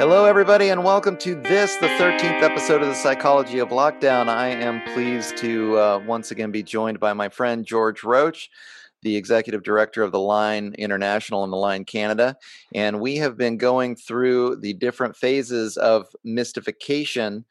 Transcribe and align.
Hello, 0.00 0.24
everybody, 0.24 0.70
and 0.70 0.82
welcome 0.82 1.14
to 1.18 1.34
this, 1.34 1.76
the 1.76 1.86
13th 1.86 2.40
episode 2.40 2.80
of 2.80 2.88
the 2.88 2.94
Psychology 2.94 3.58
of 3.58 3.68
Lockdown. 3.68 4.30
I 4.30 4.48
am 4.48 4.80
pleased 4.94 5.36
to 5.36 5.76
uh, 5.76 6.02
once 6.06 6.30
again 6.30 6.50
be 6.50 6.62
joined 6.62 6.98
by 6.98 7.12
my 7.12 7.28
friend 7.28 7.66
George 7.66 8.02
Roche, 8.02 8.48
the 9.02 9.14
executive 9.14 9.62
director 9.62 10.02
of 10.02 10.10
the 10.10 10.18
Line 10.18 10.74
International 10.78 11.44
and 11.44 11.52
the 11.52 11.58
Line 11.58 11.84
Canada. 11.84 12.38
And 12.74 12.98
we 12.98 13.18
have 13.18 13.36
been 13.36 13.58
going 13.58 13.94
through 13.94 14.56
the 14.62 14.72
different 14.72 15.16
phases 15.16 15.76
of 15.76 16.06
mystification 16.24 17.44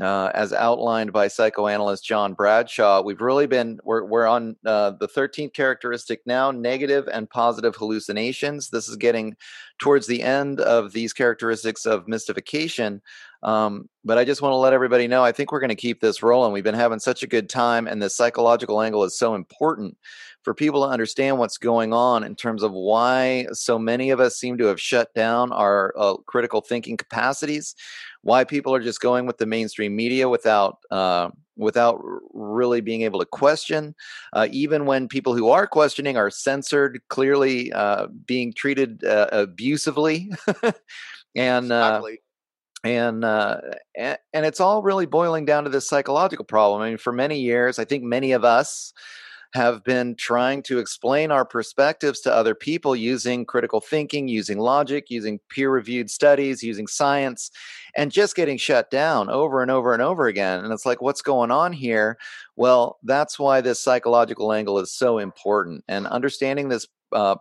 uh, 0.00 0.30
as 0.34 0.52
outlined 0.52 1.12
by 1.12 1.28
psychoanalyst 1.28 2.04
John 2.04 2.34
Bradshaw. 2.34 3.02
We've 3.02 3.20
really 3.20 3.46
been, 3.46 3.78
we're, 3.84 4.04
we're 4.04 4.26
on 4.26 4.56
uh, 4.64 4.92
the 4.92 5.08
13th 5.08 5.54
characteristic 5.54 6.20
now 6.26 6.50
negative 6.50 7.08
and 7.12 7.28
positive 7.28 7.74
hallucinations. 7.76 8.70
This 8.70 8.88
is 8.88 8.96
getting 8.96 9.36
towards 9.78 10.06
the 10.06 10.22
end 10.22 10.60
of 10.60 10.92
these 10.92 11.12
characteristics 11.12 11.86
of 11.86 12.08
mystification. 12.08 13.00
Um, 13.42 13.88
but 14.04 14.18
I 14.18 14.24
just 14.24 14.42
want 14.42 14.52
to 14.52 14.56
let 14.56 14.72
everybody 14.72 15.06
know 15.06 15.22
I 15.22 15.32
think 15.32 15.52
we're 15.52 15.60
going 15.60 15.68
to 15.68 15.76
keep 15.76 16.00
this 16.00 16.22
rolling. 16.22 16.52
We've 16.52 16.64
been 16.64 16.74
having 16.74 16.98
such 16.98 17.22
a 17.22 17.26
good 17.26 17.48
time, 17.48 17.86
and 17.86 18.02
the 18.02 18.10
psychological 18.10 18.80
angle 18.80 19.04
is 19.04 19.18
so 19.18 19.34
important 19.34 19.96
for 20.42 20.54
people 20.54 20.82
to 20.82 20.88
understand 20.88 21.38
what's 21.38 21.58
going 21.58 21.92
on 21.92 22.24
in 22.24 22.34
terms 22.34 22.62
of 22.62 22.72
why 22.72 23.46
so 23.52 23.78
many 23.78 24.10
of 24.10 24.18
us 24.18 24.38
seem 24.38 24.56
to 24.58 24.64
have 24.64 24.80
shut 24.80 25.12
down 25.14 25.52
our 25.52 25.92
uh, 25.96 26.14
critical 26.26 26.60
thinking 26.60 26.96
capacities, 26.96 27.74
why 28.22 28.44
people 28.44 28.74
are 28.74 28.80
just 28.80 29.00
going 29.00 29.26
with 29.26 29.38
the 29.38 29.46
mainstream 29.46 29.94
media 29.94 30.28
without 30.28 30.78
uh, 30.90 31.28
without 31.56 32.00
really 32.32 32.80
being 32.80 33.02
able 33.02 33.18
to 33.18 33.26
question, 33.26 33.94
uh, 34.32 34.46
even 34.50 34.86
when 34.86 35.08
people 35.08 35.34
who 35.34 35.50
are 35.50 35.66
questioning 35.66 36.16
are 36.16 36.30
censored, 36.30 37.00
clearly 37.08 37.72
uh, 37.72 38.06
being 38.26 38.52
treated 38.52 39.04
uh, 39.04 39.28
abusively, 39.30 40.30
and. 41.36 41.70
Uh, 41.70 42.00
and 42.84 43.24
uh, 43.24 43.60
and 43.96 44.18
it's 44.32 44.60
all 44.60 44.82
really 44.82 45.06
boiling 45.06 45.44
down 45.44 45.64
to 45.64 45.70
this 45.70 45.88
psychological 45.88 46.44
problem. 46.44 46.82
I 46.82 46.90
mean, 46.90 46.98
for 46.98 47.12
many 47.12 47.40
years, 47.40 47.78
I 47.78 47.84
think 47.84 48.04
many 48.04 48.32
of 48.32 48.44
us 48.44 48.92
have 49.54 49.82
been 49.82 50.14
trying 50.14 50.62
to 50.62 50.78
explain 50.78 51.30
our 51.30 51.44
perspectives 51.44 52.20
to 52.20 52.32
other 52.32 52.54
people 52.54 52.94
using 52.94 53.46
critical 53.46 53.80
thinking, 53.80 54.28
using 54.28 54.58
logic, 54.58 55.06
using 55.08 55.40
peer 55.48 55.70
reviewed 55.70 56.10
studies, 56.10 56.62
using 56.62 56.86
science, 56.86 57.50
and 57.96 58.12
just 58.12 58.36
getting 58.36 58.58
shut 58.58 58.90
down 58.90 59.30
over 59.30 59.62
and 59.62 59.70
over 59.70 59.94
and 59.94 60.02
over 60.02 60.26
again. 60.26 60.62
And 60.62 60.72
it's 60.72 60.84
like, 60.84 61.00
what's 61.00 61.22
going 61.22 61.50
on 61.50 61.72
here? 61.72 62.18
Well, 62.56 62.98
that's 63.02 63.38
why 63.38 63.60
this 63.62 63.80
psychological 63.80 64.52
angle 64.52 64.78
is 64.78 64.92
so 64.92 65.18
important. 65.18 65.82
And 65.88 66.06
understanding 66.06 66.68
this 66.68 66.86
uh, 67.12 67.36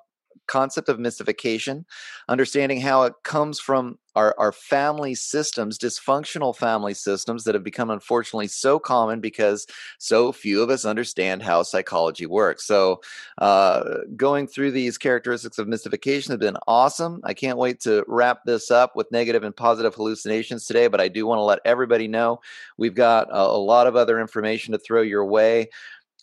concept 0.48 0.90
of 0.90 1.00
mystification, 1.00 1.86
understanding 2.30 2.82
how 2.82 3.04
it 3.04 3.14
comes 3.24 3.60
from 3.60 3.98
our, 4.18 4.34
our 4.40 4.52
family 4.52 5.14
systems, 5.14 5.78
dysfunctional 5.78 6.56
family 6.56 6.96
systems 6.96 7.44
that 7.44 7.54
have 7.54 7.64
become 7.64 7.92
unfortunately 7.92 8.48
so 8.48 8.80
common 8.80 9.20
because 9.20 9.68
so 10.00 10.32
few 10.32 10.64
of 10.64 10.72
us 10.72 10.86
understand 10.86 11.44
how 11.44 11.62
psychology 11.62 12.26
works. 12.26 12.66
So, 12.66 13.00
uh, 13.38 13.84
going 14.16 14.48
through 14.48 14.72
these 14.72 14.98
characteristics 14.98 15.60
of 15.60 15.68
mystification 15.68 16.32
has 16.32 16.40
been 16.40 16.58
awesome. 16.68 17.22
I 17.26 17.36
can't 17.36 17.60
wait 17.60 17.80
to 17.82 18.04
wrap 18.08 18.44
this 18.44 18.72
up 18.72 18.96
with 18.96 19.12
negative 19.12 19.44
and 19.44 19.56
positive 19.56 19.94
hallucinations 19.94 20.66
today, 20.66 20.88
but 20.88 21.00
I 21.00 21.10
do 21.10 21.28
want 21.28 21.38
to 21.38 21.44
let 21.44 21.60
everybody 21.64 22.08
know 22.08 22.42
we've 22.78 22.96
got 22.96 23.30
a, 23.30 23.42
a 23.42 23.62
lot 23.62 23.86
of 23.86 23.96
other 23.96 24.20
information 24.20 24.72
to 24.72 24.80
throw 24.80 25.04
your 25.04 25.26
way. 25.26 25.70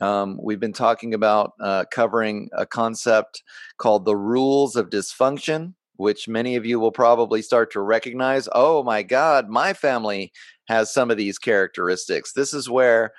Um, 0.01 0.39
we've 0.43 0.61
been 0.61 0.73
talking 0.73 1.15
about 1.15 1.53
uh, 1.61 1.85
covering 1.91 2.49
a 2.53 2.67
concept 2.67 3.43
called 3.79 4.05
the 4.05 4.17
rules 4.17 4.77
of 4.77 4.91
dysfunction, 4.91 5.75
which 5.97 6.29
many 6.29 6.57
of 6.57 6.67
you 6.67 6.81
will 6.81 6.93
probably 6.93 7.43
start 7.43 7.71
to 7.73 7.81
recognize. 7.81 8.49
Oh 8.53 8.83
my 8.83 9.03
God, 9.03 9.49
my 9.49 9.73
family 9.73 10.33
has 10.69 10.93
some 10.93 11.11
of 11.11 11.17
these 11.17 11.39
characteristics. 11.39 12.33
This 12.33 12.53
is 12.53 12.69
where 12.69 13.13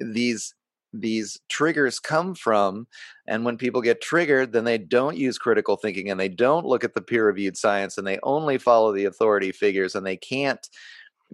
these 0.00 0.54
these 0.96 1.40
triggers 1.48 1.98
come 1.98 2.36
from 2.36 2.86
and 3.26 3.44
when 3.44 3.56
people 3.56 3.82
get 3.82 4.00
triggered 4.00 4.52
then 4.52 4.62
they 4.62 4.78
don't 4.78 5.16
use 5.16 5.38
critical 5.38 5.76
thinking 5.76 6.08
and 6.08 6.20
they 6.20 6.28
don't 6.28 6.64
look 6.64 6.84
at 6.84 6.94
the 6.94 7.02
peer 7.02 7.26
reviewed 7.26 7.56
science 7.56 7.98
and 7.98 8.06
they 8.06 8.18
only 8.22 8.58
follow 8.58 8.92
the 8.92 9.04
authority 9.04 9.50
figures 9.50 9.96
and 9.96 10.06
they 10.06 10.16
can't 10.16 10.68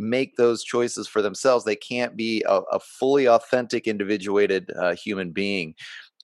make 0.01 0.37
those 0.37 0.65
choices 0.65 1.07
for 1.07 1.23
themselves. 1.23 1.65
They 1.65 1.77
can't 1.77 2.17
be 2.17 2.43
a, 2.49 2.61
a 2.73 2.81
fully 2.81 3.29
authentic, 3.29 3.87
individuated 3.87 4.73
uh, 4.77 4.95
human 4.95 5.31
being. 5.31 5.75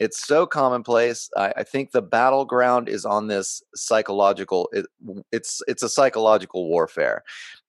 It's 0.01 0.27
so 0.27 0.47
commonplace. 0.47 1.31
I, 1.37 1.53
I, 1.59 1.63
think 1.63 1.91
the 1.91 2.03
battleground 2.03 2.89
is 2.89 3.05
on 3.07 3.29
this 3.29 3.63
psychological. 3.75 4.69
It, 4.73 4.87
it's 5.33 5.63
it's 5.69 5.83
a 5.83 5.89
psychological 5.89 6.69
warfare, 6.69 7.23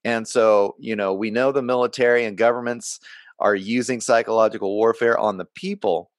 and 0.04 0.28
so 0.28 0.76
you 0.78 0.96
know 0.96 1.14
we 1.14 1.32
know 1.32 1.54
the 1.54 1.62
military 1.62 2.26
and 2.26 2.38
governments 2.38 3.00
are 3.40 3.56
using 3.56 4.02
psychological 4.02 4.76
warfare 4.76 5.18
on 5.18 5.38
the 5.38 5.46
people. 5.46 6.12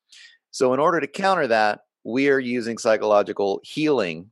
So 0.50 0.72
in 0.72 0.80
order 0.80 0.98
to 1.00 1.06
counter 1.06 1.46
that, 1.48 1.80
we 2.04 2.30
are 2.30 2.38
using 2.38 2.78
psychological 2.78 3.60
healing 3.62 4.30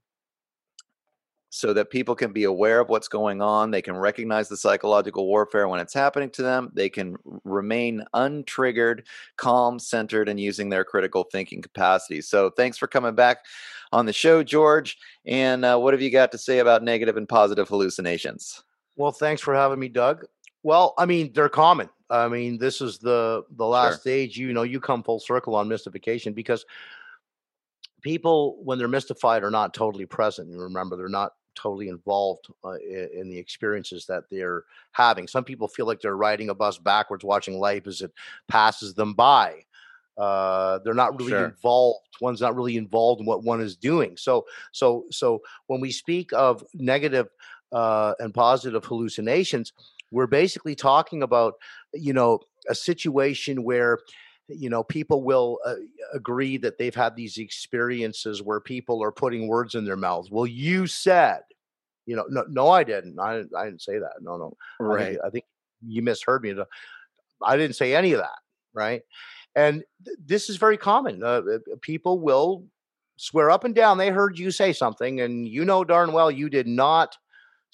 so 1.57 1.73
that 1.73 1.89
people 1.89 2.15
can 2.15 2.35
be 2.35 2.45
aware 2.45 2.81
of 2.81 2.91
what's 2.91 3.09
going 3.09 3.41
on. 3.41 3.71
They 3.71 3.81
can 3.81 3.97
recognize 3.97 4.47
the 4.47 4.59
psychological 4.59 5.27
warfare 5.27 5.69
when 5.69 5.81
it's 5.81 5.95
happening 5.95 6.29
to 6.33 6.43
them. 6.43 6.71
They 6.75 6.91
can 6.91 7.17
remain 7.45 8.05
untriggered, 8.13 9.07
calm, 9.39 9.79
centered, 9.79 10.29
and 10.29 10.39
using 10.39 10.69
their 10.69 10.85
critical 10.85 11.25
thinking 11.33 11.63
capacity. 11.63 12.21
So, 12.21 12.51
thanks 12.51 12.77
for 12.77 12.87
coming 12.87 13.15
back 13.15 13.39
on 13.91 14.05
the 14.05 14.13
show, 14.13 14.43
George. 14.43 14.99
And 15.25 15.65
uh, 15.65 15.79
what 15.79 15.95
have 15.95 16.03
you 16.03 16.11
got 16.11 16.31
to 16.33 16.39
say 16.39 16.59
about 16.59 16.83
negative 16.83 17.17
and 17.17 17.27
positive 17.27 17.71
hallucinations? 17.71 18.63
Well, 18.97 19.13
thanks 19.13 19.41
for 19.41 19.55
having 19.55 19.79
me, 19.79 19.89
Doug. 19.89 20.27
Well, 20.63 20.93
I 20.99 21.07
mean, 21.07 21.33
they're 21.33 21.49
common. 21.49 21.89
I 22.11 22.29
mean, 22.29 22.59
this 22.59 22.83
is 22.83 22.99
the 22.99 23.45
the 23.53 23.65
last 23.65 23.93
sure. 23.93 24.01
stage. 24.01 24.37
You 24.37 24.53
know, 24.53 24.63
you 24.63 24.79
come 24.79 25.03
full 25.03 25.21
circle 25.21 25.55
on 25.55 25.69
mystification 25.69 26.35
because 26.35 26.67
people, 28.03 28.63
when 28.63 28.79
they're 28.79 28.89
mystified, 28.89 29.43
are 29.43 29.51
not 29.51 29.73
totally 29.73 30.05
present. 30.05 30.51
You 30.51 30.61
remember, 30.61 30.97
they're 30.97 31.09
not 31.09 31.33
totally 31.57 31.89
involved 31.89 32.47
uh, 32.65 32.73
in, 32.73 33.09
in, 33.15 33.29
the 33.29 33.39
experiences 33.39 34.07
that 34.07 34.25
they're 34.31 34.65
having. 34.93 35.27
Some 35.27 35.45
people 35.45 35.67
feel 35.67 35.87
like 35.87 36.01
they're 36.01 36.17
riding 36.17 36.51
a 36.51 36.55
bus 36.55 36.79
backwards, 36.79 37.25
watching 37.25 37.59
life 37.59 37.87
as 37.87 38.03
it 38.03 38.13
passes 38.49 38.95
them 38.95 39.15
by. 39.15 39.65
Uh, 40.17 40.79
they're 40.85 40.95
not 40.95 41.19
really 41.19 41.33
sure. 41.33 41.47
involved. 41.47 42.07
One's 42.21 42.41
not 42.41 42.57
really 42.57 42.77
involved 42.77 43.21
in 43.21 43.27
what 43.27 43.43
one 43.43 43.61
is 43.61 43.77
doing. 43.77 44.17
So, 44.17 44.47
so, 44.73 45.05
so 45.11 45.41
when 45.67 45.81
we 45.81 45.91
speak 45.91 46.33
of 46.33 46.65
negative 46.75 47.29
uh, 47.73 48.15
and 48.19 48.33
positive 48.33 48.85
hallucinations, 48.85 49.73
we're 50.11 50.27
basically 50.27 50.75
talking 50.75 51.23
about, 51.23 51.55
you 51.93 52.13
know, 52.13 52.41
a 52.69 52.75
situation 52.75 53.63
where 53.65 53.99
you 54.49 54.71
know 54.71 54.83
people 54.83 55.23
will 55.23 55.59
uh, 55.65 55.75
agree 56.13 56.57
that 56.59 56.79
they've 56.79 56.95
had 56.95 57.17
these 57.17 57.39
experiences 57.39 58.43
where 58.43 58.61
people 58.61 59.03
are 59.03 59.13
putting 59.13 59.49
words 59.49 59.75
in 59.75 59.85
their 59.85 59.97
mouths. 59.97 60.31
Well 60.31 60.47
you 60.47 60.87
said 60.87 61.41
you 62.07 62.15
know 62.17 62.25
no 62.29 62.45
no 62.49 62.69
i 62.69 62.85
didn't. 62.85 63.19
I, 63.19 63.45
I 63.57 63.65
didn't 63.65 63.83
say 63.83 63.99
that. 63.99 64.15
No 64.21 64.37
no. 64.37 64.57
Right 64.79 65.01
I 65.03 65.09
think, 65.09 65.21
I 65.25 65.31
think 65.31 65.45
you 65.87 66.03
misheard 66.03 66.43
me 66.43 66.55
i 67.43 67.57
didn't 67.57 67.77
say 67.77 67.95
any 67.95 68.13
of 68.13 68.19
that 68.19 68.39
right? 68.77 69.03
And 69.57 69.83
th- 70.05 70.19
this 70.25 70.49
is 70.49 70.59
very 70.59 70.77
common. 70.77 71.25
Uh, 71.25 71.43
uh, 71.55 71.59
people 71.81 72.21
will 72.21 72.65
swear 73.17 73.51
up 73.51 73.65
and 73.65 73.75
down 73.75 73.97
they 73.97 74.11
heard 74.11 74.39
you 74.39 74.51
say 74.51 74.75
something 74.75 75.23
and 75.23 75.49
you 75.49 75.65
know 75.65 75.83
darn 75.83 76.13
well 76.13 76.31
you 76.31 76.51
did 76.51 76.67
not 76.67 77.17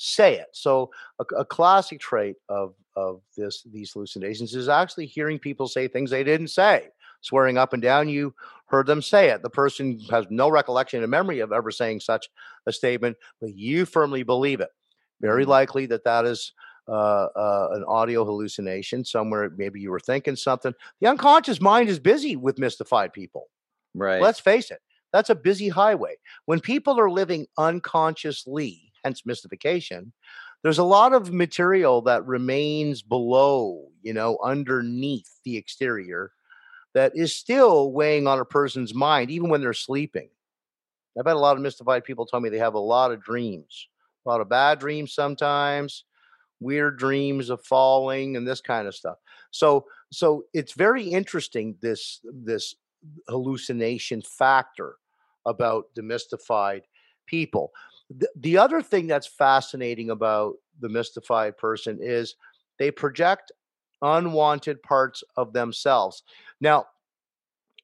say 0.02 0.34
it. 0.34 0.48
So 0.52 0.90
a, 1.18 1.24
a 1.36 1.44
classic 1.44 2.00
trait 2.00 2.36
of 2.48 2.74
of 2.96 3.22
this 3.36 3.62
these 3.72 3.92
hallucinations 3.92 4.54
is 4.54 4.68
actually 4.68 5.06
hearing 5.06 5.38
people 5.38 5.68
say 5.68 5.88
things 5.88 6.10
they 6.10 6.24
didn't 6.24 6.48
say. 6.48 6.88
Swearing 7.20 7.56
up 7.56 7.72
and 7.72 7.80
down 7.80 8.08
you 8.08 8.34
heard 8.66 8.86
them 8.86 9.00
say 9.00 9.30
it. 9.30 9.42
The 9.42 9.50
person 9.50 10.00
has 10.10 10.26
no 10.28 10.48
recollection 10.48 11.02
and 11.02 11.10
memory 11.10 11.38
of 11.38 11.52
ever 11.52 11.70
saying 11.70 12.00
such 12.00 12.28
a 12.66 12.72
statement 12.72 13.16
but 13.40 13.56
you 13.56 13.86
firmly 13.86 14.22
believe 14.22 14.60
it. 14.60 14.70
Very 15.20 15.42
mm-hmm. 15.42 15.50
likely 15.50 15.86
that 15.86 16.04
that 16.04 16.24
is 16.24 16.52
uh, 16.88 17.28
uh, 17.36 17.68
an 17.72 17.84
audio 17.84 18.24
hallucination 18.24 19.04
somewhere 19.04 19.50
maybe 19.56 19.80
you 19.80 19.90
were 19.90 20.00
thinking 20.00 20.34
something. 20.34 20.74
The 21.00 21.08
unconscious 21.08 21.60
mind 21.60 21.88
is 21.88 22.00
busy 22.00 22.34
with 22.34 22.58
mystified 22.58 23.12
people. 23.12 23.48
Right. 23.94 24.20
Let's 24.20 24.40
face 24.40 24.70
it 24.70 24.80
that's 25.12 25.30
a 25.30 25.34
busy 25.34 25.68
highway. 25.68 26.16
When 26.46 26.60
people 26.60 26.98
are 26.98 27.10
living 27.10 27.46
unconsciously 27.58 28.91
hence 29.04 29.26
mystification 29.26 30.12
there's 30.62 30.78
a 30.78 30.84
lot 30.84 31.12
of 31.12 31.32
material 31.32 32.02
that 32.02 32.26
remains 32.26 33.02
below, 33.02 33.88
you 34.02 34.12
know, 34.12 34.38
underneath 34.42 35.40
the 35.44 35.56
exterior 35.56 36.32
that 36.94 37.12
is 37.14 37.34
still 37.34 37.92
weighing 37.92 38.26
on 38.26 38.38
a 38.38 38.44
person's 38.44 38.94
mind, 38.94 39.30
even 39.30 39.48
when 39.48 39.60
they're 39.60 39.72
sleeping. 39.72 40.28
I've 41.18 41.26
had 41.26 41.36
a 41.36 41.40
lot 41.40 41.56
of 41.56 41.62
mystified 41.62 42.04
people 42.04 42.26
tell 42.26 42.40
me 42.40 42.48
they 42.48 42.58
have 42.58 42.74
a 42.74 42.78
lot 42.78 43.12
of 43.12 43.22
dreams, 43.22 43.88
a 44.24 44.28
lot 44.28 44.40
of 44.40 44.48
bad 44.48 44.78
dreams 44.78 45.14
sometimes, 45.14 46.04
weird 46.60 46.96
dreams 46.98 47.50
of 47.50 47.64
falling 47.64 48.36
and 48.36 48.46
this 48.46 48.60
kind 48.60 48.86
of 48.86 48.94
stuff. 48.94 49.16
So, 49.50 49.86
so 50.12 50.44
it's 50.54 50.72
very 50.72 51.04
interesting 51.04 51.76
this 51.80 52.20
this 52.24 52.76
hallucination 53.28 54.22
factor 54.22 54.94
about 55.44 55.86
demystified 55.96 56.82
people 57.26 57.72
the, 58.18 58.28
the 58.36 58.58
other 58.58 58.82
thing 58.82 59.06
that's 59.06 59.26
fascinating 59.26 60.10
about 60.10 60.54
the 60.80 60.88
mystified 60.88 61.56
person 61.56 61.98
is 62.00 62.36
they 62.78 62.90
project 62.90 63.52
unwanted 64.00 64.82
parts 64.82 65.22
of 65.36 65.52
themselves. 65.52 66.22
Now, 66.60 66.86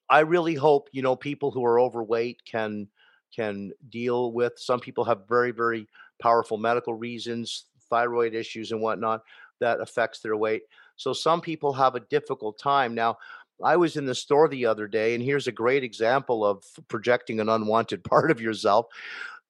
I 0.09 0.21
really 0.21 0.55
hope 0.55 0.89
you 0.91 1.01
know 1.01 1.15
people 1.15 1.51
who 1.51 1.63
are 1.65 1.79
overweight 1.79 2.41
can 2.45 2.87
can 3.33 3.71
deal 3.89 4.31
with. 4.31 4.53
Some 4.57 4.79
people 4.79 5.05
have 5.05 5.27
very 5.27 5.51
very 5.51 5.87
powerful 6.21 6.57
medical 6.57 6.93
reasons, 6.93 7.65
thyroid 7.89 8.33
issues 8.33 8.71
and 8.71 8.81
whatnot 8.81 9.21
that 9.59 9.79
affects 9.81 10.19
their 10.19 10.35
weight. 10.35 10.63
So 10.95 11.13
some 11.13 11.41
people 11.41 11.73
have 11.73 11.95
a 11.95 12.01
difficult 12.01 12.59
time. 12.59 12.93
Now, 12.93 13.17
I 13.63 13.75
was 13.75 13.97
in 13.97 14.05
the 14.05 14.15
store 14.15 14.47
the 14.47 14.65
other 14.65 14.87
day, 14.87 15.13
and 15.13 15.23
here's 15.23 15.47
a 15.47 15.51
great 15.51 15.83
example 15.83 16.45
of 16.45 16.63
projecting 16.87 17.39
an 17.39 17.49
unwanted 17.49 18.03
part 18.09 18.31
of 18.31 18.41
yourself. 18.41 18.87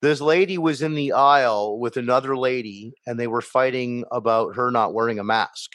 This 0.02 0.22
lady 0.22 0.58
was 0.58 0.82
in 0.82 0.96
the 0.96 1.12
aisle 1.12 1.78
with 1.78 1.98
another 1.98 2.38
lady, 2.38 2.94
and 3.06 3.20
they 3.20 3.28
were 3.28 3.42
fighting 3.42 4.06
about 4.12 4.56
her 4.56 4.72
not 4.72 4.94
wearing 4.94 5.20
a 5.20 5.24
mask. 5.24 5.72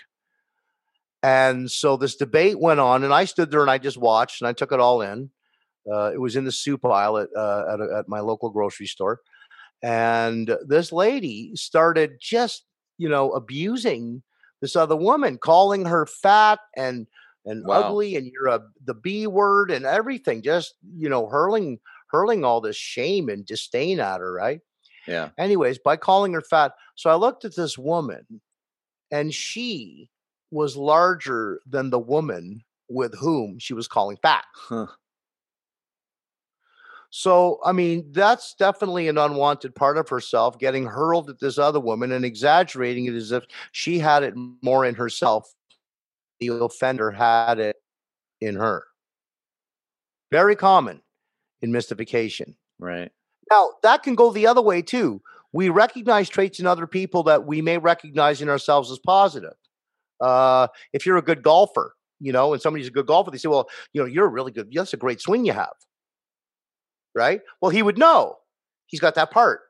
And 1.22 1.70
so 1.70 1.96
this 1.96 2.16
debate 2.16 2.58
went 2.58 2.80
on, 2.80 3.04
and 3.04 3.12
I 3.12 3.24
stood 3.24 3.50
there 3.50 3.62
and 3.62 3.70
I 3.70 3.78
just 3.78 3.96
watched 3.96 4.40
and 4.40 4.48
I 4.48 4.52
took 4.52 4.72
it 4.72 4.80
all 4.80 5.02
in. 5.02 5.30
Uh, 5.90 6.10
it 6.12 6.20
was 6.20 6.36
in 6.36 6.44
the 6.44 6.52
soup 6.52 6.84
aisle 6.84 7.18
at 7.18 7.28
uh, 7.36 7.64
at, 7.72 7.80
a, 7.80 7.98
at 7.98 8.08
my 8.08 8.20
local 8.20 8.50
grocery 8.50 8.86
store, 8.86 9.20
and 9.82 10.56
this 10.66 10.92
lady 10.92 11.52
started 11.54 12.12
just 12.20 12.64
you 12.96 13.08
know 13.08 13.32
abusing 13.32 14.22
this 14.62 14.76
other 14.76 14.96
woman, 14.96 15.36
calling 15.36 15.84
her 15.84 16.06
fat 16.06 16.58
and 16.76 17.06
and 17.44 17.66
wow. 17.66 17.82
ugly, 17.82 18.16
and 18.16 18.26
you're 18.26 18.48
a 18.48 18.62
the 18.84 18.94
B 18.94 19.26
word 19.26 19.70
and 19.70 19.84
everything, 19.84 20.42
just 20.42 20.74
you 20.96 21.08
know 21.08 21.26
hurling 21.26 21.80
hurling 22.14 22.44
all 22.44 22.60
this 22.60 22.76
shame 22.76 23.28
and 23.28 23.44
disdain 23.44 23.98
at 23.98 24.20
her, 24.20 24.32
right? 24.32 24.60
Yeah. 25.08 25.30
Anyways, 25.36 25.78
by 25.78 25.96
calling 25.96 26.32
her 26.32 26.42
fat, 26.42 26.72
so 26.94 27.10
I 27.10 27.16
looked 27.16 27.44
at 27.44 27.56
this 27.56 27.76
woman, 27.76 28.24
and 29.10 29.34
she 29.34 30.08
was 30.52 30.76
larger 30.76 31.60
than 31.66 31.90
the 31.90 31.98
woman 31.98 32.62
with 32.88 33.18
whom 33.18 33.58
she 33.58 33.74
was 33.74 33.88
calling 33.88 34.16
fat. 34.22 34.44
Huh. 34.54 34.86
So, 37.10 37.58
I 37.64 37.72
mean, 37.72 38.12
that's 38.12 38.54
definitely 38.54 39.08
an 39.08 39.18
unwanted 39.18 39.74
part 39.74 39.98
of 39.98 40.08
herself, 40.08 40.58
getting 40.58 40.86
hurled 40.86 41.30
at 41.30 41.40
this 41.40 41.58
other 41.58 41.80
woman 41.80 42.12
and 42.12 42.24
exaggerating 42.24 43.06
it 43.06 43.14
as 43.14 43.32
if 43.32 43.44
she 43.72 43.98
had 43.98 44.22
it 44.22 44.34
more 44.62 44.84
in 44.84 44.94
herself. 44.94 45.52
The 46.38 46.48
offender 46.48 47.10
had 47.10 47.58
it 47.58 47.76
in 48.40 48.54
her. 48.54 48.84
Very 50.30 50.54
common 50.54 51.02
in 51.64 51.72
mystification. 51.72 52.54
Right. 52.78 53.10
Now, 53.50 53.70
that 53.82 54.02
can 54.02 54.14
go 54.14 54.30
the 54.30 54.46
other 54.46 54.60
way 54.60 54.82
too. 54.82 55.22
We 55.52 55.70
recognize 55.70 56.28
traits 56.28 56.60
in 56.60 56.66
other 56.66 56.86
people 56.86 57.22
that 57.24 57.46
we 57.46 57.62
may 57.62 57.78
recognize 57.78 58.42
in 58.42 58.48
ourselves 58.48 58.90
as 58.90 58.98
positive. 58.98 59.54
Uh, 60.20 60.68
if 60.92 61.06
you're 61.06 61.16
a 61.16 61.22
good 61.22 61.42
golfer, 61.42 61.96
you 62.20 62.32
know, 62.32 62.52
and 62.52 62.60
somebody's 62.60 62.88
a 62.88 62.90
good 62.90 63.06
golfer, 63.06 63.30
they 63.30 63.38
say, 63.38 63.48
well, 63.48 63.68
you 63.92 64.00
know, 64.00 64.06
you're 64.06 64.26
a 64.26 64.30
really 64.30 64.52
good. 64.52 64.70
That's 64.72 64.92
a 64.92 64.98
great 64.98 65.20
swing 65.20 65.44
you 65.46 65.52
have. 65.52 65.72
Right? 67.14 67.40
Well, 67.60 67.70
he 67.70 67.82
would 67.82 67.98
know. 67.98 68.36
He's 68.86 69.00
got 69.00 69.14
that 69.14 69.30
part. 69.30 69.60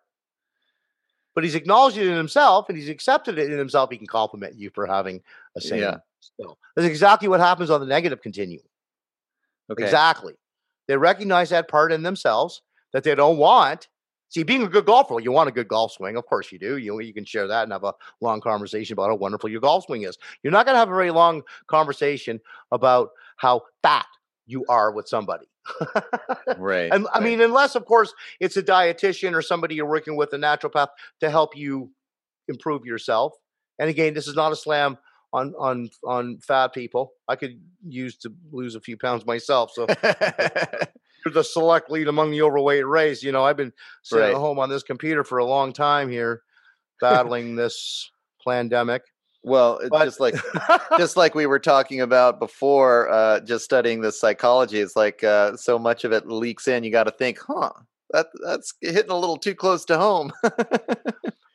But 1.34 1.44
he's 1.44 1.54
acknowledged 1.54 1.98
it 1.98 2.06
in 2.06 2.16
himself 2.16 2.68
and 2.68 2.76
he's 2.78 2.88
accepted 2.88 3.38
it 3.38 3.52
in 3.52 3.58
himself. 3.58 3.90
He 3.90 3.98
can 3.98 4.06
compliment 4.06 4.56
you 4.56 4.70
for 4.74 4.86
having 4.86 5.20
a 5.56 5.60
same 5.60 5.80
yeah. 5.80 5.96
skill. 6.20 6.58
That's 6.74 6.88
exactly 6.88 7.28
what 7.28 7.40
happens 7.40 7.70
on 7.70 7.80
the 7.80 7.86
negative 7.86 8.20
continuum. 8.22 8.64
Okay. 9.70 9.84
Exactly. 9.84 10.34
They 10.88 10.96
recognize 10.96 11.50
that 11.50 11.68
part 11.68 11.92
in 11.92 12.02
themselves 12.02 12.62
that 12.92 13.04
they 13.04 13.14
don't 13.14 13.38
want, 13.38 13.88
See, 14.34 14.42
being 14.42 14.64
a 14.64 14.68
good 14.68 14.86
golfer, 14.86 15.20
you 15.20 15.30
want 15.30 15.48
a 15.48 15.52
good 15.52 15.68
golf 15.68 15.92
swing. 15.92 16.16
Of 16.16 16.26
course 16.26 16.50
you 16.50 16.58
do. 16.58 16.76
You, 16.76 16.98
you 16.98 17.14
can 17.14 17.24
share 17.24 17.46
that 17.46 17.62
and 17.62 17.72
have 17.72 17.84
a 17.84 17.94
long 18.20 18.40
conversation 18.40 18.94
about 18.94 19.10
how 19.10 19.14
wonderful 19.14 19.48
your 19.48 19.60
golf 19.60 19.84
swing 19.84 20.02
is. 20.02 20.18
You're 20.42 20.50
not 20.50 20.66
going 20.66 20.74
to 20.74 20.80
have 20.80 20.88
a 20.88 20.94
very 20.94 21.12
long 21.12 21.42
conversation 21.68 22.40
about 22.72 23.10
how 23.36 23.62
fat 23.84 24.06
you 24.46 24.64
are 24.68 24.90
with 24.90 25.06
somebody. 25.06 25.46
right. 26.58 26.92
And 26.92 27.06
I 27.14 27.20
right. 27.20 27.22
mean, 27.22 27.40
unless, 27.42 27.76
of 27.76 27.84
course, 27.84 28.12
it's 28.40 28.56
a 28.56 28.62
dietitian 28.64 29.34
or 29.34 29.42
somebody 29.42 29.76
you're 29.76 29.86
working 29.86 30.16
with, 30.16 30.32
a 30.32 30.36
naturopath, 30.36 30.88
to 31.20 31.30
help 31.30 31.56
you 31.56 31.92
improve 32.48 32.84
yourself. 32.84 33.34
And 33.78 33.88
again, 33.88 34.14
this 34.14 34.26
is 34.26 34.34
not 34.34 34.50
a 34.50 34.56
slam 34.56 34.98
on 35.34 35.52
on 35.58 35.90
on 36.04 36.38
fat 36.38 36.72
people. 36.72 37.12
I 37.28 37.36
could 37.36 37.60
use 37.86 38.16
to 38.18 38.32
lose 38.52 38.76
a 38.76 38.80
few 38.80 38.96
pounds 38.96 39.26
myself. 39.26 39.72
So 39.72 39.86
you're 40.04 41.34
the 41.34 41.42
select 41.42 41.90
lead 41.90 42.08
among 42.08 42.30
the 42.30 42.42
overweight 42.42 42.86
race. 42.86 43.22
You 43.22 43.32
know, 43.32 43.44
I've 43.44 43.56
been 43.56 43.72
sitting 44.02 44.22
right. 44.22 44.34
at 44.34 44.36
home 44.36 44.58
on 44.58 44.70
this 44.70 44.84
computer 44.84 45.24
for 45.24 45.38
a 45.38 45.44
long 45.44 45.72
time 45.72 46.08
here, 46.08 46.42
battling 47.00 47.56
this 47.56 48.10
pandemic. 48.46 49.02
Well, 49.42 49.80
but, 49.90 50.04
just 50.04 50.20
like 50.20 50.36
just 50.98 51.16
like 51.16 51.34
we 51.34 51.46
were 51.46 51.58
talking 51.58 52.00
about 52.00 52.38
before, 52.38 53.10
uh, 53.10 53.40
just 53.40 53.64
studying 53.64 54.00
the 54.00 54.12
psychology, 54.12 54.78
it's 54.78 54.96
like 54.96 55.22
uh, 55.24 55.56
so 55.56 55.78
much 55.78 56.04
of 56.04 56.12
it 56.12 56.28
leaks 56.28 56.68
in. 56.68 56.84
You 56.84 56.92
got 56.92 57.04
to 57.04 57.10
think, 57.10 57.38
huh? 57.46 57.72
That 58.12 58.28
that's 58.46 58.72
hitting 58.80 59.10
a 59.10 59.18
little 59.18 59.36
too 59.36 59.56
close 59.56 59.84
to 59.86 59.98
home. 59.98 60.32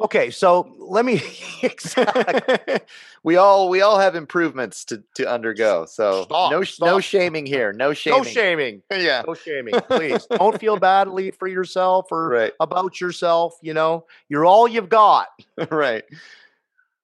Okay, 0.01 0.31
so 0.31 0.73
let 0.79 1.03
me 1.03 1.21
exactly. 1.61 2.77
we 3.23 3.35
all 3.35 3.69
we 3.69 3.81
all 3.81 3.99
have 3.99 4.15
improvements 4.15 4.85
to 4.85 5.03
to 5.15 5.29
undergo. 5.29 5.85
So 5.85 6.23
stop, 6.23 6.51
no 6.51 6.63
stop. 6.63 6.87
no 6.87 6.99
shaming 6.99 7.45
here. 7.45 7.73
No 7.73 7.93
shaming. 7.93 8.19
No 8.19 8.23
shaming. 8.23 8.81
yeah. 8.91 9.23
No 9.27 9.33
shaming. 9.33 9.73
Please 9.89 10.25
don't 10.27 10.57
feel 10.59 10.77
badly 10.77 11.31
for 11.31 11.47
yourself 11.47 12.11
or 12.11 12.29
right. 12.29 12.53
about 12.61 13.01
yourself. 13.01 13.57
You 13.61 13.73
know, 13.73 14.05
you're 14.29 14.45
all 14.45 14.67
you've 14.67 14.89
got. 14.89 15.27
right. 15.69 16.05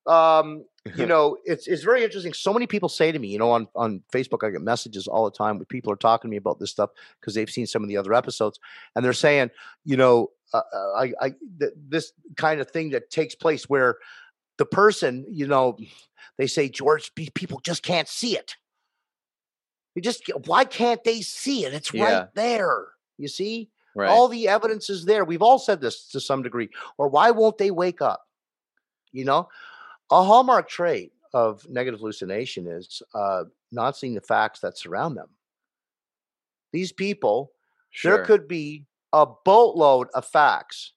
Um, 0.08 0.66
you 0.96 1.06
know, 1.08 1.38
it's 1.46 1.68
it's 1.68 1.84
very 1.84 2.04
interesting. 2.04 2.34
So 2.34 2.54
many 2.54 2.68
people 2.68 2.90
say 2.90 3.12
to 3.12 3.20
me, 3.20 3.30
you 3.30 3.40
know, 3.40 3.52
on 3.52 3.68
on 3.76 4.04
Facebook, 4.12 4.46
I 4.46 4.52
get 4.52 4.62
messages 4.62 5.08
all 5.08 5.26
the 5.26 5.36
time 5.36 5.60
with 5.60 5.68
people 5.70 5.92
are 5.92 5.98
talking 5.98 6.30
to 6.30 6.32
me 6.32 6.38
about 6.38 6.60
this 6.60 6.72
stuff 6.72 6.92
because 7.20 7.34
they've 7.34 7.50
seen 7.50 7.68
some 7.68 7.84
of 7.84 7.90
the 7.90 7.98
other 7.98 8.14
episodes, 8.14 8.60
and 8.96 9.04
they're 9.04 9.14
saying, 9.14 9.50
you 9.84 9.98
know, 9.98 10.32
uh, 10.54 10.62
uh, 10.74 10.92
I, 10.98 11.14
I 11.22 11.30
th- 11.60 11.74
this 11.90 12.14
kind 12.38 12.62
of 12.62 12.70
thing 12.70 12.92
that 12.92 13.10
takes 13.10 13.36
place 13.36 13.68
where 13.68 13.98
the 14.58 14.66
person, 14.66 15.26
you 15.30 15.48
know, 15.48 15.78
they 16.38 16.48
say 16.48 16.70
George, 16.70 17.14
people 17.16 17.60
just 17.64 17.84
can't 17.84 18.08
see 18.08 18.38
it. 18.38 18.56
You 19.96 20.02
just 20.02 20.30
why 20.46 20.66
can't 20.66 21.04
they 21.04 21.22
see 21.22 21.66
it? 21.66 21.74
It's 21.74 21.94
yeah. 21.94 22.04
right 22.04 22.28
there. 22.36 22.88
You 23.18 23.30
see, 23.30 23.70
right. 23.96 24.10
all 24.10 24.28
the 24.28 24.50
evidence 24.50 24.90
is 24.90 25.06
there. 25.06 25.24
We've 25.24 25.42
all 25.42 25.58
said 25.58 25.82
this 25.82 26.10
to 26.10 26.20
some 26.20 26.44
degree. 26.44 26.70
Or 26.98 27.08
why 27.08 27.32
won't 27.32 27.58
they 27.58 27.72
wake 27.72 28.02
up? 28.02 28.22
You 29.14 29.24
know, 29.24 29.48
a 30.12 30.24
hallmark 30.24 30.70
trait 30.70 31.12
of 31.34 31.68
negative 31.70 32.00
hallucination 32.00 32.68
is 32.68 33.02
uh, 33.14 33.44
not 33.72 33.98
seeing 33.98 34.16
the 34.16 34.22
facts 34.22 34.60
that 34.62 34.78
surround 34.78 35.18
them. 35.18 35.28
These 36.72 36.92
people, 36.92 37.52
sure. 37.92 38.18
there 38.18 38.26
could 38.26 38.48
be 38.48 38.86
a 39.14 39.26
boatload 39.46 40.08
of 40.14 40.26
facts 40.26 40.94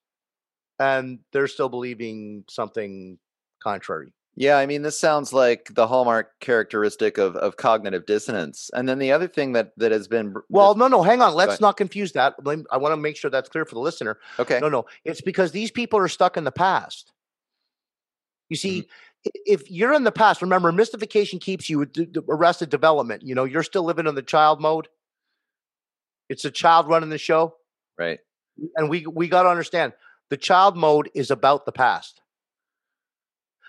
and 0.79 1.19
they're 1.33 1.49
still 1.49 1.69
believing 1.69 2.45
something 2.49 3.19
contrary. 3.63 4.13
Yeah, 4.37 4.57
I 4.57 4.67
mean, 4.67 4.83
this 4.83 4.99
sounds 4.99 5.33
like 5.33 5.75
the 5.75 5.89
hallmark 5.89 6.39
characteristic 6.39 7.19
of, 7.19 7.35
of 7.35 7.57
cognitive 7.57 8.07
dissonance. 8.07 8.71
And 8.73 8.89
then 8.89 9.01
the 9.01 9.11
other 9.11 9.27
thing 9.27 9.55
that 9.55 9.73
that 9.79 9.91
has 9.91 10.07
been 10.07 10.33
well, 10.49 10.77
no, 10.77 10.87
no, 10.87 11.03
hang 11.03 11.21
on, 11.21 11.35
let's 11.35 11.61
not 11.61 11.77
confuse 11.77 12.13
that. 12.13 12.37
I 12.71 12.77
want 12.77 12.93
to 12.93 12.97
make 12.97 13.17
sure 13.17 13.33
that's 13.33 13.49
clear 13.49 13.65
for 13.65 13.75
the 13.75 13.81
listener. 13.81 14.19
Okay, 14.39 14.61
no, 14.61 14.69
no, 14.69 14.87
it's 15.05 15.21
because 15.21 15.51
these 15.51 15.73
people 15.73 15.99
are 15.99 16.07
stuck 16.07 16.37
in 16.37 16.45
the 16.45 16.53
past. 16.53 17.13
You 18.49 18.57
see, 18.57 18.83
mm-hmm. 18.83 19.31
if 19.47 19.71
you're 19.71 19.93
in 19.93 20.05
the 20.05 20.13
past, 20.13 20.43
remember, 20.43 20.73
mystification 20.73 21.39
keeps 21.39 21.69
you 21.69 21.79
with 21.81 22.17
arrested 22.29 22.71
development. 22.71 23.23
You 23.23 23.35
know, 23.35 23.45
you're 23.45 23.63
still 23.63 23.85
living 23.85 24.07
in 24.07 24.15
the 24.15 24.23
child 24.23 24.61
mode. 24.61 24.89
It's 26.29 26.45
a 26.45 26.51
child 26.51 26.89
running 26.89 27.11
the 27.11 27.19
show. 27.19 27.57
Right. 27.99 28.21
And 28.77 28.91
we 28.91 29.07
we 29.07 29.29
got 29.29 29.45
to 29.45 29.49
understand 29.49 29.93
the 30.31 30.37
child 30.37 30.77
mode 30.77 31.11
is 31.15 31.31
about 31.31 31.65
the 31.65 31.73
past. 31.73 32.21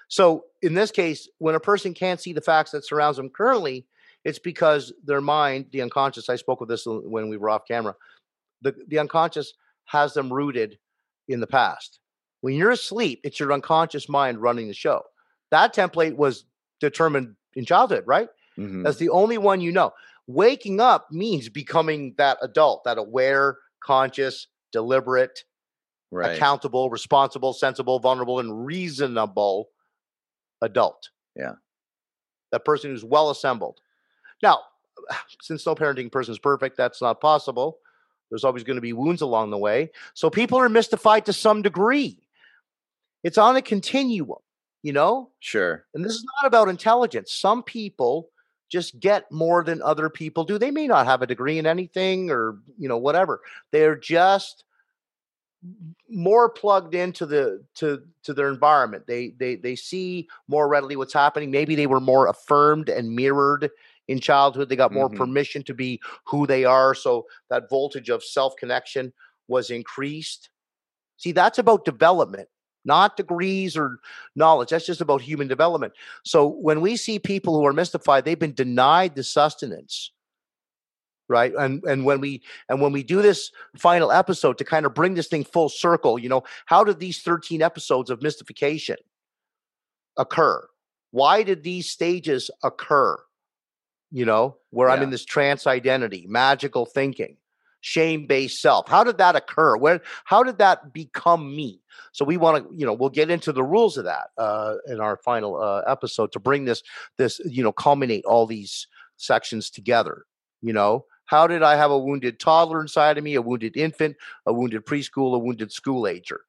So 0.07 0.45
in 0.62 0.74
this 0.74 0.91
case, 0.91 1.29
when 1.38 1.55
a 1.55 1.59
person 1.59 1.93
can't 1.93 2.19
see 2.19 2.33
the 2.33 2.41
facts 2.41 2.71
that 2.71 2.86
surrounds 2.86 3.17
them 3.17 3.29
currently, 3.29 3.86
it's 4.25 4.39
because 4.39 4.91
their 5.05 5.21
mind, 5.21 5.67
the 5.71 5.81
unconscious, 5.81 6.29
I 6.29 6.36
spoke 6.36 6.59
with 6.59 6.69
this 6.69 6.83
when 6.86 7.29
we 7.29 7.38
were 7.38 7.50
off 7.50 7.67
camera, 7.67 7.95
the, 8.62 8.75
the 8.88 9.00
unconscious 9.00 9.53
has 9.86 10.13
them 10.13 10.33
rooted 10.33 10.77
in 11.27 11.39
the 11.39 11.48
past. 11.48 12.00
When 12.41 12.53
you're 12.53 12.72
asleep, 12.72 13.22
it's 13.24 13.39
your 13.39 13.51
unconscious 13.51 14.08
mind 14.08 14.41
running 14.41 14.67
the 14.67 14.74
show. 14.74 15.03
That 15.51 15.75
template 15.75 16.15
was 16.15 16.46
determined 16.79 17.36
in 17.55 17.65
childhood, 17.65 18.03
right? 18.05 18.29
Mm-hmm. 18.58 18.84
That's 18.84 18.98
the 18.98 19.10
only 19.10 19.38
one 19.38 19.62
you 19.62 19.72
know. 19.72 19.91
Waking 20.27 20.79
up 20.79 21.08
means 21.12 21.50
becoming 21.50 22.13
that 22.17 22.38
adult, 22.41 22.84
that 22.84 22.98
aware, 22.98 23.58
conscious, 23.84 24.48
deliberate, 24.72 25.43
right. 26.12 26.36
accountable, 26.36 26.89
responsible, 26.89 27.53
sensible, 27.53 28.00
vulnerable, 28.00 28.39
and 28.39 28.65
reasonable 28.65 29.69
adult. 30.62 31.10
Yeah. 31.36 31.53
That 32.51 32.65
person 32.65 32.91
who's 32.91 33.03
well 33.03 33.29
assembled. 33.29 33.79
Now, 34.43 34.60
since 35.41 35.65
no 35.65 35.75
parenting 35.75 36.12
person 36.12 36.31
is 36.31 36.39
perfect, 36.39 36.77
that's 36.77 37.01
not 37.01 37.22
possible. 37.22 37.79
There's 38.29 38.43
always 38.43 38.63
going 38.63 38.77
to 38.77 38.81
be 38.81 38.93
wounds 38.93 39.22
along 39.22 39.50
the 39.50 39.58
way. 39.58 39.91
So 40.13 40.29
people 40.29 40.60
are 40.60 40.69
mystified 40.69 41.25
to 41.25 41.34
some 41.34 41.62
degree. 41.62 42.19
It's 43.23 43.38
on 43.38 43.55
a 43.55 43.61
continuum. 43.61 44.39
you 44.81 44.93
know? 44.93 45.29
Sure. 45.39 45.85
And 45.93 46.05
this 46.05 46.13
is 46.13 46.25
not 46.41 46.47
about 46.47 46.69
intelligence. 46.69 47.33
Some 47.33 47.63
people 47.63 48.29
just 48.69 48.97
get 49.01 49.29
more 49.31 49.61
than 49.63 49.81
other 49.81 50.09
people 50.09 50.45
do. 50.45 50.57
They 50.57 50.71
may 50.71 50.88
not 50.88 51.05
have 51.05 51.21
a 51.21 51.27
degree 51.27 51.57
in 51.57 51.65
anything 51.65 52.31
or, 52.31 52.59
you 52.77 52.88
know, 52.88 52.97
whatever. 52.97 53.41
They're 53.71 53.97
just 53.97 54.63
more 56.09 56.49
plugged 56.49 56.95
into 56.95 57.25
the 57.25 57.61
to 57.75 58.01
to 58.23 58.33
their 58.33 58.49
environment. 58.49 59.05
They 59.07 59.29
they 59.38 59.55
they 59.55 59.75
see 59.75 60.27
more 60.47 60.67
readily 60.69 60.95
what's 60.95 61.13
happening. 61.13 61.51
Maybe 61.51 61.75
they 61.75 61.88
were 61.88 61.99
more 61.99 62.27
affirmed 62.27 62.88
and 62.89 63.13
mirrored 63.15 63.69
in 64.07 64.19
childhood. 64.19 64.69
They 64.69 64.75
got 64.77 64.93
more 64.93 65.09
Mhm. 65.09 65.17
permission 65.17 65.63
to 65.63 65.73
be 65.73 65.99
who 66.25 66.47
they 66.47 66.63
are. 66.63 66.95
So 66.95 67.27
that 67.49 67.69
voltage 67.69 68.09
of 68.09 68.23
self 68.23 68.55
connection 68.55 69.11
was 69.49 69.69
increased. 69.69 70.49
See, 71.17 71.33
that's 71.33 71.59
about 71.59 71.83
development, 71.83 72.47
not 72.86 73.17
degrees 73.17 73.75
or 73.77 74.00
knowledge. 74.36 74.69
That's 74.69 74.86
just 74.86 75.01
about 75.01 75.21
human 75.21 75.48
development. 75.48 75.93
So 76.24 76.48
when 76.48 76.81
we 76.81 76.95
see 76.95 77.19
people 77.19 77.55
who 77.55 77.65
are 77.65 77.74
mystified, 77.74 78.25
they've 78.25 78.39
been 78.39 78.53
denied 78.53 79.15
the 79.15 79.24
sustenance. 79.24 80.12
Right. 81.27 81.53
And 81.55 81.83
and 81.83 82.05
when 82.05 82.21
we 82.21 82.41
and 82.69 82.81
when 82.81 82.91
we 82.91 83.03
do 83.03 83.21
this 83.21 83.51
final 83.77 84.12
episode 84.12 84.57
to 84.57 84.63
kind 84.63 84.88
of 84.88 84.95
bring 84.95 85.13
this 85.13 85.27
thing 85.27 85.43
full 85.43 85.69
circle, 85.69 86.17
you 86.17 86.27
know, 86.27 86.43
how 86.65 86.83
did 86.83 87.00
these 87.00 87.21
13 87.21 87.62
episodes 87.62 88.09
of 88.09 88.24
mystification 88.24 88.98
occur? 90.17 90.67
Why 91.12 91.43
did 91.43 91.63
these 91.63 91.88
stages 91.88 92.50
occur? 92.63 93.17
You 94.12 94.25
know, 94.25 94.57
where 94.71 94.89
I'm 94.89 95.03
in 95.03 95.12
this 95.12 95.24
trance 95.24 95.67
identity, 95.67 96.25
magical 96.27 96.88
thinking, 96.88 97.38
shame-based 97.81 98.62
self. 98.62 98.88
How 98.88 99.03
did 99.03 99.17
that 99.17 99.36
occur? 99.36 99.77
Where 99.77 100.01
how 100.25 100.43
did 100.43 100.57
that 100.57 100.93
become 100.93 101.55
me? 101.55 101.81
So 102.12 102.25
we 102.25 102.38
want 102.38 102.67
to, 102.69 102.75
you 102.75 102.86
know, 102.86 102.93
we'll 102.93 103.09
get 103.09 103.29
into 103.29 103.51
the 103.51 103.63
rules 103.63 103.98
of 103.98 104.05
that 104.05 104.29
uh, 104.38 104.75
in 104.88 105.00
our 105.00 105.17
final 105.17 105.62
uh, 105.62 105.83
episode 105.88 106.31
to 106.33 106.39
bring 106.39 106.65
this 106.65 106.83
this, 107.17 107.39
you 107.45 107.63
know, 107.63 107.71
culminate 107.71 108.25
all 108.25 108.45
these 108.45 108.88
sections 109.17 109.69
together. 109.69 110.25
You 110.62 110.74
know, 110.74 111.05
how 111.25 111.48
did 111.48 111.63
I 111.63 111.75
have 111.75 111.91
a 111.91 112.00
wounded 112.00 112.39
toddler 112.39 112.81
inside 112.81 113.17
of 113.17 113.24
me, 113.24 113.36
a 113.36 113.41
wounded 113.41 113.77
infant, 113.77 114.17
a 114.45 114.53
wounded 114.53 114.86
preschool, 114.86 115.36
a 115.36 115.39
wounded 115.39 115.71
school 115.71 116.07
ager? 116.07 116.41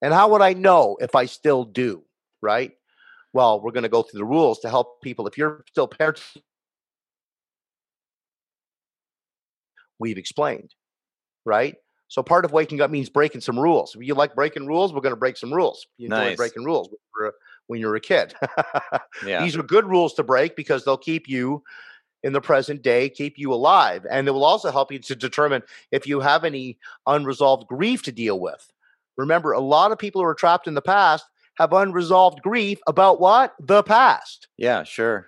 And 0.00 0.14
how 0.14 0.28
would 0.30 0.42
I 0.42 0.52
know 0.52 0.96
if 1.00 1.14
I 1.14 1.26
still 1.26 1.64
do? 1.64 2.04
Right. 2.40 2.72
Well, 3.32 3.60
we're 3.60 3.72
going 3.72 3.82
to 3.82 3.88
go 3.88 4.02
through 4.02 4.18
the 4.18 4.24
rules 4.24 4.60
to 4.60 4.70
help 4.70 5.02
people. 5.02 5.26
If 5.26 5.36
you're 5.36 5.64
still 5.68 5.88
parents, 5.88 6.36
we've 9.98 10.18
explained. 10.18 10.74
Right. 11.44 11.76
So 12.08 12.22
part 12.22 12.44
of 12.44 12.52
waking 12.52 12.80
up 12.80 12.90
means 12.90 13.10
breaking 13.10 13.42
some 13.42 13.58
rules. 13.58 13.94
If 13.94 14.06
you 14.06 14.14
like 14.14 14.34
breaking 14.34 14.66
rules, 14.66 14.92
we're 14.92 15.02
going 15.02 15.12
to 15.14 15.16
break 15.20 15.36
some 15.36 15.52
rules. 15.52 15.86
You 15.98 16.06
enjoy 16.06 16.16
Nice. 16.30 16.36
breaking 16.36 16.64
rules 16.64 16.88
when 16.88 16.98
you're 17.18 17.28
a- 17.28 17.32
when 17.66 17.80
you're 17.80 17.96
a 17.96 18.00
kid. 18.00 18.34
Yeah. 19.26 19.42
These 19.44 19.56
are 19.56 19.62
good 19.62 19.84
rules 19.84 20.14
to 20.14 20.22
break 20.22 20.56
because 20.56 20.84
they'll 20.84 20.96
keep 20.96 21.28
you 21.28 21.62
in 22.22 22.32
the 22.32 22.40
present 22.40 22.82
day, 22.82 23.08
keep 23.10 23.34
you 23.36 23.52
alive. 23.52 24.06
And 24.10 24.26
it 24.26 24.30
will 24.30 24.44
also 24.44 24.70
help 24.70 24.90
you 24.92 24.98
to 25.00 25.14
determine 25.16 25.62
if 25.92 26.06
you 26.06 26.20
have 26.20 26.44
any 26.44 26.78
unresolved 27.06 27.66
grief 27.68 28.02
to 28.04 28.12
deal 28.12 28.40
with. 28.40 28.72
Remember, 29.16 29.52
a 29.52 29.60
lot 29.60 29.92
of 29.92 29.98
people 29.98 30.20
who 30.22 30.26
are 30.28 30.34
trapped 30.34 30.66
in 30.66 30.74
the 30.74 30.82
past 30.82 31.24
have 31.56 31.72
unresolved 31.72 32.40
grief 32.42 32.78
about 32.86 33.20
what? 33.20 33.54
The 33.60 33.82
past. 33.82 34.48
Yeah, 34.56 34.84
sure. 34.84 35.26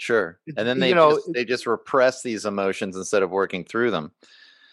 Sure. 0.00 0.40
And 0.56 0.66
then 0.66 0.80
they 0.80 0.88
you 0.88 0.94
know, 0.94 1.16
just 1.16 1.32
they 1.34 1.44
just 1.44 1.66
repress 1.66 2.22
these 2.22 2.46
emotions 2.46 2.96
instead 2.96 3.22
of 3.22 3.28
working 3.28 3.64
through 3.64 3.90
them. 3.90 4.12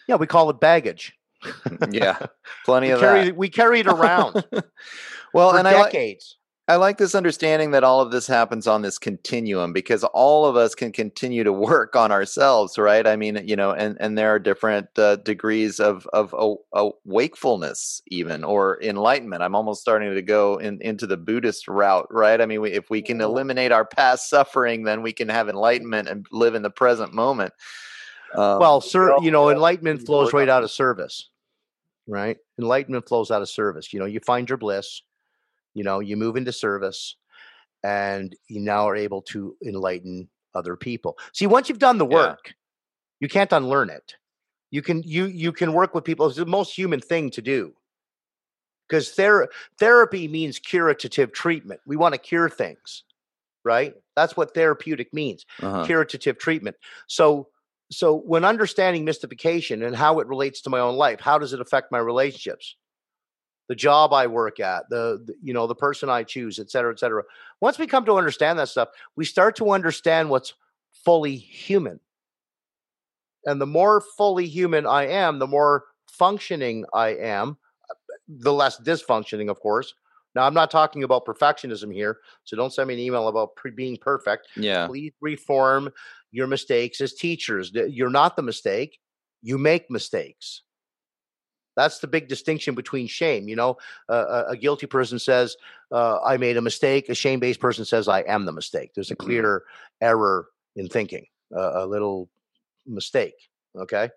Yeah, 0.08 0.16
we 0.16 0.26
call 0.26 0.48
it 0.48 0.58
baggage. 0.58 1.12
Mm, 1.44 1.92
yeah. 1.92 2.16
Plenty 2.64 2.86
We 2.86 2.92
of 2.94 3.00
carry, 3.00 3.24
that. 3.26 3.36
we 3.36 3.50
carry 3.50 3.80
it 3.80 3.86
around 3.86 4.42
well, 5.34 5.50
for 5.50 5.58
and 5.58 5.68
I, 5.68 5.82
decades. 5.82 6.37
I 6.68 6.76
like 6.76 6.98
this 6.98 7.14
understanding 7.14 7.70
that 7.70 7.82
all 7.82 8.02
of 8.02 8.10
this 8.10 8.26
happens 8.26 8.66
on 8.66 8.82
this 8.82 8.98
continuum 8.98 9.72
because 9.72 10.04
all 10.04 10.44
of 10.44 10.54
us 10.54 10.74
can 10.74 10.92
continue 10.92 11.42
to 11.42 11.52
work 11.70 11.96
on 11.96 12.12
ourselves, 12.12 12.76
right? 12.76 13.06
I 13.06 13.16
mean, 13.16 13.40
you 13.48 13.56
know, 13.56 13.72
and 13.72 13.96
and 14.00 14.18
there 14.18 14.28
are 14.34 14.38
different 14.38 14.86
uh, 14.98 15.16
degrees 15.16 15.80
of 15.80 16.06
of 16.12 16.34
a 16.74 16.90
wakefulness, 17.06 18.02
even 18.08 18.44
or 18.44 18.78
enlightenment. 18.82 19.42
I'm 19.42 19.54
almost 19.54 19.80
starting 19.80 20.14
to 20.14 20.20
go 20.20 20.58
in, 20.58 20.78
into 20.82 21.06
the 21.06 21.16
Buddhist 21.16 21.68
route, 21.68 22.06
right? 22.10 22.38
I 22.38 22.44
mean, 22.44 22.60
we, 22.60 22.72
if 22.72 22.90
we 22.90 23.00
can 23.00 23.22
Oh. 23.22 23.24
eliminate 23.24 23.72
our 23.72 23.86
past 23.86 24.28
suffering, 24.28 24.84
then 24.84 25.00
we 25.00 25.14
can 25.14 25.30
have 25.30 25.48
enlightenment 25.48 26.06
and 26.08 26.26
live 26.30 26.54
in 26.54 26.60
the 26.62 26.70
present 26.70 27.14
moment. 27.14 27.54
Um, 28.34 28.58
well, 28.58 28.82
sir, 28.82 29.16
you 29.22 29.30
know, 29.30 29.48
enlightenment 29.48 30.04
flows 30.04 30.34
right 30.34 30.50
out 30.50 30.62
of 30.64 30.70
service, 30.70 31.30
right? 32.06 32.36
Enlightenment 32.58 33.08
flows 33.08 33.30
out 33.30 33.40
of 33.40 33.48
service. 33.48 33.94
You 33.94 34.00
know, 34.00 34.04
you 34.06 34.20
find 34.20 34.46
your 34.46 34.58
bliss, 34.58 35.00
you 35.74 35.84
know, 35.84 36.00
you 36.00 36.16
move 36.16 36.36
into 36.36 36.52
service, 36.52 37.16
and 37.84 38.34
you 38.48 38.60
now 38.60 38.88
are 38.88 38.96
able 38.96 39.22
to 39.22 39.56
enlighten 39.64 40.28
other 40.54 40.76
people. 40.76 41.16
See, 41.32 41.46
once 41.46 41.68
you've 41.68 41.78
done 41.78 41.98
the 41.98 42.06
Yeah. 42.06 42.14
work, 42.14 42.54
you 43.20 43.28
can't 43.28 43.52
unlearn 43.52 43.90
it. 43.90 44.16
You 44.70 44.82
can 44.82 45.02
you 45.02 45.26
you 45.26 45.52
can 45.52 45.72
work 45.72 45.94
with 45.94 46.04
people. 46.04 46.26
It's 46.26 46.36
the 46.36 46.46
most 46.46 46.76
human 46.76 47.00
thing 47.00 47.30
to 47.30 47.42
do. 47.42 47.74
Because 48.88 49.10
ther- 49.10 49.48
therapy 49.78 50.28
means 50.28 50.58
curative 50.58 51.32
treatment. 51.32 51.80
We 51.86 51.96
want 51.96 52.14
to 52.14 52.18
cure 52.18 52.48
things, 52.48 53.04
right? 53.64 53.94
That's 54.16 54.36
what 54.36 54.54
therapeutic 54.54 55.12
means 55.12 55.44
uh-huh. 55.62 55.84
curative 55.84 56.38
treatment. 56.38 56.76
So 57.06 57.48
so 57.90 58.16
when 58.16 58.44
understanding 58.44 59.04
mystification 59.04 59.82
and 59.82 59.96
how 59.96 60.20
it 60.20 60.26
relates 60.26 60.60
to 60.62 60.70
my 60.70 60.80
own 60.80 60.96
life, 60.96 61.20
how 61.20 61.38
does 61.38 61.52
it 61.52 61.60
affect 61.60 61.90
my 61.92 61.98
relationships? 61.98 62.76
The 63.68 63.74
job 63.74 64.12
I 64.12 64.26
work 64.26 64.60
at, 64.60 64.88
the, 64.88 65.22
the 65.24 65.34
you 65.42 65.52
know, 65.52 65.66
the 65.66 65.74
person 65.74 66.08
I 66.08 66.22
choose, 66.22 66.58
et 66.58 66.70
cetera, 66.70 66.92
et 66.92 66.98
cetera. 66.98 67.22
Once 67.60 67.78
we 67.78 67.86
come 67.86 68.04
to 68.06 68.16
understand 68.16 68.58
that 68.58 68.68
stuff, 68.68 68.88
we 69.14 69.24
start 69.24 69.56
to 69.56 69.70
understand 69.72 70.30
what's 70.30 70.54
fully 71.04 71.36
human. 71.36 72.00
And 73.44 73.60
the 73.60 73.66
more 73.66 74.02
fully 74.16 74.46
human 74.46 74.86
I 74.86 75.06
am, 75.06 75.38
the 75.38 75.46
more 75.46 75.84
functioning 76.10 76.84
I 76.94 77.08
am, 77.08 77.58
the 78.26 78.52
less 78.52 78.80
dysfunctioning, 78.80 79.50
of 79.50 79.60
course. 79.60 79.94
Now, 80.34 80.42
I'm 80.44 80.54
not 80.54 80.70
talking 80.70 81.02
about 81.02 81.24
perfectionism 81.24 81.92
here, 81.92 82.18
so 82.44 82.56
don't 82.56 82.72
send 82.72 82.88
me 82.88 82.94
an 82.94 83.00
email 83.00 83.28
about 83.28 83.56
pre- 83.56 83.70
being 83.70 83.96
perfect 83.96 84.48
Yeah. 84.56 84.86
please 84.86 85.12
reform 85.20 85.90
your 86.30 86.46
mistakes 86.46 87.00
as 87.00 87.14
teachers. 87.14 87.70
You're 87.72 88.10
not 88.10 88.36
the 88.36 88.42
mistake, 88.42 89.00
you 89.42 89.58
make 89.58 89.90
mistakes. 89.90 90.62
That's 91.78 92.00
the 92.00 92.06
big 92.08 92.28
distinction 92.28 92.74
between 92.74 93.06
shame. 93.06 93.48
You 93.48 93.56
know, 93.56 93.78
uh, 94.08 94.44
a, 94.48 94.50
a 94.52 94.56
guilty 94.56 94.86
person 94.86 95.18
says, 95.18 95.56
uh, 95.92 96.20
I 96.22 96.36
made 96.36 96.56
a 96.56 96.62
mistake. 96.62 97.08
A 97.08 97.14
shame 97.14 97.40
based 97.40 97.60
person 97.60 97.84
says, 97.84 98.08
I 98.08 98.20
am 98.22 98.44
the 98.44 98.52
mistake. 98.52 98.92
There's 98.94 99.10
a 99.10 99.16
Mhm. 99.16 99.18
clear 99.24 99.62
error 100.00 100.48
in 100.76 100.88
thinking, 100.88 101.26
uh, 101.56 101.82
a 101.82 101.86
little 101.86 102.28
mistake. 102.86 103.34
Okay. 103.76 104.10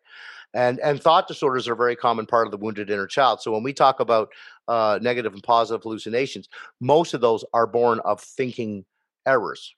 And, 0.53 0.79
and 0.79 1.01
thought 1.01 1.27
disorders 1.27 1.67
are 1.67 1.73
a 1.73 1.77
very 1.77 1.95
common 1.95 2.25
part 2.25 2.47
of 2.47 2.51
the 2.51 2.57
wounded 2.57 2.89
inner 2.89 3.07
child. 3.07 3.41
So 3.41 3.51
when 3.51 3.63
we 3.63 3.73
talk 3.73 3.99
about 3.99 4.33
uh, 4.67 4.99
negative 5.01 5.33
and 5.33 5.43
positive 5.43 5.83
hallucinations, 5.83 6.49
most 6.79 7.13
of 7.13 7.21
those 7.21 7.45
are 7.53 7.67
born 7.67 7.99
of 8.03 8.19
thinking 8.21 8.85
errors 9.27 9.75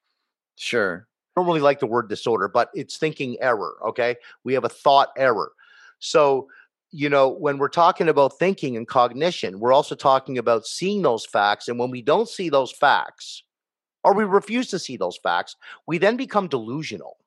Sure. 0.56 1.08
I 1.36 1.40
don't 1.40 1.48
really 1.48 1.62
like 1.62 1.80
the 1.80 1.88
word 1.88 2.10
disorder, 2.10 2.48
but 2.48 2.70
it's 2.74 2.98
thinking 2.98 3.38
error. 3.42 3.78
Okay. 3.88 4.16
We 4.44 4.54
have 4.54 4.66
a 4.66 4.70
thought 4.70 5.10
error. 5.18 5.54
So, 6.00 6.48
you 6.94 7.10
know, 7.10 7.28
when 7.28 7.58
we're 7.58 7.70
talking 7.70 8.08
about 8.08 8.38
thinking 8.38 8.78
and 8.78 8.88
cognition, 8.88 9.60
we're 9.60 9.74
also 9.74 9.96
talking 9.96 10.38
about 10.38 10.68
seeing 10.68 11.02
those 11.02 11.26
facts. 11.26 11.68
And 11.68 11.80
when 11.80 11.90
we 11.90 12.04
don't 12.04 12.30
see 12.30 12.50
those 12.50 12.72
facts, 12.72 13.44
or 14.04 14.14
we 14.14 14.26
refuse 14.26 14.68
to 14.70 14.80
see 14.80 14.96
those 14.96 15.18
facts, 15.18 15.56
we 15.88 15.98
then 15.98 16.18
become 16.18 16.48
delusional. 16.48 17.18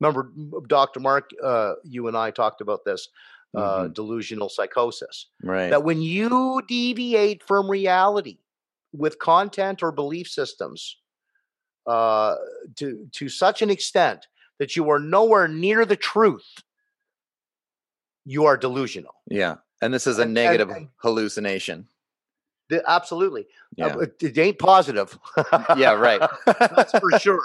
Remember, 0.00 0.32
Dr. 0.66 0.98
Mark, 1.00 1.30
uh, 1.42 1.74
you 1.84 2.08
and 2.08 2.16
I 2.16 2.30
talked 2.32 2.60
about 2.60 2.84
this 2.84 3.08
uh, 3.54 3.84
Mhm. 3.84 3.94
delusional 3.94 4.48
psychosis 4.50 5.26
Right. 5.42 5.70
that 5.70 5.82
when 5.84 6.02
you 6.02 6.60
deviate 6.68 7.42
from 7.42 7.70
reality 7.70 8.38
with 8.92 9.18
content 9.18 9.82
or 9.82 9.92
belief 9.92 10.28
systems 10.28 10.98
uh, 11.86 12.34
to 12.74 13.08
to 13.12 13.28
such 13.28 13.62
an 13.62 13.70
extent 13.70 14.26
that 14.58 14.74
you 14.76 14.90
are 14.90 14.98
nowhere 14.98 15.48
near 15.48 15.86
the 15.86 15.96
truth, 15.96 16.64
you 18.26 18.44
are 18.44 18.56
delusional. 18.58 19.14
yeah. 19.30 19.56
And 19.82 19.92
this 19.94 20.06
is 20.06 20.18
a 20.18 20.22
and- 20.22 20.28
and- 20.30 20.34
negative 20.34 20.70
and- 20.70 20.88
hallucination. 20.96 21.86
The- 22.68 22.82
absolutely, 22.90 23.42
Uh, 23.42 23.86
Yeah. 23.86 23.94
but 23.96 24.12
it 24.20 24.36
ain't 24.38 24.58
positive. 24.58 25.16
yeah. 25.76 25.92
Right. 25.92 26.20
that's 26.46 26.98
for 26.98 27.18
sure. 27.20 27.42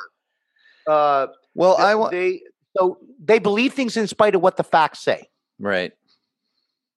Uh, 0.87 1.27
well, 1.53 1.75
th- 1.77 1.85
I 1.85 1.95
want. 1.95 2.11
they 2.11 2.41
so 2.77 2.97
they 3.23 3.37
believe 3.39 3.73
things 3.73 3.95
in 3.97 4.07
spite 4.07 4.33
of 4.33 4.41
what 4.41 4.57
the 4.57 4.63
facts 4.63 4.99
say. 4.99 5.29
Right. 5.59 5.91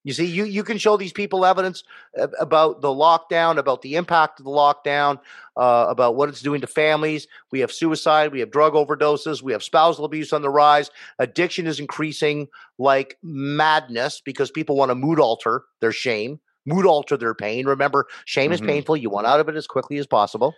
You 0.04 0.12
see, 0.12 0.26
you 0.26 0.44
you 0.44 0.62
can 0.64 0.76
show 0.76 0.99
these 0.99 1.14
people 1.14 1.46
evidence 1.46 1.82
about 2.38 2.82
the 2.82 2.88
lockdown, 2.88 3.56
about 3.56 3.80
the 3.80 3.96
impact 3.96 4.38
of 4.38 4.44
the 4.44 4.50
lockdown, 4.50 5.18
uh, 5.56 5.87
about 5.88 6.14
what 6.14 6.28
it's 6.28 6.42
doing 6.42 6.61
to 6.61 6.66
families. 6.66 7.26
We 7.50 7.61
have 7.61 7.73
suicide, 7.73 8.30
we 8.30 8.40
have 8.40 8.50
drug 8.50 8.75
overdoses, 8.75 9.40
we 9.40 9.52
have 9.52 9.62
spousal 9.62 10.04
abuse 10.04 10.34
on 10.34 10.42
the 10.42 10.50
rise. 10.50 10.90
Addiction 11.18 11.66
is 11.66 11.80
increasing 11.80 12.49
like 12.78 13.16
madness 13.23 14.20
because 14.20 14.50
people 14.50 14.76
want 14.76 14.90
to 14.90 14.94
mood 14.94 15.18
alter 15.18 15.64
their 15.80 15.92
shame. 15.92 16.38
mood 16.66 16.87
alter 16.87 17.16
their 17.16 17.34
pain. 17.34 17.66
Remember, 17.66 18.06
shame 18.25 18.50
mm-hmm. 18.50 18.54
is 18.54 18.61
painful. 18.61 18.96
You 18.96 19.11
want 19.11 19.26
out 19.26 19.40
of 19.40 19.49
it 19.49 19.56
as 19.56 19.66
quickly 19.66 19.99
as 19.99 20.06
possible. 20.06 20.54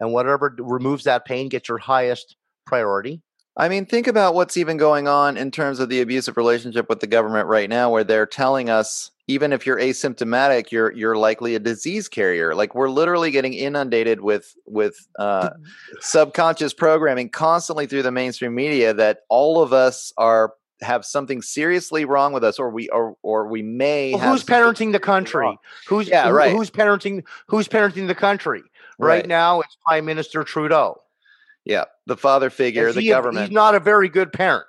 And 0.00 0.12
whatever 0.12 0.54
removes 0.58 1.04
that 1.04 1.24
pain 1.24 1.48
gets 1.48 1.68
your 1.68 1.78
highest 1.78 2.36
priority. 2.66 3.22
I 3.56 3.68
mean, 3.68 3.86
think 3.86 4.06
about 4.06 4.34
what's 4.34 4.56
even 4.56 4.76
going 4.76 5.08
on 5.08 5.36
in 5.36 5.50
terms 5.50 5.80
of 5.80 5.88
the 5.88 6.02
abusive 6.02 6.36
relationship 6.36 6.88
with 6.90 7.00
the 7.00 7.06
government 7.06 7.48
right 7.48 7.70
now, 7.70 7.90
where 7.90 8.04
they're 8.04 8.26
telling 8.26 8.68
us 8.68 9.10
even 9.28 9.52
if 9.52 9.66
you're 9.66 9.78
asymptomatic, 9.78 10.70
you're 10.70 10.92
you're 10.92 11.16
likely 11.16 11.54
a 11.54 11.58
disease 11.58 12.08
carrier. 12.08 12.54
Like 12.54 12.74
we're 12.74 12.90
literally 12.90 13.30
getting 13.30 13.54
inundated 13.54 14.20
with 14.20 14.54
with 14.66 15.08
uh, 15.18 15.50
subconscious 16.00 16.74
programming 16.74 17.30
constantly 17.30 17.86
through 17.86 18.02
the 18.02 18.12
mainstream 18.12 18.54
media 18.54 18.92
that 18.94 19.20
all 19.28 19.62
of 19.62 19.72
us 19.72 20.12
are 20.18 20.52
have 20.82 21.06
something 21.06 21.40
seriously 21.40 22.04
wrong 22.04 22.32
with 22.32 22.44
us, 22.44 22.58
or 22.58 22.70
we 22.70 22.88
or 22.90 23.16
or 23.22 23.48
we 23.48 23.62
may. 23.62 24.12
Well, 24.14 24.32
who's 24.32 24.44
parenting 24.44 24.92
the 24.92 25.00
country? 25.00 25.42
Wrong. 25.42 25.56
Who's 25.88 26.08
yeah, 26.08 26.28
right. 26.28 26.52
Who's 26.52 26.70
parenting? 26.70 27.24
Who's 27.46 27.68
parenting 27.68 28.06
the 28.06 28.14
country? 28.14 28.62
Right, 28.98 29.16
right 29.16 29.26
now, 29.26 29.60
it's 29.60 29.76
Prime 29.86 30.04
Minister 30.04 30.44
Trudeau. 30.44 31.02
Yeah, 31.66 31.84
the 32.06 32.16
father 32.16 32.48
figure, 32.48 32.92
the 32.92 33.08
government. 33.08 33.48
He's 33.48 33.54
not 33.54 33.74
a 33.74 33.80
very 33.80 34.08
good 34.08 34.32
parent. 34.32 34.66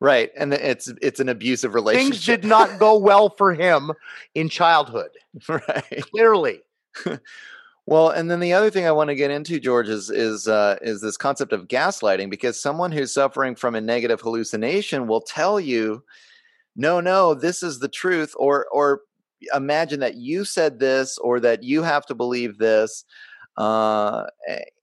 Right, 0.00 0.30
and 0.36 0.52
it's 0.52 0.92
it's 1.00 1.20
an 1.20 1.28
abusive 1.28 1.72
relationship. 1.72 2.12
Things 2.12 2.26
did 2.26 2.44
not 2.44 2.80
go 2.80 2.98
well 2.98 3.30
for 3.30 3.54
him 3.54 3.92
in 4.34 4.50
childhood. 4.50 5.10
Right, 5.48 6.00
clearly. 6.12 6.60
well, 7.86 8.10
and 8.10 8.30
then 8.30 8.38
the 8.38 8.52
other 8.52 8.70
thing 8.70 8.86
I 8.86 8.92
want 8.92 9.08
to 9.08 9.16
get 9.16 9.32
into, 9.32 9.58
George, 9.58 9.88
is 9.88 10.10
is 10.10 10.46
uh, 10.46 10.76
is 10.82 11.00
this 11.00 11.16
concept 11.16 11.52
of 11.52 11.68
gaslighting 11.68 12.28
because 12.28 12.60
someone 12.60 12.92
who's 12.92 13.12
suffering 13.12 13.56
from 13.56 13.74
a 13.74 13.80
negative 13.80 14.20
hallucination 14.20 15.08
will 15.08 15.20
tell 15.20 15.58
you, 15.58 16.04
"No, 16.76 17.00
no, 17.00 17.34
this 17.34 17.62
is 17.62 17.78
the 17.78 17.88
truth," 17.88 18.34
or 18.36 18.66
or 18.72 19.00
imagine 19.54 20.00
that 20.00 20.16
you 20.16 20.44
said 20.44 20.78
this 20.78 21.18
or 21.18 21.40
that 21.40 21.62
you 21.64 21.82
have 21.82 22.06
to 22.06 22.14
believe 22.14 22.58
this, 22.58 23.04
uh, 23.56 24.24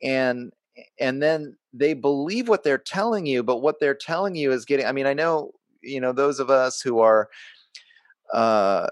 and 0.04 0.52
and 1.00 1.22
then 1.22 1.56
they 1.74 1.94
believe 1.94 2.48
what 2.48 2.64
they're 2.64 2.78
telling 2.78 3.26
you 3.26 3.44
but 3.44 3.58
what 3.58 3.80
they're 3.80 3.96
telling 3.96 4.36
you 4.36 4.52
is 4.52 4.66
getting 4.66 4.86
i 4.86 4.92
mean 4.92 5.06
i 5.06 5.14
know 5.14 5.52
you 5.82 6.00
know 6.00 6.12
those 6.12 6.40
of 6.40 6.50
us 6.50 6.82
who 6.82 7.00
are 7.00 7.30
uh, 8.34 8.88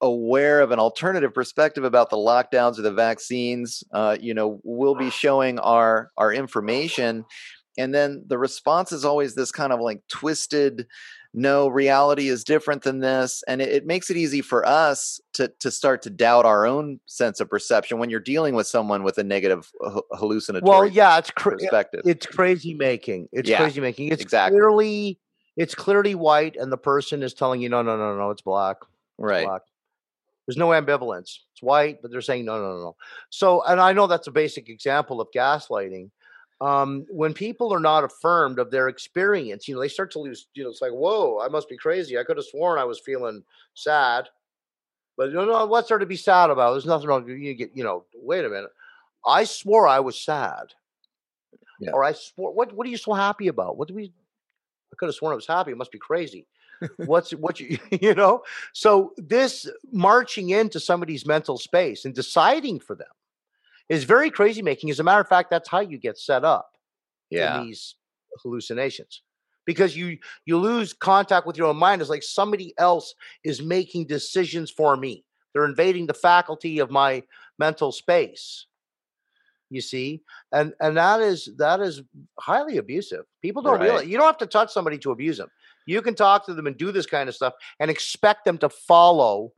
aware 0.00 0.60
of 0.60 0.70
an 0.70 0.78
alternative 0.78 1.34
perspective 1.34 1.82
about 1.82 2.10
the 2.10 2.16
lockdowns 2.16 2.78
or 2.78 2.82
the 2.82 2.92
vaccines 2.92 3.82
uh, 3.92 4.16
you 4.20 4.32
know 4.32 4.60
we'll 4.62 4.94
be 4.94 5.10
showing 5.10 5.58
our 5.58 6.10
our 6.16 6.32
information 6.32 7.24
and 7.76 7.94
then 7.94 8.24
the 8.26 8.38
response 8.38 8.92
is 8.92 9.04
always 9.04 9.34
this 9.34 9.52
kind 9.52 9.72
of 9.72 9.80
like 9.80 10.02
twisted 10.08 10.86
no 11.38 11.68
reality 11.68 12.28
is 12.28 12.42
different 12.42 12.82
than 12.82 12.98
this 12.98 13.44
and 13.46 13.62
it, 13.62 13.68
it, 13.68 13.86
makes 13.86 14.10
it 14.10 14.16
easy 14.16 14.42
for 14.42 14.66
us 14.66 15.20
to 15.32 15.48
to 15.60 15.70
start 15.70 16.02
to 16.02 16.10
doubt 16.10 16.44
our 16.44 16.66
own 16.66 16.98
sense 17.06 17.38
of 17.38 17.48
perception 17.48 17.98
when 17.98 18.10
you're 18.10 18.18
dealing 18.18 18.54
with 18.54 18.66
someone 18.66 19.04
with 19.04 19.18
a 19.18 19.24
negative 19.24 19.70
hallucinatory 20.12 20.68
well 20.68 20.86
yeah 20.86 21.16
it's 21.16 21.30
cra- 21.30 21.52
perspective 21.52 22.02
it's 22.04 22.26
crazy 22.26 22.74
making 22.74 23.28
it's 23.32 23.48
yeah, 23.48 23.58
crazy 23.58 23.80
making 23.80 24.08
it's 24.08 24.20
exactly. 24.20 24.58
clearly 24.58 25.18
it's 25.56 25.74
clearly 25.74 26.16
white 26.16 26.56
and 26.56 26.72
the 26.72 26.76
person 26.76 27.22
is 27.22 27.34
telling 27.34 27.60
you 27.60 27.68
no 27.68 27.82
no 27.82 27.96
no 27.96 28.16
no 28.16 28.30
it's 28.30 28.42
black 28.42 28.78
it's 28.80 28.88
right 29.18 29.46
black. 29.46 29.62
there's 30.46 30.56
no 30.56 30.68
ambivalence 30.68 31.38
it's 31.52 31.62
white 31.62 32.02
but 32.02 32.10
they're 32.10 32.20
saying 32.20 32.44
no, 32.44 32.56
no 32.56 32.76
no 32.76 32.82
no 32.82 32.96
so 33.30 33.62
and 33.62 33.80
i 33.80 33.92
know 33.92 34.08
that's 34.08 34.26
a 34.26 34.32
basic 34.32 34.68
example 34.68 35.20
of 35.20 35.28
gaslighting 35.32 36.10
um, 36.60 37.06
when 37.08 37.34
people 37.34 37.72
are 37.72 37.80
not 37.80 38.04
affirmed 38.04 38.58
of 38.58 38.70
their 38.70 38.88
experience, 38.88 39.68
you 39.68 39.74
know, 39.74 39.80
they 39.80 39.88
start 39.88 40.10
to 40.12 40.18
lose, 40.18 40.48
you 40.54 40.64
know, 40.64 40.70
it's 40.70 40.82
like, 40.82 40.92
whoa, 40.92 41.40
I 41.40 41.48
must 41.48 41.68
be 41.68 41.76
crazy. 41.76 42.18
I 42.18 42.24
could 42.24 42.36
have 42.36 42.46
sworn 42.46 42.78
I 42.78 42.84
was 42.84 42.98
feeling 42.98 43.44
sad. 43.74 44.28
But 45.16 45.30
you 45.30 45.34
know, 45.34 45.66
what's 45.66 45.88
there 45.88 45.98
to 45.98 46.06
be 46.06 46.16
sad 46.16 46.50
about? 46.50 46.72
There's 46.72 46.86
nothing 46.86 47.08
wrong. 47.08 47.28
You 47.28 47.54
get, 47.54 47.70
you 47.74 47.84
know, 47.84 48.04
wait 48.14 48.44
a 48.44 48.48
minute. 48.48 48.70
I 49.26 49.44
swore 49.44 49.86
I 49.86 50.00
was 50.00 50.20
sad. 50.20 50.74
Yeah. 51.80 51.90
Or 51.92 52.04
I 52.04 52.12
swore, 52.12 52.52
what, 52.52 52.72
what 52.72 52.86
are 52.86 52.90
you 52.90 52.96
so 52.96 53.12
happy 53.12 53.48
about? 53.48 53.76
What 53.76 53.88
do 53.88 53.94
we, 53.94 54.12
I 54.92 54.96
could 54.96 55.06
have 55.06 55.14
sworn 55.14 55.32
I 55.32 55.36
was 55.36 55.46
happy. 55.46 55.72
It 55.72 55.76
must 55.76 55.92
be 55.92 55.98
crazy. 55.98 56.46
What's, 56.96 57.32
what 57.32 57.58
you, 57.60 57.78
you 58.00 58.14
know? 58.14 58.42
So 58.72 59.12
this 59.16 59.68
marching 59.92 60.50
into 60.50 60.80
somebody's 60.80 61.26
mental 61.26 61.58
space 61.58 62.04
and 62.04 62.14
deciding 62.14 62.80
for 62.80 62.94
them 62.96 63.08
is 63.88 64.04
very 64.04 64.30
crazy 64.30 64.62
making. 64.62 64.90
As 64.90 65.00
a 65.00 65.04
matter 65.04 65.20
of 65.20 65.28
fact, 65.28 65.50
that's 65.50 65.68
how 65.68 65.80
you 65.80 65.98
get 65.98 66.18
set 66.18 66.44
up 66.44 66.70
yeah. 67.30 67.60
in 67.60 67.66
these 67.66 67.94
hallucinations. 68.42 69.22
Because 69.66 69.94
you 69.94 70.18
you 70.46 70.56
lose 70.56 70.94
contact 70.94 71.46
with 71.46 71.58
your 71.58 71.66
own 71.66 71.76
mind. 71.76 72.00
It's 72.00 72.10
like 72.10 72.22
somebody 72.22 72.72
else 72.78 73.14
is 73.44 73.60
making 73.62 74.06
decisions 74.06 74.70
for 74.70 74.96
me. 74.96 75.24
They're 75.52 75.66
invading 75.66 76.06
the 76.06 76.14
faculty 76.14 76.78
of 76.78 76.90
my 76.90 77.22
mental 77.58 77.92
space. 77.92 78.66
You 79.68 79.82
see, 79.82 80.22
and 80.52 80.72
and 80.80 80.96
that 80.96 81.20
is 81.20 81.50
that 81.58 81.80
is 81.80 82.00
highly 82.40 82.78
abusive. 82.78 83.26
People 83.42 83.60
don't 83.60 83.74
right. 83.74 83.82
realize 83.82 84.06
you 84.06 84.16
don't 84.16 84.26
have 84.26 84.38
to 84.38 84.46
touch 84.46 84.72
somebody 84.72 84.96
to 84.98 85.10
abuse 85.10 85.36
them. 85.36 85.50
You 85.86 86.00
can 86.00 86.14
talk 86.14 86.46
to 86.46 86.54
them 86.54 86.66
and 86.66 86.76
do 86.76 86.90
this 86.90 87.04
kind 87.04 87.28
of 87.28 87.34
stuff 87.34 87.52
and 87.78 87.90
expect 87.90 88.46
them 88.46 88.56
to 88.58 88.70
follow 88.70 89.52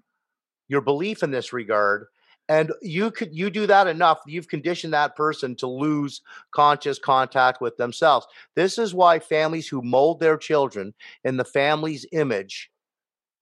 your 0.67 0.81
belief 0.81 1.23
in 1.23 1.31
this 1.31 1.53
regard 1.53 2.07
and 2.51 2.73
you 2.83 3.13
could 3.13 3.33
you 3.33 3.49
do 3.49 3.65
that 3.69 3.87
enough 3.87 4.19
you've 4.27 4.49
conditioned 4.49 4.93
that 4.93 5.15
person 5.15 5.55
to 5.55 5.69
lose 5.69 6.21
conscious 6.53 6.99
contact 6.99 7.61
with 7.61 7.77
themselves. 7.77 8.27
This 8.57 8.77
is 8.77 8.93
why 8.93 9.21
families 9.21 9.69
who 9.69 9.81
mold 9.83 10.19
their 10.19 10.37
children 10.37 10.93
in 11.25 11.37
the 11.37 11.45
family's 11.45 12.05
image 12.11 12.71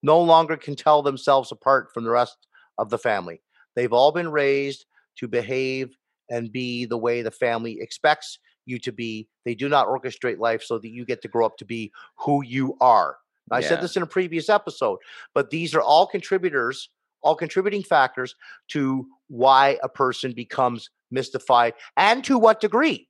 no 0.02 0.20
longer 0.20 0.58
can 0.58 0.76
tell 0.76 1.02
themselves 1.02 1.50
apart 1.50 1.88
from 1.92 2.04
the 2.04 2.10
rest 2.10 2.46
of 2.76 2.90
the 2.90 2.98
family. 2.98 3.40
They've 3.74 3.94
all 3.94 4.12
been 4.12 4.30
raised 4.30 4.84
to 5.16 5.26
behave 5.26 5.96
and 6.30 6.52
be 6.52 6.84
the 6.84 6.98
way 6.98 7.22
the 7.22 7.30
family 7.30 7.78
expects 7.80 8.38
you 8.66 8.78
to 8.80 8.92
be. 8.92 9.26
They 9.46 9.54
do 9.54 9.70
not 9.70 9.88
orchestrate 9.88 10.38
life 10.38 10.62
so 10.62 10.78
that 10.78 10.90
you 10.90 11.06
get 11.06 11.22
to 11.22 11.28
grow 11.28 11.46
up 11.46 11.56
to 11.58 11.64
be 11.64 11.90
who 12.18 12.44
you 12.44 12.76
are. 12.82 13.16
I 13.50 13.60
yeah. 13.60 13.68
said 13.68 13.80
this 13.80 13.96
in 13.96 14.02
a 14.02 14.06
previous 14.06 14.50
episode, 14.50 14.98
but 15.34 15.48
these 15.48 15.74
are 15.74 15.80
all 15.80 16.06
contributors 16.06 16.90
all 17.22 17.34
contributing 17.34 17.82
factors 17.82 18.34
to 18.68 19.06
why 19.28 19.78
a 19.82 19.88
person 19.88 20.32
becomes 20.32 20.90
mystified 21.10 21.74
and 21.96 22.24
to 22.24 22.38
what 22.38 22.60
degree. 22.60 23.08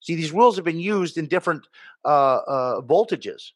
See, 0.00 0.14
these 0.14 0.32
rules 0.32 0.56
have 0.56 0.64
been 0.64 0.80
used 0.80 1.18
in 1.18 1.26
different 1.26 1.66
uh, 2.04 2.38
uh, 2.46 2.80
voltages, 2.82 3.50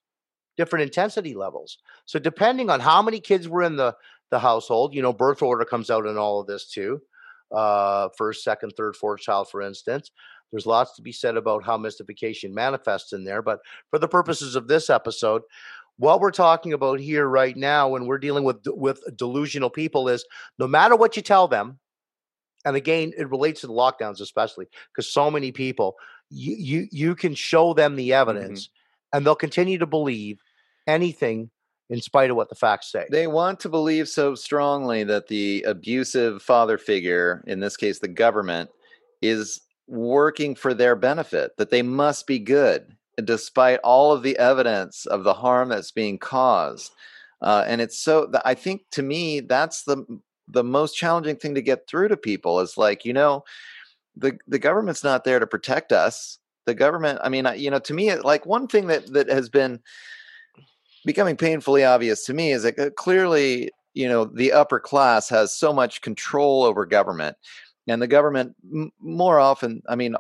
different 0.57 0.83
intensity 0.83 1.35
levels. 1.35 1.79
So, 2.05 2.19
depending 2.19 2.69
on 2.69 2.81
how 2.81 3.01
many 3.01 3.19
kids 3.19 3.49
were 3.49 3.63
in 3.63 3.77
the, 3.77 3.97
the 4.31 4.39
household, 4.39 4.95
you 4.95 5.01
know, 5.01 5.13
birth 5.13 5.43
order 5.43 5.65
comes 5.65 5.91
out 5.91 6.07
in 6.07 6.19
all 6.19 6.41
of 6.41 6.47
this 6.47 6.69
too. 6.71 7.01
Uh, 7.51 8.09
first, 8.17 8.43
second, 8.45 8.73
third, 8.77 8.97
fourth 8.97 9.21
child, 9.21 9.49
for 9.49 9.63
instance. 9.63 10.11
There's 10.51 10.67
lots 10.67 10.95
to 10.97 11.03
be 11.03 11.11
said 11.11 11.37
about 11.37 11.65
how 11.65 11.77
mystification 11.77 12.55
manifests 12.55 13.13
in 13.13 13.25
there. 13.25 13.43
But 13.43 13.61
for 13.91 13.99
the 13.99 14.07
purposes 14.07 14.55
of 14.55 14.69
this 14.69 14.89
episode, 14.89 15.43
what 15.97 16.21
we're 16.21 16.31
talking 16.31 16.73
about 16.73 17.01
here 17.01 17.27
right 17.27 17.57
now 17.57 17.89
when 17.89 18.07
we're 18.07 18.19
dealing 18.19 18.45
with 18.45 18.59
with 18.67 19.01
delusional 19.17 19.71
people 19.71 20.09
is 20.09 20.25
no 20.59 20.67
matter 20.67 20.97
what 20.97 21.17
you 21.17 21.23
tell 21.23 21.49
them 21.49 21.79
and 22.65 22.77
again 22.77 23.13
it 23.17 23.31
relates 23.31 23.61
to 23.61 23.67
the 23.67 23.73
lockdowns 23.73 24.21
especially 24.21 24.67
because 24.93 25.11
so 25.11 25.31
many 25.31 25.53
people 25.53 25.95
you, 26.31 26.57
you 26.59 26.89
you 26.91 27.15
can 27.15 27.35
show 27.35 27.75
them 27.75 27.97
the 27.97 28.11
mm-hmm. 28.11 28.21
evidence 28.21 28.67
mm-hmm. 28.67 29.17
and 29.17 29.27
they'll 29.27 29.35
continue 29.35 29.79
to 29.79 29.87
believe 29.87 30.41
anything 30.87 31.51
in 31.91 32.01
spite 32.01 32.31
of 32.31 32.37
what 32.37 32.49
the 32.49 32.55
facts 32.55 32.91
say 32.91 33.07
they 33.11 33.27
want 33.27 33.61
to 33.61 33.69
believe 33.69 34.09
so 34.09 34.35
strongly 34.35 35.05
that 35.05 35.29
the 35.29 35.63
abusive 35.67 36.43
father 36.43 36.79
figure 36.79 37.45
in 37.47 37.61
this 37.61 37.77
case 37.77 37.99
the 37.99 38.09
government 38.09 38.71
is 39.23 39.61
working 39.87 40.55
for 40.55 40.73
their 40.73 40.97
benefit 40.97 41.53
that 41.59 41.71
they 41.71 41.83
must 41.83 42.27
be 42.27 42.39
good 42.39 42.97
despite 43.23 43.81
all 43.85 44.13
of 44.13 44.23
the 44.23 44.37
evidence 44.39 45.07
of 45.07 45.25
the 45.25 45.35
harm 45.35 45.69
that's 45.69 45.91
being 45.91 46.19
caused. 46.19 46.93
Uh, 47.43 47.65
and 47.67 47.81
it's 47.81 47.99
so 47.99 48.31
I 48.45 48.55
think 48.55 48.83
to 48.93 49.03
me 49.03 49.41
that's 49.41 49.83
the 49.83 50.05
the 50.49 50.65
most 50.65 50.97
challenging 50.97 51.37
thing 51.37 51.55
to 51.55 51.63
get 51.63 51.87
through 51.87 52.09
to 52.09 52.17
people 52.17 52.61
is 52.61 52.79
like 52.79 53.05
you 53.05 53.13
know 53.13 53.45
the 54.17 54.39
the 54.47 54.59
government's 54.59 55.05
not 55.05 55.25
there 55.25 55.39
to 55.39 55.47
protect 55.47 55.93
us. 55.93 56.39
The 56.67 56.75
government, 56.75 57.19
I 57.23 57.29
mean, 57.29 57.47
you 57.57 57.71
know, 57.71 57.79
to 57.81 57.95
me, 57.95 58.15
like 58.15 58.47
one 58.47 58.67
thing 58.67 58.87
that 58.87 59.13
that 59.13 59.29
has 59.29 59.49
been 59.49 59.81
becoming 61.05 61.37
painfully 61.37 61.85
obvious 61.85 62.25
to 62.27 62.35
me 62.35 62.53
is 62.53 62.63
that 62.63 62.79
uh, 62.79 62.91
clearly, 62.91 63.71
you 63.93 64.09
know, 64.09 64.25
the 64.25 64.53
upper 64.53 64.81
class 64.81 65.29
has 65.29 65.55
so 65.55 65.73
much 65.73 66.01
control 66.01 66.63
over 66.63 66.87
government, 66.87 67.37
and 67.87 68.01
the 68.01 68.07
government 68.07 68.55
more 69.01 69.39
often, 69.39 69.83
I 69.89 69.97
mean, 69.97 70.17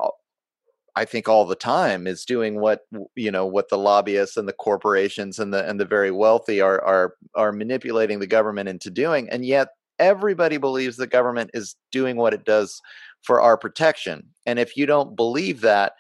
I 0.97 1.05
think 1.05 1.29
all 1.29 1.45
the 1.45 1.57
time 1.57 2.07
is 2.07 2.25
doing 2.25 2.61
what 2.61 2.81
you 3.17 3.31
know 3.31 3.47
what 3.47 3.69
the 3.69 3.79
lobbyists 3.79 4.37
and 4.37 4.49
the 4.49 4.53
corporations 4.53 5.39
and 5.39 5.53
the 5.53 5.69
and 5.69 5.81
the 5.81 5.85
very 5.85 6.11
wealthy 6.11 6.61
are 6.61 6.83
are 6.85 7.15
are 7.35 7.53
manipulating 7.53 8.21
the 8.21 8.27
government 8.27 8.69
into 8.69 8.91
doing 8.91 9.29
and 9.31 9.45
yet 9.45 9.69
everybody 9.99 10.57
believes 10.57 10.97
the 10.97 11.07
government 11.07 11.51
is 11.55 11.77
doing 11.91 12.17
what 12.17 12.35
it 12.35 12.45
does 12.45 12.81
for 13.23 13.41
our 13.41 13.57
protection 13.57 14.29
and 14.47 14.59
if 14.59 14.77
you 14.77 14.87
don't 14.87 15.17
believe 15.17 15.61
that 15.63 15.95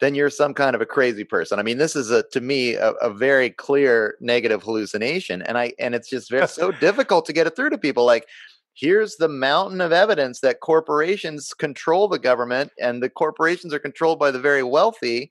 then 0.00 0.14
you're 0.14 0.30
some 0.30 0.54
kind 0.54 0.74
of 0.74 0.82
a 0.82 0.86
crazy 0.86 1.24
person. 1.24 1.58
I 1.58 1.62
mean, 1.62 1.78
this 1.78 1.94
is 1.96 2.10
a 2.10 2.24
to 2.24 2.40
me 2.40 2.74
a, 2.74 2.90
a 2.94 3.10
very 3.10 3.50
clear 3.50 4.16
negative 4.20 4.62
hallucination, 4.62 5.40
and 5.42 5.56
I 5.56 5.72
and 5.78 5.94
it's 5.94 6.10
just 6.10 6.30
very 6.30 6.48
so 6.60 6.72
difficult 6.72 7.24
to 7.26 7.32
get 7.32 7.46
it 7.46 7.56
through 7.56 7.70
to 7.70 7.78
people. 7.78 8.04
Like, 8.04 8.26
here's 8.74 9.16
the 9.16 9.28
mountain 9.28 9.80
of 9.80 9.92
evidence 9.92 10.40
that 10.40 10.60
corporations 10.60 11.54
control 11.54 12.08
the 12.08 12.18
government, 12.18 12.72
and 12.80 13.02
the 13.02 13.10
corporations 13.10 13.72
are 13.72 13.78
controlled 13.78 14.18
by 14.18 14.30
the 14.30 14.40
very 14.40 14.62
wealthy, 14.62 15.30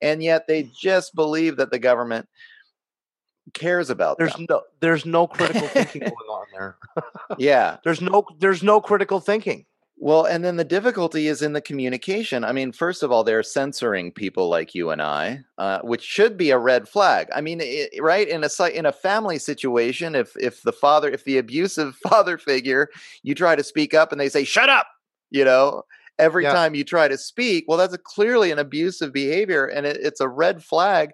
and 0.00 0.22
yet 0.22 0.46
they 0.46 0.68
just 0.80 1.14
believe 1.14 1.56
that 1.56 1.70
the 1.70 1.78
government 1.78 2.28
cares 3.54 3.90
about 3.90 4.18
there's 4.18 4.32
them. 4.34 4.46
no 4.48 4.62
there's 4.80 5.04
no 5.04 5.26
critical 5.28 5.66
thinking 5.68 6.00
going 6.00 6.12
on 6.12 6.46
there. 6.52 6.76
Yeah. 7.38 7.78
There's 7.84 8.00
no 8.00 8.24
there's 8.38 8.62
no 8.62 8.80
critical 8.80 9.20
thinking 9.20 9.66
well, 10.02 10.24
and 10.24 10.44
then 10.44 10.56
the 10.56 10.64
difficulty 10.64 11.28
is 11.28 11.42
in 11.42 11.52
the 11.52 11.60
communication. 11.60 12.42
I 12.42 12.50
mean, 12.50 12.72
first 12.72 13.04
of 13.04 13.12
all, 13.12 13.22
they're 13.22 13.44
censoring 13.44 14.10
people 14.10 14.48
like 14.48 14.74
you 14.74 14.90
and 14.90 15.00
I, 15.00 15.44
uh, 15.58 15.78
which 15.82 16.02
should 16.02 16.36
be 16.36 16.50
a 16.50 16.58
red 16.58 16.88
flag. 16.88 17.28
I 17.32 17.40
mean, 17.40 17.60
it, 17.62 17.90
right 18.00 18.26
in 18.26 18.42
a 18.42 18.66
in 18.76 18.84
a 18.84 18.90
family 18.90 19.38
situation, 19.38 20.16
if 20.16 20.36
if 20.36 20.62
the 20.62 20.72
father, 20.72 21.08
if 21.08 21.22
the 21.22 21.38
abusive 21.38 21.94
father 22.02 22.36
figure, 22.36 22.88
you 23.22 23.36
try 23.36 23.54
to 23.54 23.62
speak 23.62 23.94
up 23.94 24.10
and 24.10 24.20
they 24.20 24.28
say 24.28 24.42
shut 24.42 24.68
up, 24.68 24.88
you 25.30 25.44
know, 25.44 25.84
every 26.18 26.42
yeah. 26.42 26.52
time 26.52 26.74
you 26.74 26.82
try 26.82 27.06
to 27.06 27.16
speak, 27.16 27.66
well, 27.68 27.78
that's 27.78 27.94
a, 27.94 27.98
clearly 27.98 28.50
an 28.50 28.58
abusive 28.58 29.12
behavior, 29.12 29.66
and 29.66 29.86
it, 29.86 29.98
it's 30.02 30.20
a 30.20 30.28
red 30.28 30.64
flag 30.64 31.10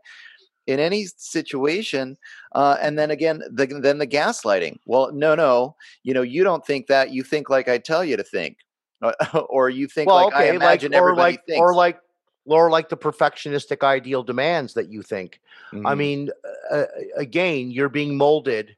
in 0.66 0.80
any 0.80 1.04
situation. 1.18 2.16
Uh, 2.52 2.78
and 2.80 2.98
then 2.98 3.10
again, 3.10 3.42
the, 3.52 3.66
then 3.66 3.98
the 3.98 4.06
gaslighting. 4.06 4.78
Well, 4.86 5.12
no, 5.12 5.34
no, 5.34 5.76
you 6.04 6.14
know, 6.14 6.22
you 6.22 6.42
don't 6.42 6.64
think 6.64 6.86
that. 6.86 7.10
You 7.10 7.22
think 7.22 7.50
like 7.50 7.68
I 7.68 7.76
tell 7.76 8.02
you 8.02 8.16
to 8.16 8.24
think 8.24 8.56
or 9.48 9.70
you 9.70 9.86
think 9.86 10.08
well, 10.08 10.24
like 10.24 10.34
okay, 10.34 10.50
I 10.50 10.54
imagine 10.54 10.92
like, 10.92 11.00
or 11.00 11.02
everybody 11.02 11.32
like, 11.32 11.46
thinks. 11.46 11.60
or 11.60 11.74
like 11.74 12.00
or 12.46 12.70
like 12.70 12.88
the 12.88 12.96
perfectionistic 12.96 13.84
ideal 13.84 14.22
demands 14.22 14.74
that 14.74 14.88
you 14.88 15.02
think. 15.02 15.40
Mm-hmm. 15.72 15.86
I 15.86 15.94
mean, 15.94 16.30
uh, 16.70 16.84
again, 17.16 17.70
you're 17.70 17.90
being 17.90 18.16
molded 18.16 18.74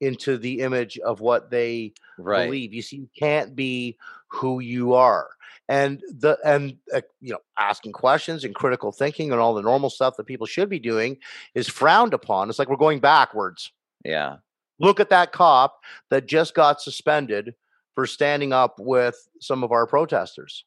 into 0.00 0.38
the 0.38 0.60
image 0.60 0.98
of 0.98 1.20
what 1.20 1.50
they 1.50 1.92
right. 2.18 2.46
believe. 2.46 2.72
You 2.72 2.82
see, 2.82 2.96
you 2.96 3.10
can't 3.18 3.54
be 3.54 3.98
who 4.28 4.60
you 4.60 4.94
are, 4.94 5.30
and 5.68 6.00
the 6.08 6.38
and 6.44 6.76
uh, 6.94 7.00
you 7.20 7.32
know, 7.32 7.40
asking 7.58 7.92
questions 7.92 8.44
and 8.44 8.54
critical 8.54 8.92
thinking 8.92 9.32
and 9.32 9.40
all 9.40 9.54
the 9.54 9.62
normal 9.62 9.90
stuff 9.90 10.16
that 10.16 10.26
people 10.26 10.46
should 10.46 10.68
be 10.68 10.78
doing 10.78 11.16
is 11.54 11.68
frowned 11.68 12.14
upon. 12.14 12.48
It's 12.48 12.58
like 12.58 12.68
we're 12.68 12.76
going 12.76 13.00
backwards. 13.00 13.72
Yeah. 14.04 14.36
Look 14.78 14.98
at 14.98 15.10
that 15.10 15.32
cop 15.32 15.80
that 16.08 16.26
just 16.26 16.54
got 16.54 16.80
suspended 16.80 17.54
for 17.94 18.06
standing 18.06 18.52
up 18.52 18.78
with 18.78 19.28
some 19.40 19.64
of 19.64 19.72
our 19.72 19.86
protesters. 19.86 20.64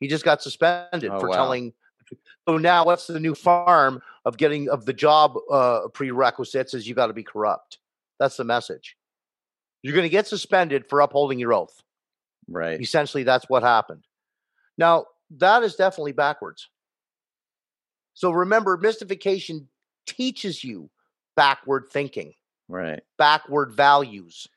He 0.00 0.08
just 0.08 0.24
got 0.24 0.42
suspended 0.42 1.10
oh, 1.10 1.20
for 1.20 1.28
wow. 1.28 1.36
telling. 1.36 1.72
So 2.48 2.58
now, 2.58 2.84
what's 2.84 3.06
the 3.06 3.20
new 3.20 3.34
farm 3.34 4.00
of 4.24 4.36
getting 4.36 4.68
of 4.68 4.84
the 4.84 4.92
job 4.92 5.36
uh, 5.50 5.88
prerequisites? 5.92 6.74
Is 6.74 6.86
you 6.86 6.94
got 6.94 7.08
to 7.08 7.12
be 7.12 7.24
corrupt. 7.24 7.78
That's 8.18 8.36
the 8.36 8.44
message. 8.44 8.96
You're 9.82 9.94
going 9.94 10.04
to 10.04 10.08
get 10.10 10.26
suspended 10.26 10.88
for 10.88 11.00
upholding 11.00 11.38
your 11.38 11.52
oath. 11.52 11.82
Right. 12.48 12.80
Essentially, 12.80 13.24
that's 13.24 13.48
what 13.48 13.62
happened. 13.62 14.04
Now, 14.78 15.06
that 15.38 15.62
is 15.62 15.74
definitely 15.74 16.12
backwards. 16.12 16.68
So 18.14 18.30
remember, 18.30 18.76
mystification 18.76 19.68
teaches 20.06 20.64
you 20.64 20.88
backward 21.36 21.88
thinking, 21.90 22.34
right? 22.68 23.02
Backward 23.18 23.72
values. 23.72 24.48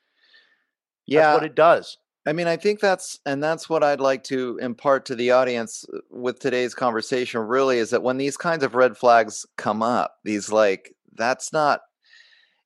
Yeah. 1.10 1.32
That's 1.32 1.34
what 1.34 1.50
it 1.50 1.54
does. 1.54 1.98
I 2.26 2.32
mean, 2.32 2.46
I 2.46 2.56
think 2.56 2.80
that's, 2.80 3.18
and 3.26 3.42
that's 3.42 3.68
what 3.68 3.82
I'd 3.82 4.00
like 4.00 4.22
to 4.24 4.58
impart 4.62 5.06
to 5.06 5.14
the 5.14 5.30
audience 5.32 5.84
uh, 5.92 5.98
with 6.10 6.38
today's 6.38 6.74
conversation 6.74 7.40
really 7.40 7.78
is 7.78 7.90
that 7.90 8.02
when 8.02 8.18
these 8.18 8.36
kinds 8.36 8.62
of 8.62 8.74
red 8.74 8.96
flags 8.96 9.44
come 9.56 9.82
up, 9.82 10.16
these 10.24 10.52
like, 10.52 10.94
that's 11.14 11.52
not, 11.52 11.80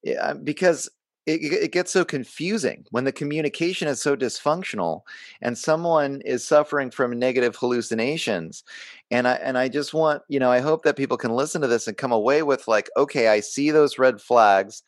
yeah, 0.02 0.34
because 0.34 0.90
it, 1.26 1.40
it 1.42 1.72
gets 1.72 1.90
so 1.90 2.04
confusing 2.04 2.84
when 2.90 3.04
the 3.04 3.12
communication 3.12 3.88
is 3.88 4.02
so 4.02 4.16
dysfunctional 4.16 5.02
and 5.40 5.56
someone 5.56 6.20
is 6.22 6.46
suffering 6.46 6.90
from 6.90 7.18
negative 7.18 7.56
hallucinations 7.56 8.62
and 9.10 9.26
i 9.26 9.34
and 9.36 9.56
i 9.56 9.68
just 9.68 9.94
want 9.94 10.22
you 10.28 10.38
know 10.38 10.50
i 10.50 10.60
hope 10.60 10.82
that 10.84 10.96
people 10.96 11.16
can 11.16 11.30
listen 11.30 11.62
to 11.62 11.66
this 11.66 11.88
and 11.88 11.96
come 11.96 12.12
away 12.12 12.42
with 12.42 12.68
like 12.68 12.90
okay 12.96 13.28
i 13.28 13.40
see 13.40 13.70
those 13.70 13.98
red 13.98 14.20
flags 14.20 14.82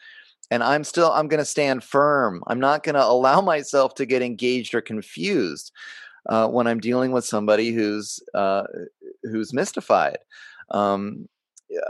and 0.51 0.63
i'm 0.63 0.85
still 0.85 1.11
i'm 1.13 1.29
going 1.29 1.39
to 1.39 1.45
stand 1.45 1.83
firm 1.83 2.43
i'm 2.47 2.61
not 2.61 2.83
going 2.83 2.95
to 2.95 3.05
allow 3.05 3.41
myself 3.53 3.95
to 3.95 4.07
get 4.07 4.23
engaged 4.23 4.75
or 4.75 4.81
confused 4.81 5.73
uh, 6.29 6.49
when 6.49 6.67
i'm 6.67 6.81
dealing 6.81 7.13
with 7.13 7.25
somebody 7.25 7.71
who's 7.71 8.21
uh, 8.35 8.65
who's 9.23 9.53
mystified 9.53 10.19
um, 10.71 11.29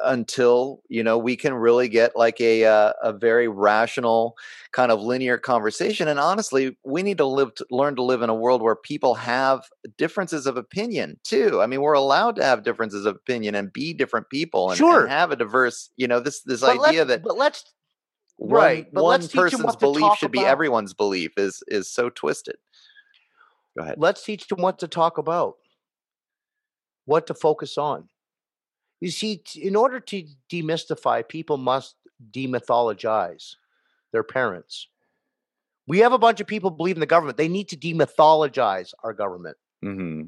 until 0.04 0.80
you 0.88 1.02
know 1.02 1.18
we 1.18 1.36
can 1.36 1.52
really 1.52 1.88
get 1.88 2.16
like 2.16 2.40
a 2.40 2.64
uh, 2.64 2.92
a 3.02 3.12
very 3.12 3.48
rational 3.48 4.34
kind 4.72 4.90
of 4.90 5.00
linear 5.00 5.36
conversation 5.36 6.08
and 6.08 6.18
honestly 6.18 6.76
we 6.84 7.02
need 7.02 7.18
to 7.18 7.26
live 7.26 7.54
to 7.54 7.66
learn 7.70 7.94
to 7.94 8.02
live 8.02 8.22
in 8.22 8.30
a 8.30 8.34
world 8.34 8.62
where 8.62 8.76
people 8.76 9.14
have 9.14 9.62
differences 9.98 10.46
of 10.46 10.56
opinion 10.56 11.18
too 11.24 11.60
i 11.60 11.66
mean 11.66 11.80
we're 11.80 11.92
allowed 11.92 12.36
to 12.36 12.42
have 12.42 12.62
differences 12.62 13.04
of 13.04 13.16
opinion 13.16 13.54
and 13.54 13.72
be 13.72 13.92
different 13.92 14.28
people 14.30 14.70
and, 14.70 14.78
sure. 14.78 15.02
and 15.02 15.10
have 15.10 15.30
a 15.30 15.36
diverse 15.36 15.90
you 15.96 16.08
know 16.08 16.20
this 16.20 16.40
this 16.42 16.60
but 16.60 16.80
idea 16.80 17.04
that 17.04 17.22
but 17.22 17.36
let's 17.36 17.64
one, 18.36 18.50
right 18.50 18.92
but 18.92 19.02
one 19.02 19.26
person's 19.28 19.76
belief 19.76 20.18
should 20.18 20.26
about. 20.26 20.40
be 20.42 20.44
everyone's 20.44 20.94
belief 20.94 21.32
is 21.36 21.62
is 21.68 21.88
so 21.90 22.10
twisted. 22.10 22.56
Go 23.76 23.84
ahead. 23.84 23.96
Let's 23.98 24.22
teach 24.22 24.46
them 24.48 24.60
what 24.60 24.78
to 24.80 24.88
talk 24.88 25.18
about. 25.18 25.56
What 27.04 27.26
to 27.28 27.34
focus 27.34 27.78
on. 27.78 28.08
You 29.00 29.10
see 29.10 29.42
in 29.54 29.76
order 29.76 30.00
to 30.00 30.24
demystify 30.50 31.26
people 31.28 31.56
must 31.56 31.96
demythologize 32.30 33.54
their 34.12 34.22
parents. 34.22 34.88
We 35.86 35.98
have 36.00 36.12
a 36.12 36.18
bunch 36.18 36.40
of 36.40 36.46
people 36.46 36.70
believe 36.70 36.96
in 36.96 37.00
the 37.00 37.06
government. 37.06 37.36
They 37.36 37.48
need 37.48 37.68
to 37.68 37.76
demythologize 37.76 38.92
our 39.04 39.12
government. 39.12 39.56
Mm-hmm. 39.84 40.22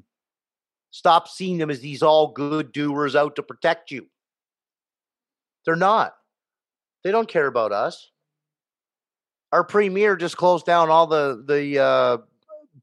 stop 0.90 1.27
seeing 1.27 1.57
them 1.57 1.71
as 1.71 1.81
these 1.81 2.03
all 2.03 2.29
good 2.29 2.71
doers 2.71 3.16
out 3.16 3.35
to 3.37 3.42
protect 3.42 3.90
you. 3.90 4.07
They're 5.64 5.75
not 5.75 6.12
they 7.09 7.12
don't 7.12 7.27
care 7.27 7.47
about 7.47 7.73
us. 7.73 8.11
Our 9.51 9.64
premier 9.64 10.14
just 10.14 10.37
closed 10.37 10.66
down 10.66 10.90
all 10.90 11.07
the 11.07 11.42
the 11.49 11.83
uh, 11.83 12.18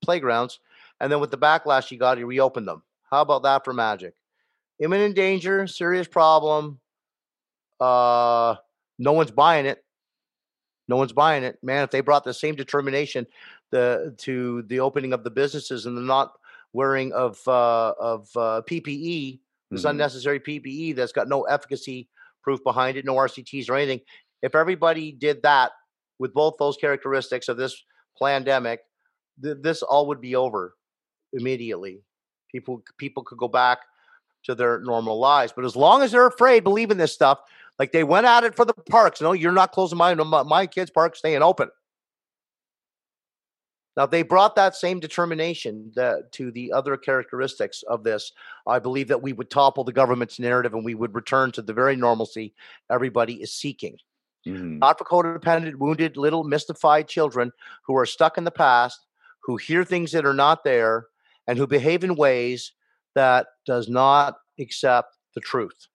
playgrounds, 0.01 0.59
and 0.99 1.11
then 1.11 1.19
with 1.19 1.29
the 1.29 1.37
backlash 1.37 1.87
he 1.87 1.95
got, 1.95 2.17
he 2.17 2.23
reopened 2.23 2.67
them. 2.67 2.81
How 3.11 3.21
about 3.21 3.43
that 3.43 3.63
for 3.63 3.71
magic? 3.71 4.15
Imminent 4.79 5.15
danger, 5.15 5.67
serious 5.67 6.07
problem. 6.07 6.79
Uh, 7.79 8.55
no 8.97 9.13
one's 9.13 9.29
buying 9.29 9.67
it. 9.67 9.85
No 10.87 10.95
one's 10.95 11.13
buying 11.13 11.43
it, 11.43 11.59
man. 11.61 11.83
If 11.83 11.91
they 11.91 12.01
brought 12.01 12.23
the 12.23 12.33
same 12.33 12.55
determination 12.55 13.27
the 13.69 14.15
to 14.21 14.63
the 14.63 14.79
opening 14.79 15.13
of 15.13 15.23
the 15.23 15.29
businesses 15.29 15.85
and 15.85 15.95
the 15.95 16.01
not 16.01 16.33
wearing 16.73 17.13
of 17.13 17.47
uh, 17.47 17.93
of 17.99 18.27
uh, 18.35 18.63
PPE, 18.67 19.39
this 19.69 19.81
mm-hmm. 19.81 19.89
unnecessary 19.91 20.39
PPE 20.39 20.95
that's 20.95 21.11
got 21.11 21.27
no 21.27 21.43
efficacy 21.43 22.09
proof 22.45 22.63
behind 22.63 22.95
it, 22.95 23.03
no 23.03 23.15
RCTs 23.15 23.69
or 23.69 23.75
anything. 23.75 23.99
If 24.43 24.55
everybody 24.55 25.11
did 25.11 25.41
that 25.41 25.71
with 26.19 26.33
both 26.33 26.53
those 26.59 26.77
characteristics 26.77 27.49
of 27.49 27.57
this 27.57 27.83
pandemic, 28.21 28.81
th- 29.43 29.57
this 29.61 29.81
all 29.81 30.07
would 30.07 30.21
be 30.21 30.35
over 30.35 30.75
immediately. 31.33 32.03
People 32.51 32.83
people 32.97 33.23
could 33.23 33.39
go 33.39 33.49
back 33.49 33.79
to 34.43 34.55
their 34.55 34.79
normal 34.81 35.19
lives. 35.19 35.51
But 35.53 35.65
as 35.65 35.75
long 35.75 36.03
as 36.03 36.11
they're 36.11 36.27
afraid, 36.27 36.63
believe 36.63 36.91
in 36.91 36.99
this 36.99 37.11
stuff, 37.11 37.39
like 37.79 37.91
they 37.91 38.03
went 38.03 38.27
at 38.27 38.43
it 38.43 38.55
for 38.55 38.63
the 38.63 38.75
parks. 38.89 39.19
No, 39.19 39.33
you're 39.33 39.51
not 39.51 39.71
closing 39.71 39.97
my 39.97 40.13
my 40.13 40.67
kids' 40.67 40.91
park 40.91 41.15
staying 41.15 41.41
open. 41.41 41.69
Now, 43.97 44.05
they 44.05 44.23
brought 44.23 44.55
that 44.55 44.75
same 44.75 44.99
determination 44.99 45.91
that, 45.95 46.31
to 46.33 46.51
the 46.51 46.73
other 46.73 46.97
characteristics 46.97 47.81
of 47.83 48.03
this. 48.03 48.33
I 48.67 48.79
believe 48.79 49.07
that 49.07 49.21
we 49.21 49.31
would 49.31 49.49
topple 49.49 49.85
the 49.85 49.93
government's 49.93 50.37
narrative 50.37 50.73
and 50.73 50.83
we 50.83 50.95
would 50.95 51.15
return 51.15 51.51
to 51.53 51.61
the 51.61 51.73
very 51.73 51.95
normalcy 51.95 52.53
everybody 52.89 53.35
is 53.35 53.53
seeking. 53.53 53.97
Mm-hmm. 54.45 54.79
Not 54.79 54.97
for 54.97 55.05
codependent, 55.05 55.75
wounded, 55.75 56.17
little 56.17 56.43
mystified 56.43 57.07
children 57.07 57.51
who 57.83 57.95
are 57.95 58.05
stuck 58.05 58.37
in 58.37 58.43
the 58.43 58.51
past, 58.51 59.05
who 59.41 59.55
hear 59.57 59.83
things 59.83 60.11
that 60.11 60.25
are 60.25 60.33
not 60.33 60.63
there, 60.63 61.07
and 61.47 61.57
who 61.57 61.65
behave 61.65 62.03
in 62.03 62.15
ways 62.15 62.73
that 63.15 63.47
does 63.65 63.87
not 63.87 64.35
accept 64.59 65.17
the 65.35 65.41
truth. 65.41 65.87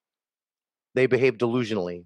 They 0.94 1.06
behave 1.06 1.38
delusionally. 1.38 2.04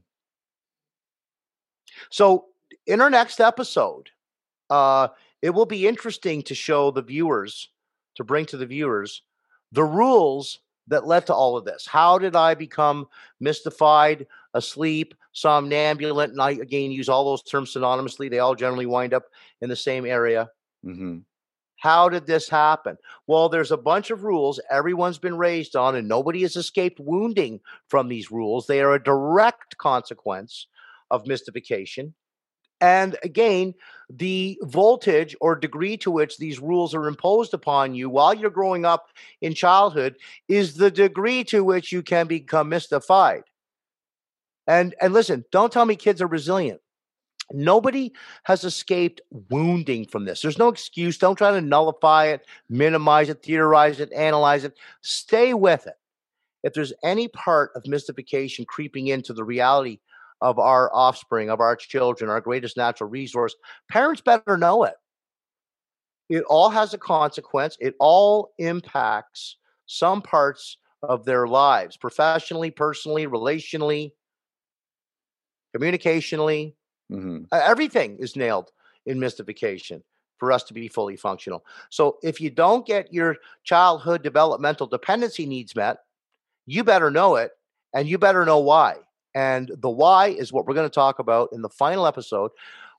So, 2.11 2.47
in 2.87 3.01
our 3.01 3.11
next 3.11 3.41
episode, 3.41 4.11
uh, 4.69 5.09
it 5.45 5.51
will 5.51 5.67
be 5.67 5.87
interesting 5.87 6.41
to 6.41 6.55
show 6.55 6.91
the 6.91 7.03
viewers, 7.03 7.69
to 8.15 8.25
bring 8.25 8.47
to 8.47 8.57
the 8.57 8.65
viewers 8.65 9.21
the 9.73 9.85
rules 9.85 10.61
that 10.87 11.07
led 11.07 11.27
to 11.27 11.35
all 11.35 11.55
of 11.55 11.67
this. 11.67 11.87
How 11.87 12.17
did 12.17 12.35
I 12.35 12.55
become 12.55 13.07
mystified, 13.41 14.27
asleep, 14.55 15.15
somnambulant? 15.35 16.31
And 16.31 16.41
I 16.41 16.53
again 16.53 16.91
use 16.91 17.11
all 17.11 17.27
those 17.27 17.43
terms 17.43 17.75
synonymously. 17.75 18.31
They 18.31 18.39
all 18.39 18.55
generally 18.55 18.87
wind 18.87 19.13
up 19.13 19.25
in 19.61 19.69
the 19.69 19.77
same 19.77 20.07
area. 20.07 20.49
Mm-hmm. 20.83 21.19
How 21.77 22.09
did 22.09 22.27
this 22.27 22.49
happen? 22.49 22.97
Well, 23.27 23.51
there's 23.51 23.73
a 23.73 23.77
bunch 23.77 24.11
of 24.11 24.25
rules 24.25 24.59
everyone's 24.71 25.19
been 25.19 25.37
raised 25.37 25.77
on, 25.77 25.97
and 25.97 26.09
nobody 26.09 26.41
has 26.41 26.57
escaped 26.57 27.01
wounding 27.01 27.61
from 27.91 28.09
these 28.09 28.31
rules. 28.31 28.67
They 28.67 28.81
are 28.81 28.95
a 28.95 29.05
direct 29.05 29.77
consequence 29.77 30.69
of 31.11 31.27
mystification. 31.27 32.15
And 32.81 33.17
again, 33.23 33.75
the 34.11 34.59
voltage 34.63 35.35
or 35.41 35.57
degree 35.57 35.97
to 35.99 36.11
which 36.11 36.39
these 36.39 36.61
rules 36.61 36.95
are 36.95 37.07
imposed 37.07 37.55
upon 37.55 37.95
you 37.95 38.11
while 38.11 38.35
you're 38.35 38.51
growing 38.51 38.85
up 38.85 39.09
in 39.41 39.55
childhood 39.55 40.17
is 40.49 40.75
the 40.75 40.91
degree 40.91 41.45
to 41.45 41.65
which 41.65 41.93
you 41.93 42.03
can 42.03 42.27
become 42.27 42.69
mystified. 42.69 43.45
And 44.67 44.95
and 45.01 45.13
listen, 45.13 45.45
don't 45.51 45.73
tell 45.73 45.85
me 45.85 45.97
kids 45.97 46.21
are 46.23 46.27
resilient. 46.27 46.81
Nobody 47.53 48.13
has 48.45 48.65
escaped 48.65 49.21
wounding 49.51 50.07
from 50.07 50.25
this. 50.25 50.41
There's 50.41 50.59
no 50.59 50.69
excuse. 50.69 51.19
Don't 51.19 51.37
try 51.37 51.51
to 51.51 51.61
nullify 51.61 52.27
it, 52.27 52.47
minimize 52.71 53.29
it, 53.29 53.43
theorize 53.43 54.01
it, 54.01 54.13
analyze 54.13 54.65
it. 54.65 54.75
Stay 55.03 55.53
with 55.53 55.87
it. 55.87 55.95
If 56.63 56.73
there's 56.73 56.95
any 57.03 57.29
part 57.29 57.73
of 57.75 57.87
mystification 57.87 58.65
creeping 58.65 59.09
into 59.09 59.35
the 59.35 59.45
reality 59.45 59.99
of 60.45 60.59
our 60.59 60.95
offspring, 60.95 61.51
of 61.51 61.61
our 61.61 61.75
children, 61.75 62.31
our 62.31 62.41
greatest 62.41 62.77
natural 62.77 63.11
resource, 63.11 63.57
parents 63.91 64.21
better 64.21 64.57
know 64.57 64.85
it. 64.85 64.95
It 66.29 66.45
all 66.45 66.71
has 66.71 66.95
a 66.95 66.99
consequence, 66.99 67.77
it 67.81 67.95
all 67.99 68.53
impacts 68.59 69.57
some 69.87 70.23
parts 70.23 70.79
of 71.03 71.25
their 71.25 71.47
lives 71.47 71.97
professionally, 71.97 72.71
personally, 72.71 73.27
relationally, 73.27 74.13
communicationally 75.77 76.75
Mm-hmm. 77.13 77.45
Everything 77.53 78.17
is 78.19 78.37
nailed 78.37 78.71
in 79.07 79.21
mystification 79.21 80.03
for 80.39 80.53
us 80.53 80.65
to 80.65 80.75
be 80.75 80.89
fully 80.89 81.17
functional. 81.17 81.65
So 81.91 82.19
if 82.23 82.41
you 82.41 82.51
don't 82.51 82.87
get 82.87 83.13
your 83.13 83.37
childhood 83.63 84.23
developmental 84.23 84.87
dependency 84.87 85.47
needs 85.47 85.77
met, 85.77 85.99
you 86.67 86.83
better 86.83 87.11
know 87.11 87.37
it 87.37 87.53
and 87.93 88.09
you 88.09 88.19
better 88.19 88.45
know 88.45 88.59
why. 88.59 88.97
And 89.35 89.71
the 89.79 89.91
why 89.91 90.29
is 90.29 90.53
what 90.53 90.67
we're 90.67 90.75
going 90.75 90.89
to 90.89 90.95
talk 90.95 91.19
about 91.19 91.51
in 91.53 91.63
the 91.63 91.69
final 91.69 92.07
episode 92.07 92.53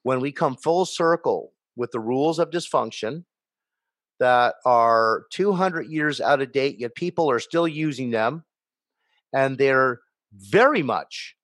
when 0.04 0.20
we 0.20 0.32
come 0.32 0.56
full 0.56 0.86
circle 0.86 1.54
with 1.76 1.92
the 1.92 2.00
rules 2.00 2.40
of 2.40 2.50
dysfunction 2.50 3.24
that 4.20 4.56
are 4.66 5.26
200 5.32 5.88
years 5.88 6.22
out 6.22 6.42
of 6.42 6.52
date, 6.52 6.80
yet 6.80 6.96
people 6.96 7.30
are 7.30 7.40
still 7.40 7.68
using 7.68 8.12
them. 8.12 8.44
And 9.34 9.58
they're 9.58 10.02
very 10.34 10.84
much 10.84 11.36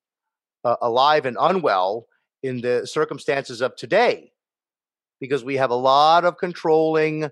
uh, 0.64 0.78
alive 0.82 1.26
and 1.26 1.38
unwell 1.40 2.08
in 2.44 2.62
the 2.62 2.86
circumstances 2.86 3.62
of 3.62 3.76
today 3.76 4.32
because 5.20 5.44
we 5.44 5.58
have 5.58 5.72
a 5.72 5.76
lot 5.76 6.26
of 6.26 6.38
controlling 6.38 7.30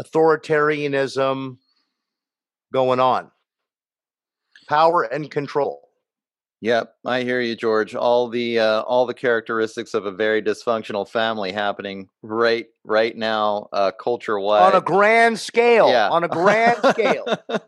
authoritarianism 0.00 1.56
going 2.72 3.00
on 3.00 3.30
power 4.68 5.02
and 5.02 5.30
control 5.30 5.87
Yep, 6.60 6.92
I 7.04 7.22
hear 7.22 7.40
you, 7.40 7.54
George. 7.54 7.94
All 7.94 8.28
the 8.28 8.58
uh, 8.58 8.80
all 8.82 9.06
the 9.06 9.14
characteristics 9.14 9.94
of 9.94 10.06
a 10.06 10.10
very 10.10 10.42
dysfunctional 10.42 11.08
family 11.08 11.52
happening 11.52 12.08
right 12.22 12.66
right 12.84 13.16
now, 13.16 13.68
uh, 13.72 13.92
culture 13.92 14.38
wide 14.40 14.74
on 14.74 14.74
a 14.74 14.80
grand 14.80 15.38
scale. 15.38 15.88
Yeah. 15.88 16.08
on 16.08 16.24
a 16.24 16.28
grand 16.28 16.78
scale. 16.84 17.26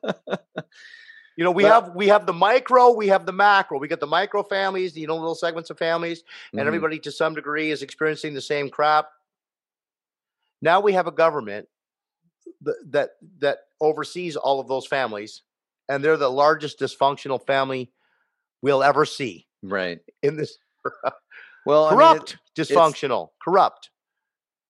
You 1.37 1.45
know, 1.45 1.53
we 1.53 1.63
but, 1.63 1.73
have 1.73 1.95
we 1.95 2.09
have 2.09 2.27
the 2.27 2.35
micro, 2.35 2.93
we 2.93 3.09
have 3.09 3.25
the 3.25 3.33
macro. 3.33 3.79
We 3.79 3.89
got 3.89 4.01
the 4.01 4.07
micro 4.07 4.43
families, 4.43 4.95
you 4.95 5.07
know, 5.07 5.17
little 5.17 5.35
segments 5.35 5.71
of 5.71 5.79
families, 5.79 6.23
and 6.53 6.59
mm-hmm. 6.59 6.67
everybody 6.67 6.99
to 6.99 7.11
some 7.11 7.35
degree 7.35 7.71
is 7.71 7.81
experiencing 7.81 8.35
the 8.35 8.43
same 8.43 8.69
crap. 8.69 9.07
Now 10.61 10.81
we 10.81 10.93
have 10.93 11.07
a 11.07 11.13
government 11.13 11.67
that 12.91 13.13
that 13.39 13.59
oversees 13.81 14.37
all 14.37 14.61
of 14.61 14.69
those 14.69 14.87
families, 14.87 15.41
and 15.89 16.05
they're 16.05 16.19
the 16.19 16.31
largest 16.31 16.79
dysfunctional 16.79 17.41
family 17.47 17.91
we'll 18.63 18.83
ever 18.83 19.05
see. 19.05 19.47
Right 19.63 20.01
in 20.23 20.37
this. 20.37 20.59
well, 21.67 21.91
corrupt, 21.91 22.01
I 22.01 22.15
mean, 22.15 22.23
it, 22.23 22.37
dysfunctional, 22.57 23.29
corrupt 23.43 23.91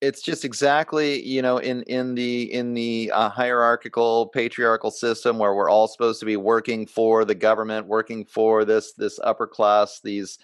it's 0.01 0.23
just 0.23 0.43
exactly 0.43 1.21
you 1.21 1.41
know 1.41 1.59
in 1.59 1.83
in 1.83 2.15
the 2.15 2.51
in 2.51 2.73
the 2.73 3.11
uh, 3.13 3.29
hierarchical 3.29 4.27
patriarchal 4.27 4.91
system 4.91 5.37
where 5.37 5.53
we're 5.53 5.69
all 5.69 5.87
supposed 5.87 6.19
to 6.19 6.25
be 6.25 6.37
working 6.37 6.85
for 6.87 7.23
the 7.23 7.35
government 7.35 7.87
working 7.87 8.25
for 8.25 8.65
this 8.65 8.93
this 8.93 9.19
upper 9.23 9.47
class 9.47 10.01
these 10.03 10.39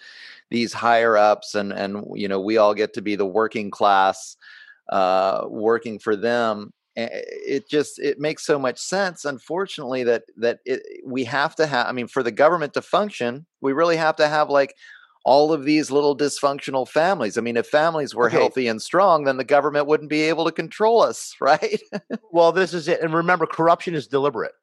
these 0.50 0.72
higher 0.72 1.16
ups 1.16 1.56
and 1.56 1.72
and 1.72 2.04
you 2.14 2.28
know 2.28 2.40
we 2.40 2.56
all 2.56 2.72
get 2.72 2.94
to 2.94 3.02
be 3.02 3.16
the 3.16 3.26
working 3.26 3.70
class 3.70 4.36
uh, 4.90 5.44
working 5.48 5.98
for 5.98 6.16
them 6.16 6.72
it 6.98 7.68
just 7.68 7.98
it 7.98 8.18
makes 8.18 8.44
so 8.44 8.58
much 8.58 8.78
sense 8.78 9.24
unfortunately 9.24 10.02
that 10.02 10.24
that 10.36 10.58
it, 10.64 10.82
we 11.04 11.24
have 11.24 11.54
to 11.54 11.66
have 11.66 11.86
i 11.86 11.92
mean 11.92 12.08
for 12.08 12.22
the 12.22 12.32
government 12.32 12.74
to 12.74 12.82
function 12.82 13.46
we 13.60 13.72
really 13.72 13.96
have 13.96 14.16
to 14.16 14.28
have 14.28 14.50
like 14.50 14.74
all 15.24 15.52
of 15.52 15.64
these 15.64 15.90
little 15.90 16.16
dysfunctional 16.16 16.88
families. 16.88 17.36
I 17.36 17.42
mean, 17.42 17.58
if 17.58 17.66
families 17.66 18.14
were 18.14 18.28
okay. 18.28 18.38
healthy 18.38 18.66
and 18.66 18.80
strong, 18.80 19.24
then 19.24 19.36
the 19.36 19.44
government 19.44 19.86
wouldn't 19.86 20.08
be 20.08 20.22
able 20.22 20.46
to 20.46 20.52
control 20.52 21.02
us, 21.02 21.34
right? 21.40 21.82
well, 22.32 22.50
this 22.50 22.72
is 22.72 22.88
it. 22.88 23.02
And 23.02 23.12
remember, 23.12 23.44
corruption 23.44 23.94
is 23.94 24.06
deliberate. 24.06 24.54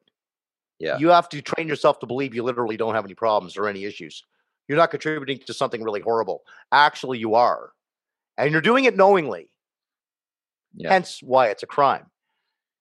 Yeah. 0.80 0.98
You 0.98 1.10
have 1.10 1.28
to 1.28 1.40
train 1.40 1.68
yourself 1.68 2.00
to 2.00 2.06
believe 2.06 2.34
you 2.34 2.42
literally 2.42 2.76
don't 2.76 2.96
have 2.96 3.04
any 3.04 3.14
problems 3.14 3.56
or 3.56 3.68
any 3.68 3.84
issues. 3.84 4.24
You're 4.66 4.78
not 4.78 4.90
contributing 4.90 5.38
to 5.46 5.54
something 5.54 5.84
really 5.84 6.00
horrible. 6.00 6.42
Actually, 6.72 7.18
you 7.18 7.36
are. 7.36 7.70
And 8.36 8.50
you're 8.50 8.60
doing 8.60 8.86
it 8.86 8.96
knowingly. 8.96 9.52
Yeah. 10.74 10.90
Hence 10.90 11.22
why 11.22 11.48
it's 11.48 11.62
a 11.62 11.66
crime. 11.66 12.06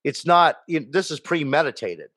It's 0.06 0.24
not, 0.24 0.58
you 0.68 0.82
know, 0.82 0.86
this 0.92 1.10
is 1.10 1.20
premeditated. 1.20 2.10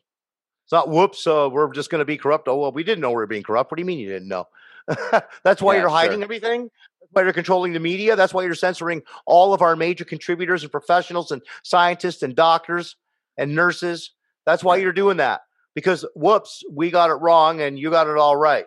It's 0.64 0.72
not, 0.72 0.90
whoops, 0.90 1.26
uh, 1.26 1.48
we're 1.50 1.72
just 1.72 1.88
going 1.88 2.00
to 2.00 2.04
be 2.04 2.18
corrupt. 2.18 2.46
Oh, 2.46 2.56
well, 2.56 2.70
we 2.70 2.84
didn't 2.84 3.00
know 3.00 3.08
we 3.08 3.16
were 3.16 3.26
being 3.26 3.42
corrupt. 3.42 3.72
What 3.72 3.76
do 3.76 3.80
you 3.80 3.86
mean 3.86 3.98
you 3.98 4.10
didn't 4.10 4.28
know? 4.28 4.46
That's 5.42 5.62
why 5.62 5.74
yeah, 5.74 5.80
you're 5.80 5.88
hiding 5.88 6.18
sure. 6.18 6.24
everything. 6.24 6.70
That's 7.00 7.12
why 7.12 7.22
you're 7.22 7.32
controlling 7.32 7.72
the 7.72 7.80
media. 7.80 8.14
That's 8.14 8.34
why 8.34 8.44
you're 8.44 8.54
censoring 8.54 9.00
all 9.24 9.54
of 9.54 9.62
our 9.62 9.74
major 9.74 10.04
contributors 10.04 10.62
and 10.62 10.70
professionals 10.70 11.32
and 11.32 11.40
scientists 11.62 12.22
and 12.22 12.36
doctors 12.36 12.96
and 13.38 13.54
nurses. 13.54 14.10
That's 14.44 14.62
why 14.62 14.76
you're 14.76 14.92
doing 14.92 15.16
that. 15.16 15.40
Because 15.74 16.04
whoops, 16.14 16.62
we 16.70 16.90
got 16.90 17.08
it 17.08 17.14
wrong 17.14 17.62
and 17.62 17.78
you 17.78 17.90
got 17.90 18.06
it 18.06 18.18
all 18.18 18.36
right. 18.36 18.66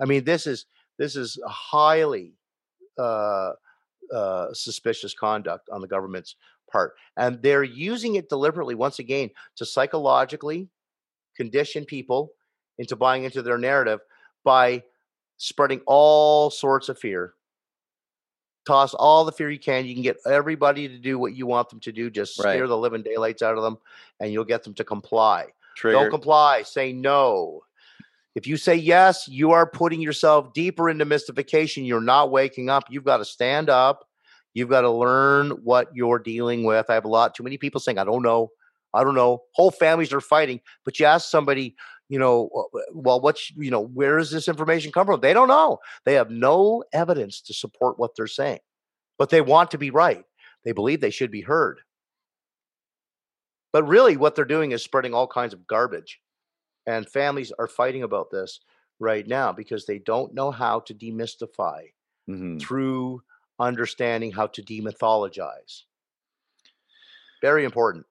I 0.00 0.04
mean, 0.04 0.22
this 0.22 0.46
is 0.46 0.66
this 0.96 1.16
is 1.16 1.40
highly 1.44 2.34
uh, 2.98 3.50
uh, 4.14 4.52
suspicious 4.52 5.12
conduct 5.12 5.68
on 5.72 5.80
the 5.80 5.88
government's 5.88 6.36
part, 6.74 6.96
and 7.16 7.40
they're 7.40 7.62
using 7.62 8.16
it 8.16 8.28
deliberately 8.28 8.74
once 8.74 8.98
again 8.98 9.30
to 9.54 9.64
psychologically 9.64 10.68
condition 11.36 11.84
people 11.84 12.32
into 12.78 12.96
buying 12.96 13.22
into 13.22 13.42
their 13.42 13.58
narrative 13.58 14.00
by 14.44 14.82
spreading 15.36 15.80
all 15.86 16.50
sorts 16.50 16.88
of 16.88 16.98
fear. 16.98 17.34
Toss 18.66 18.92
all 18.94 19.24
the 19.24 19.30
fear 19.30 19.50
you 19.50 19.58
can. 19.58 19.86
You 19.86 19.94
can 19.94 20.02
get 20.02 20.16
everybody 20.26 20.88
to 20.88 20.98
do 20.98 21.16
what 21.16 21.36
you 21.36 21.46
want 21.46 21.68
them 21.68 21.80
to 21.80 21.92
do. 21.92 22.10
Just 22.10 22.38
right. 22.40 22.54
scare 22.54 22.66
the 22.66 22.76
living 22.76 23.02
daylights 23.02 23.42
out 23.42 23.56
of 23.56 23.62
them, 23.62 23.78
and 24.18 24.32
you'll 24.32 24.44
get 24.44 24.64
them 24.64 24.74
to 24.74 24.84
comply. 24.84 25.46
Don't 25.80 26.10
comply. 26.10 26.62
Say 26.62 26.92
no. 26.92 27.62
If 28.34 28.48
you 28.48 28.56
say 28.56 28.74
yes, 28.74 29.28
you 29.28 29.52
are 29.52 29.66
putting 29.66 30.00
yourself 30.00 30.52
deeper 30.54 30.90
into 30.90 31.04
mystification. 31.04 31.84
You're 31.84 32.00
not 32.00 32.32
waking 32.32 32.68
up. 32.68 32.84
You've 32.90 33.04
got 33.04 33.18
to 33.18 33.24
stand 33.24 33.70
up. 33.70 34.08
You've 34.54 34.70
got 34.70 34.82
to 34.82 34.90
learn 34.90 35.50
what 35.50 35.88
you're 35.94 36.18
dealing 36.18 36.64
with. 36.64 36.88
I 36.88 36.94
have 36.94 37.04
a 37.04 37.08
lot 37.08 37.34
too 37.34 37.42
many 37.42 37.58
people 37.58 37.80
saying, 37.80 37.98
I 37.98 38.04
don't 38.04 38.22
know. 38.22 38.50
I 38.94 39.02
don't 39.02 39.16
know. 39.16 39.42
Whole 39.54 39.72
families 39.72 40.12
are 40.12 40.20
fighting. 40.20 40.60
But 40.84 40.98
you 40.98 41.06
ask 41.06 41.28
somebody 41.28 41.74
you 42.08 42.18
know, 42.18 42.50
well, 42.92 43.20
what's, 43.20 43.50
you 43.56 43.70
know, 43.70 43.80
where 43.80 44.18
does 44.18 44.30
this 44.30 44.48
information 44.48 44.92
come 44.92 45.06
from? 45.06 45.20
They 45.20 45.32
don't 45.32 45.48
know. 45.48 45.78
They 46.04 46.14
have 46.14 46.30
no 46.30 46.84
evidence 46.92 47.40
to 47.42 47.54
support 47.54 47.98
what 47.98 48.12
they're 48.16 48.26
saying, 48.26 48.60
but 49.18 49.30
they 49.30 49.40
want 49.40 49.70
to 49.70 49.78
be 49.78 49.90
right. 49.90 50.24
They 50.64 50.72
believe 50.72 51.00
they 51.00 51.10
should 51.10 51.30
be 51.30 51.40
heard. 51.40 51.80
But 53.72 53.88
really, 53.88 54.16
what 54.16 54.36
they're 54.36 54.44
doing 54.44 54.72
is 54.72 54.82
spreading 54.82 55.14
all 55.14 55.26
kinds 55.26 55.52
of 55.54 55.66
garbage. 55.66 56.20
And 56.86 57.08
families 57.08 57.52
are 57.58 57.66
fighting 57.66 58.02
about 58.02 58.30
this 58.30 58.60
right 59.00 59.26
now 59.26 59.52
because 59.52 59.86
they 59.86 59.98
don't 59.98 60.34
know 60.34 60.50
how 60.50 60.80
to 60.80 60.94
demystify 60.94 61.80
mm-hmm. 62.28 62.58
through 62.58 63.22
understanding 63.58 64.32
how 64.32 64.46
to 64.48 64.62
demythologize. 64.62 65.82
Very 67.40 67.64
important. 67.64 68.06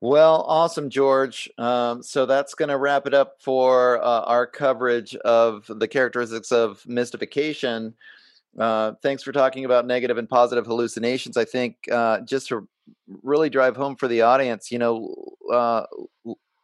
Well, 0.00 0.42
awesome, 0.42 0.90
George. 0.90 1.48
Um, 1.56 2.02
so 2.02 2.26
that's 2.26 2.54
going 2.54 2.68
to 2.68 2.76
wrap 2.76 3.06
it 3.06 3.14
up 3.14 3.36
for 3.40 4.04
uh, 4.04 4.20
our 4.20 4.46
coverage 4.46 5.16
of 5.16 5.64
the 5.68 5.88
characteristics 5.88 6.52
of 6.52 6.86
mystification. 6.86 7.94
Uh, 8.58 8.92
thanks 9.02 9.22
for 9.22 9.32
talking 9.32 9.64
about 9.64 9.86
negative 9.86 10.18
and 10.18 10.28
positive 10.28 10.66
hallucinations. 10.66 11.36
I 11.36 11.44
think 11.44 11.76
uh, 11.90 12.20
just 12.20 12.48
to 12.48 12.68
really 13.22 13.48
drive 13.48 13.76
home 13.76 13.96
for 13.96 14.06
the 14.06 14.22
audience, 14.22 14.70
you 14.70 14.78
know, 14.78 15.14
uh, 15.52 15.86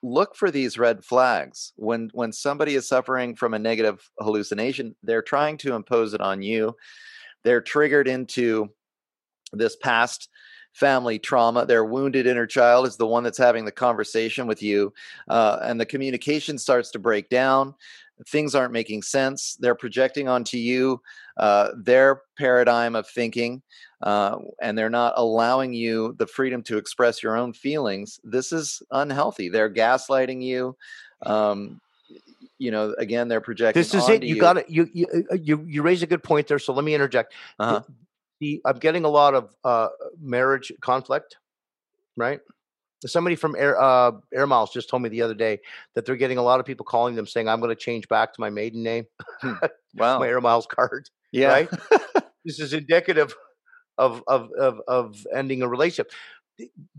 look 0.02 0.36
for 0.36 0.50
these 0.50 0.78
red 0.78 1.04
flags 1.04 1.72
when 1.76 2.10
when 2.12 2.32
somebody 2.32 2.74
is 2.74 2.88
suffering 2.88 3.34
from 3.34 3.54
a 3.54 3.58
negative 3.58 4.10
hallucination. 4.18 4.94
They're 5.02 5.22
trying 5.22 5.56
to 5.58 5.74
impose 5.74 6.14
it 6.14 6.20
on 6.20 6.42
you. 6.42 6.76
They're 7.44 7.60
triggered 7.60 8.08
into 8.08 8.70
this 9.52 9.76
past 9.76 10.28
family 10.72 11.18
trauma. 11.18 11.66
Their 11.66 11.84
wounded 11.84 12.26
inner 12.26 12.46
child 12.46 12.86
is 12.86 12.96
the 12.96 13.06
one 13.06 13.24
that's 13.24 13.38
having 13.38 13.64
the 13.64 13.72
conversation 13.72 14.46
with 14.46 14.62
you, 14.62 14.92
uh, 15.28 15.58
and 15.62 15.80
the 15.80 15.86
communication 15.86 16.58
starts 16.58 16.90
to 16.92 16.98
break 16.98 17.28
down. 17.28 17.74
Things 18.28 18.54
aren't 18.54 18.72
making 18.72 19.02
sense. 19.02 19.56
They're 19.60 19.74
projecting 19.74 20.28
onto 20.28 20.58
you 20.58 21.00
uh, 21.38 21.70
their 21.74 22.22
paradigm 22.36 22.94
of 22.94 23.08
thinking, 23.08 23.62
uh, 24.02 24.36
and 24.60 24.76
they're 24.76 24.90
not 24.90 25.14
allowing 25.16 25.72
you 25.72 26.14
the 26.18 26.26
freedom 26.26 26.62
to 26.64 26.76
express 26.76 27.22
your 27.22 27.36
own 27.36 27.54
feelings. 27.54 28.20
This 28.22 28.52
is 28.52 28.82
unhealthy. 28.90 29.48
They're 29.48 29.72
gaslighting 29.72 30.42
you. 30.42 30.76
Um, 31.22 31.80
you 32.60 32.70
know, 32.70 32.94
again, 32.98 33.28
they're 33.28 33.40
projecting. 33.40 33.80
This 33.80 33.94
is 33.94 34.06
it. 34.08 34.22
You, 34.22 34.34
you. 34.34 34.40
got 34.40 34.58
it. 34.58 34.68
You, 34.68 34.88
you 34.92 35.06
uh, 35.32 35.34
you 35.34 35.64
you 35.66 35.82
raise 35.82 36.02
a 36.02 36.06
good 36.06 36.22
point 36.22 36.46
there. 36.46 36.58
So 36.58 36.74
let 36.74 36.84
me 36.84 36.94
interject. 36.94 37.32
Uh-huh. 37.58 37.80
The, 37.80 37.94
the, 38.40 38.62
I'm 38.66 38.78
getting 38.78 39.04
a 39.04 39.08
lot 39.08 39.34
of 39.34 39.56
uh, 39.64 39.88
marriage 40.20 40.70
conflict, 40.82 41.38
right? 42.18 42.40
Somebody 43.06 43.34
from 43.34 43.56
Air 43.56 43.80
uh, 43.80 44.12
Air 44.32 44.46
Miles 44.46 44.74
just 44.74 44.90
told 44.90 45.00
me 45.02 45.08
the 45.08 45.22
other 45.22 45.34
day 45.34 45.60
that 45.94 46.04
they're 46.04 46.16
getting 46.16 46.36
a 46.36 46.42
lot 46.42 46.60
of 46.60 46.66
people 46.66 46.84
calling 46.84 47.14
them 47.14 47.26
saying, 47.26 47.48
"I'm 47.48 47.60
going 47.60 47.70
to 47.70 47.74
change 47.74 48.06
back 48.08 48.34
to 48.34 48.40
my 48.40 48.50
maiden 48.50 48.82
name, 48.82 49.06
Hmm. 49.40 49.54
wow, 49.94 50.18
my 50.18 50.28
Air 50.28 50.42
Miles 50.42 50.66
card." 50.66 51.08
yeah, 51.32 51.48
right? 51.48 51.70
this 52.44 52.60
is 52.60 52.74
indicative 52.74 53.34
of 53.96 54.22
of 54.26 54.50
of 54.58 54.80
of 54.86 55.26
ending 55.34 55.62
a 55.62 55.68
relationship. 55.68 56.12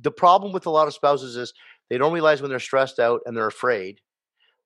The 0.02 0.12
problem 0.12 0.54
with 0.54 0.66
a 0.66 0.72
lot 0.72 0.88
of 0.88 0.96
spouses 0.96 1.38
is 1.38 1.54
they 1.92 2.00
don't 2.00 2.14
realize 2.14 2.42
when 2.42 2.50
they're 2.50 2.60
stressed 2.60 2.98
out 2.98 3.22
and 3.28 3.38
they're 3.38 3.46
afraid, 3.46 4.02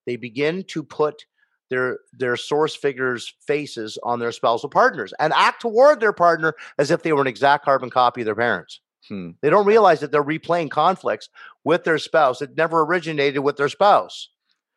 they 0.05 0.15
begin 0.15 0.63
to 0.69 0.83
put 0.83 1.25
their 1.69 1.99
their 2.13 2.37
source 2.37 2.75
figures 2.75 3.33
faces 3.45 3.97
on 4.03 4.19
their 4.19 4.31
spousal 4.31 4.69
partners 4.69 5.13
and 5.19 5.33
act 5.33 5.61
toward 5.61 5.99
their 5.99 6.13
partner 6.13 6.53
as 6.77 6.91
if 6.91 7.01
they 7.01 7.11
were 7.11 7.21
an 7.21 7.27
exact 7.27 7.65
carbon 7.65 7.89
copy 7.89 8.21
of 8.21 8.25
their 8.25 8.35
parents. 8.35 8.81
Hmm. 9.07 9.31
They 9.41 9.49
don't 9.49 9.65
realize 9.65 9.99
that 9.99 10.11
they're 10.11 10.23
replaying 10.23 10.71
conflicts 10.71 11.29
with 11.63 11.83
their 11.83 11.97
spouse 11.97 12.39
that 12.39 12.57
never 12.57 12.81
originated 12.81 13.43
with 13.43 13.57
their 13.57 13.69
spouse. 13.69 14.29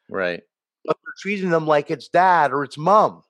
right. 0.09 0.43
But 0.85 0.97
they're 1.05 1.15
treating 1.19 1.51
them 1.51 1.67
like 1.67 1.91
it's 1.91 2.09
dad 2.09 2.53
or 2.53 2.65
it's 2.65 2.79
mom. 2.79 3.23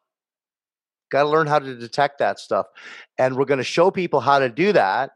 Got 1.11 1.25
to 1.25 1.29
learn 1.29 1.47
how 1.47 1.59
to 1.59 1.75
detect 1.75 2.19
that 2.19 2.39
stuff. 2.39 2.67
And 3.17 3.37
we're 3.37 3.47
going 3.47 3.59
to 3.59 3.65
show 3.65 3.91
people 3.91 4.21
how 4.21 4.39
to 4.39 4.49
do 4.49 4.73
that 4.73 5.13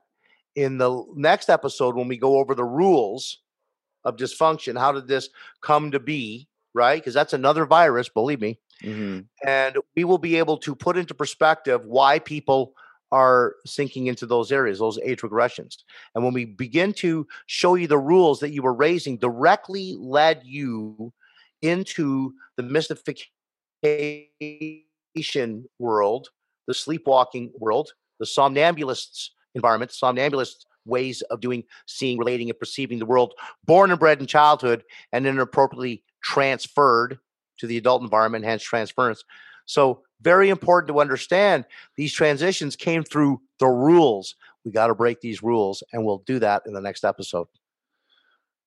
in 0.57 0.79
the 0.79 1.05
next 1.15 1.49
episode 1.49 1.95
when 1.95 2.09
we 2.09 2.17
go 2.17 2.39
over 2.39 2.55
the 2.55 2.65
rules 2.65 3.39
of 4.05 4.17
dysfunction. 4.17 4.79
How 4.79 4.93
did 4.93 5.07
this 5.07 5.29
come 5.61 5.91
to 5.93 6.01
be? 6.01 6.49
Right? 6.75 7.01
Because 7.01 7.15
that's 7.15 7.33
another 7.33 7.67
virus, 7.67 8.09
believe 8.09 8.41
me. 8.41 8.59
hmm 8.83 9.21
And 9.47 9.77
we 9.97 10.05
will 10.05 10.19
be 10.19 10.37
able 10.37 10.59
to 10.59 10.75
put 10.75 10.97
into 10.97 11.15
perspective 11.15 11.85
why 11.85 12.19
people 12.19 12.75
are 13.11 13.57
sinking 13.67 14.07
into 14.07 14.25
those 14.25 14.51
areas, 14.51 14.79
those 14.79 14.99
age 15.05 15.21
regressions. 15.21 15.77
And 16.15 16.25
when 16.25 16.33
we 16.33 16.47
begin 16.47 16.95
to 16.95 17.27
show 17.47 17.75
you 17.75 17.87
the 17.87 17.99
rules 17.99 18.41
that 18.41 18.51
you 18.51 18.63
were 18.63 18.73
raising 18.73 19.19
directly 19.19 19.95
led 19.99 20.41
you 20.45 21.13
into 21.61 22.33
the 22.57 22.63
mystification 22.63 23.29
world, 25.79 26.29
the 26.67 26.75
sleepwalking 26.75 27.53
world, 27.59 27.93
the 28.19 28.25
somnambulists 28.25 29.29
environment, 29.55 29.93
somnambulist 29.93 30.67
ways 30.85 31.23
of 31.23 31.41
doing, 31.41 31.65
seeing, 31.87 32.19
relating, 32.19 32.51
and 32.51 32.59
perceiving 32.59 32.99
the 32.99 33.07
world, 33.07 33.35
born 33.65 33.91
and 33.91 34.01
bred 34.01 34.21
in 34.21 34.27
childhood 34.27 34.85
and 35.13 35.25
then 35.25 35.39
appropriately 35.39 36.03
transferred 36.23 37.19
to 37.59 37.67
the 37.67 37.77
adult 37.77 38.03
environment, 38.03 38.45
hence 38.45 38.63
transference. 38.63 39.25
So, 39.67 40.03
very 40.21 40.51
important 40.51 40.89
to 40.89 41.01
understand 41.01 41.65
these 41.97 42.13
transitions 42.13 42.77
came 42.77 43.03
through 43.03 43.41
the 43.59 43.67
rules. 43.67 44.37
We 44.65 44.71
got 44.71 44.87
to 44.87 44.95
break 44.95 45.21
these 45.21 45.43
rules, 45.43 45.83
and 45.93 46.05
we'll 46.05 46.23
do 46.27 46.39
that 46.39 46.63
in 46.67 46.73
the 46.73 46.81
next 46.81 47.05
episode. 47.05 47.49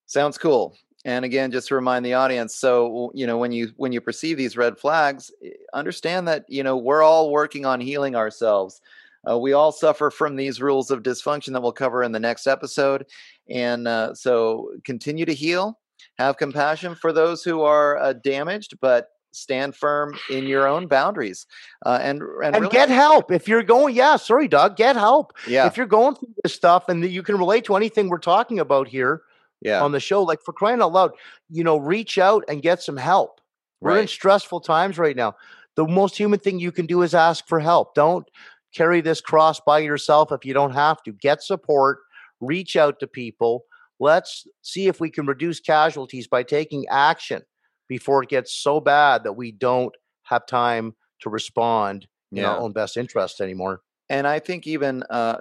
Sounds 0.06 0.38
cool. 0.38 0.78
And 1.06 1.24
again, 1.24 1.52
just 1.52 1.68
to 1.68 1.76
remind 1.76 2.06
the 2.06 2.16
audience, 2.16 2.56
so 2.56 3.12
you 3.14 3.28
know 3.28 3.38
when 3.38 3.52
you 3.52 3.72
when 3.78 3.92
you 3.92 4.02
perceive 4.02 4.38
these 4.38 4.58
red 4.58 4.78
flags, 4.78 5.32
eh, 5.44 5.52
understand 5.74 6.28
that 6.28 6.46
you 6.48 6.64
know 6.64 6.76
we're 6.78 7.04
all 7.04 7.32
working 7.32 7.66
on 7.66 7.80
healing 7.80 8.16
ourselves. 8.16 8.82
Uh, 9.30 9.38
we 9.38 9.54
all 9.54 9.72
suffer 9.72 10.10
from 10.12 10.36
these 10.36 10.62
rules 10.62 10.92
of 10.92 11.04
dysfunction 11.04 11.54
that 11.54 11.62
we'll 11.62 11.72
cover 11.72 12.04
in 12.04 12.12
the 12.12 12.20
next 12.20 12.48
episode, 12.48 13.06
and 13.50 13.88
uh, 13.88 14.14
so 14.14 14.72
continue 14.84 15.26
to 15.26 15.34
heal. 15.34 15.80
Have 16.18 16.38
compassion 16.38 16.96
for 16.96 17.12
those 17.12 17.44
who 17.44 17.62
are 17.62 17.98
uh, 17.98 18.14
damaged, 18.14 18.80
but 18.80 19.10
stand 19.32 19.76
firm 19.76 20.18
in 20.30 20.46
your 20.46 20.66
own 20.68 20.88
boundaries. 20.88 21.46
Uh, 21.86 22.00
and 22.02 22.22
and, 22.22 22.56
And 22.56 22.62
really- 22.64 22.72
get 22.72 22.90
help 22.90 23.32
if 23.32 23.48
you're 23.48 23.64
going. 23.64 23.96
Yeah, 23.96 24.16
sorry, 24.16 24.48
Doug. 24.48 24.78
Get 24.78 24.96
help 24.96 25.34
yeah, 25.48 25.68
if 25.68 25.76
you're 25.76 25.86
going 25.86 26.16
through 26.16 26.34
this 26.44 26.54
stuff, 26.54 26.88
and 26.90 27.04
you 27.04 27.22
can 27.22 27.38
relate 27.38 27.66
to 27.66 27.76
anything 27.76 28.10
we're 28.10 28.18
talking 28.20 28.60
about 28.60 28.88
here 28.88 29.24
yeah, 29.62 29.84
on 29.84 29.92
the 29.92 30.00
show. 30.00 30.24
Like 30.24 30.42
for 30.42 30.54
crying 30.54 30.82
out 30.82 30.94
loud, 30.94 31.12
you 31.50 31.64
know, 31.64 31.78
reach 31.78 32.18
out 32.18 32.44
and 32.48 32.62
get 32.62 32.82
some 32.82 32.98
help. 32.98 33.42
We're 33.82 34.00
in 34.00 34.08
stressful 34.08 34.62
times 34.62 34.98
right 34.98 35.16
now. 35.16 35.36
The 35.76 35.86
most 35.86 36.18
human 36.18 36.40
thing 36.40 36.60
you 36.60 36.72
can 36.72 36.86
do 36.88 37.04
is 37.04 37.14
ask 37.14 37.46
for 37.48 37.60
help. 37.60 37.94
Don't 37.94 38.28
carry 38.76 39.02
this 39.02 39.22
cross 39.22 39.60
by 39.66 39.80
yourself 39.80 40.32
if 40.32 40.46
you 40.46 40.54
don't 40.54 40.74
have 40.74 41.02
to. 41.04 41.12
Get 41.14 41.42
support, 41.44 42.00
reach 42.42 42.76
out 42.76 43.00
to 43.00 43.08
people. 43.08 43.64
Let's 44.00 44.46
see 44.62 44.88
if 44.88 45.00
we 45.00 45.10
can 45.10 45.26
reduce 45.26 45.60
casualties 45.60 46.28
by 46.28 46.44
taking 46.44 46.86
action 46.90 47.44
before 47.88 48.24
it 48.24 48.30
gets 48.30 48.52
so 48.62 48.80
bad 48.82 49.24
that 49.24 49.34
we 49.34 49.52
don't 49.52 49.94
have 50.24 50.46
time 50.46 50.96
to 51.22 51.30
respond 51.30 52.08
in 52.32 52.40
Yeah. 52.40 52.52
our 52.52 52.60
own 52.60 52.74
best 52.74 52.98
interest 52.98 53.40
anymore. 53.42 53.82
and 54.10 54.28
I 54.28 54.38
think 54.40 54.68
even 54.68 55.02
uh, 55.10 55.38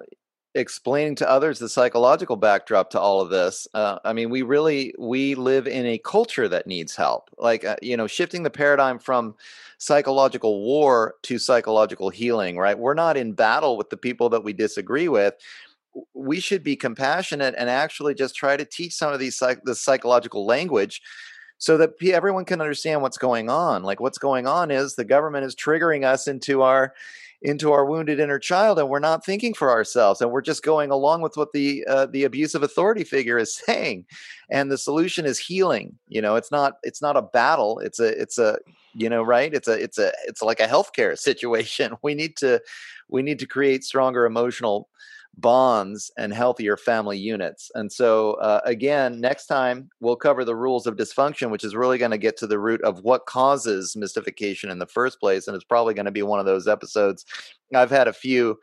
explaining 0.55 1.17
to 1.17 1.29
others 1.29 1.59
the 1.59 1.69
psychological 1.69 2.37
backdrop 2.37 2.91
to 2.91 3.01
all 3.01 3.21
of 3.21 3.31
this. 3.31 3.67
Uh, 3.75 3.99
I 4.05 4.13
mean, 4.13 4.31
we 4.31 4.43
really 4.43 4.95
we 4.99 5.35
live 5.35 5.67
in 5.67 5.87
a 5.87 5.99
culture 5.99 6.49
that 6.49 6.67
needs 6.67 6.95
help. 6.95 7.31
Like 7.39 7.65
uh, 7.65 7.77
you 7.83 7.97
know, 7.97 8.07
shifting 8.07 8.43
the 8.43 8.51
paradigm 8.51 8.99
from 8.99 9.35
psychological 9.79 10.63
war 10.63 11.15
to 11.23 11.39
psychological 11.39 12.11
healing. 12.11 12.57
Right? 12.57 12.79
We're 12.79 12.95
not 12.95 13.17
in 13.17 13.33
battle 13.33 13.77
with 13.77 13.91
the 13.91 13.97
people 13.97 14.29
that 14.31 14.45
we 14.45 14.53
disagree 14.53 15.09
with. 15.09 15.35
We 16.13 16.41
should 16.41 16.65
be 16.65 16.77
compassionate 16.77 17.55
and 17.57 17.71
actually 17.71 18.15
just 18.15 18.35
try 18.35 18.57
to 18.57 18.65
teach 18.65 18.95
some 18.95 19.13
of 19.13 19.21
these 19.21 19.37
psych- 19.37 19.65
the 19.65 19.75
psychological 19.75 20.47
language 20.47 21.03
so 21.59 21.77
that 21.79 21.95
everyone 22.03 22.45
can 22.45 22.61
understand 22.61 23.01
what's 23.01 23.19
going 23.19 23.49
on. 23.49 23.83
Like 23.83 24.01
what's 24.01 24.19
going 24.19 24.47
on 24.47 24.71
is 24.71 24.95
the 24.95 25.05
government 25.05 25.45
is 25.45 25.55
triggering 25.55 26.05
us 26.05 26.27
into 26.27 26.63
our 26.63 26.95
into 27.43 27.73
our 27.73 27.85
wounded 27.85 28.21
inner 28.21 28.39
child 28.39 28.79
and 28.79 28.89
we're 28.89 28.99
not 28.99 29.25
thinking 29.25 29.53
for 29.53 29.71
ourselves 29.71 30.21
and 30.21 30.31
we're 30.31 30.41
just 30.41 30.63
going 30.63 30.91
along 30.91 31.21
with 31.21 31.37
what 31.37 31.53
the 31.53 31.85
uh, 31.87 32.07
the 32.07 32.25
abusive 32.25 32.63
authority 32.63 33.05
figure 33.05 33.39
is 33.39 33.55
saying 33.67 34.05
and 34.51 34.71
the 34.71 34.79
solution 34.79 35.27
is 35.27 35.39
healing 35.39 35.99
you 36.09 36.23
know 36.23 36.37
it's 36.37 36.51
not 36.51 36.75
it's 36.83 37.03
not 37.03 37.17
a 37.17 37.23
battle 37.23 37.79
it's 37.81 38.01
a 38.01 38.21
it's 38.21 38.39
a 38.39 38.57
you 38.95 39.09
know 39.09 39.23
right? 39.23 39.53
It's 39.53 39.69
a 39.69 39.73
it's 39.73 39.99
a 39.99 40.13
it's 40.27 40.43
like 40.43 40.61
a 40.61 40.67
healthcare 40.67 41.19
situation. 41.29 41.95
We 42.03 42.15
need 42.15 42.37
to 42.39 42.61
we 43.09 43.23
need 43.23 43.39
to 43.41 43.47
create 43.47 43.85
stronger 43.85 44.25
emotional 44.25 44.89
bonds 45.39 46.11
and 46.17 46.33
healthier 46.33 46.77
family 46.77 47.19
units 47.19 47.71
and 47.75 47.91
so 47.91 48.35
uh, 48.35 48.61
again 48.65 49.21
next 49.21 49.47
time 49.47 49.89
we'll 50.01 50.17
cover 50.17 50.45
the 50.45 50.55
rules 50.55 50.87
of 50.87 50.97
dysfunction 50.97 51.51
which 51.51 51.65
is 51.65 51.75
really 51.75 51.99
going 51.99 52.11
to 52.11 52.19
get 52.19 52.37
to 52.37 52.47
the 52.47 52.59
root 52.59 52.81
of 52.83 53.01
what 53.01 53.27
causes 53.27 53.97
mystification 53.97 54.71
in 54.71 54.79
the 54.79 54.87
first 54.87 55.19
place 55.19 55.47
and 55.49 55.55
it's 55.57 55.65
probably 55.65 55.93
going 55.95 56.05
to 56.05 56.13
be 56.13 56.23
one 56.23 56.39
of 56.41 56.47
those 56.47 56.69
episodes 56.69 57.25
i've 57.75 57.91
had 57.91 58.07
a 58.07 58.13
few 58.13 58.59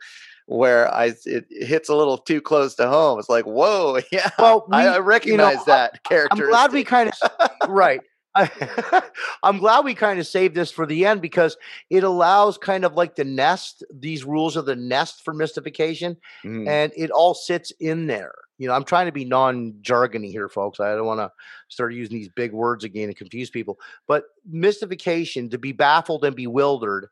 where 0.46 0.92
i 0.94 1.12
it 1.26 1.44
hits 1.50 1.88
a 1.88 1.94
little 1.94 2.18
too 2.18 2.40
close 2.40 2.74
to 2.74 2.88
home 2.88 3.18
it's 3.18 3.28
like 3.28 3.44
whoa 3.44 3.98
yeah 4.12 4.30
Well, 4.38 4.66
I, 4.72 4.82
we- 4.84 4.88
I 4.88 4.94
you 4.94 5.00
know, 5.00 5.04
recognize 5.06 5.64
that 5.66 6.02
character. 6.04 6.44
I'm 6.44 6.50
glad 6.50 6.72
we 6.72 6.84
kind 6.84 7.10
of 7.10 7.40
right. 7.68 8.00
I, 8.34 9.02
I'm 9.42 9.58
glad 9.58 9.84
we 9.84 9.94
kind 9.94 10.18
of 10.18 10.26
saved 10.26 10.54
this 10.54 10.70
for 10.70 10.86
the 10.86 11.04
end 11.06 11.20
because 11.20 11.56
it 11.90 12.04
allows 12.04 12.58
kind 12.58 12.84
of 12.84 12.94
like 12.94 13.14
the 13.14 13.24
nest. 13.24 13.84
These 13.92 14.24
rules 14.24 14.56
are 14.56 14.62
the 14.62 14.76
nest 14.76 15.24
for 15.24 15.34
mystification, 15.34 16.16
Mm, 16.44 16.68
and 16.68 16.92
it 16.96 17.10
all 17.10 17.34
sits 17.34 17.72
in 17.80 18.06
there. 18.06 18.34
You 18.58 18.68
know, 18.68 18.74
I'm 18.74 18.84
trying 18.84 19.06
to 19.06 19.12
be 19.12 19.24
non-jargony 19.24 20.30
here, 20.30 20.48
folks. 20.48 20.78
I 20.78 20.94
don't 20.94 21.06
want 21.06 21.20
to 21.20 21.32
start 21.68 21.94
using 21.94 22.16
these 22.16 22.28
big 22.28 22.52
words 22.52 22.84
again 22.84 23.08
and 23.08 23.16
confuse 23.16 23.50
people. 23.50 23.78
But 24.06 24.24
mystification, 24.48 25.50
to 25.50 25.58
be 25.58 25.72
baffled 25.72 26.24
and 26.24 26.36
bewildered, 26.36 27.08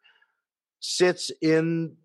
sits 0.81 1.31
in 1.43 1.97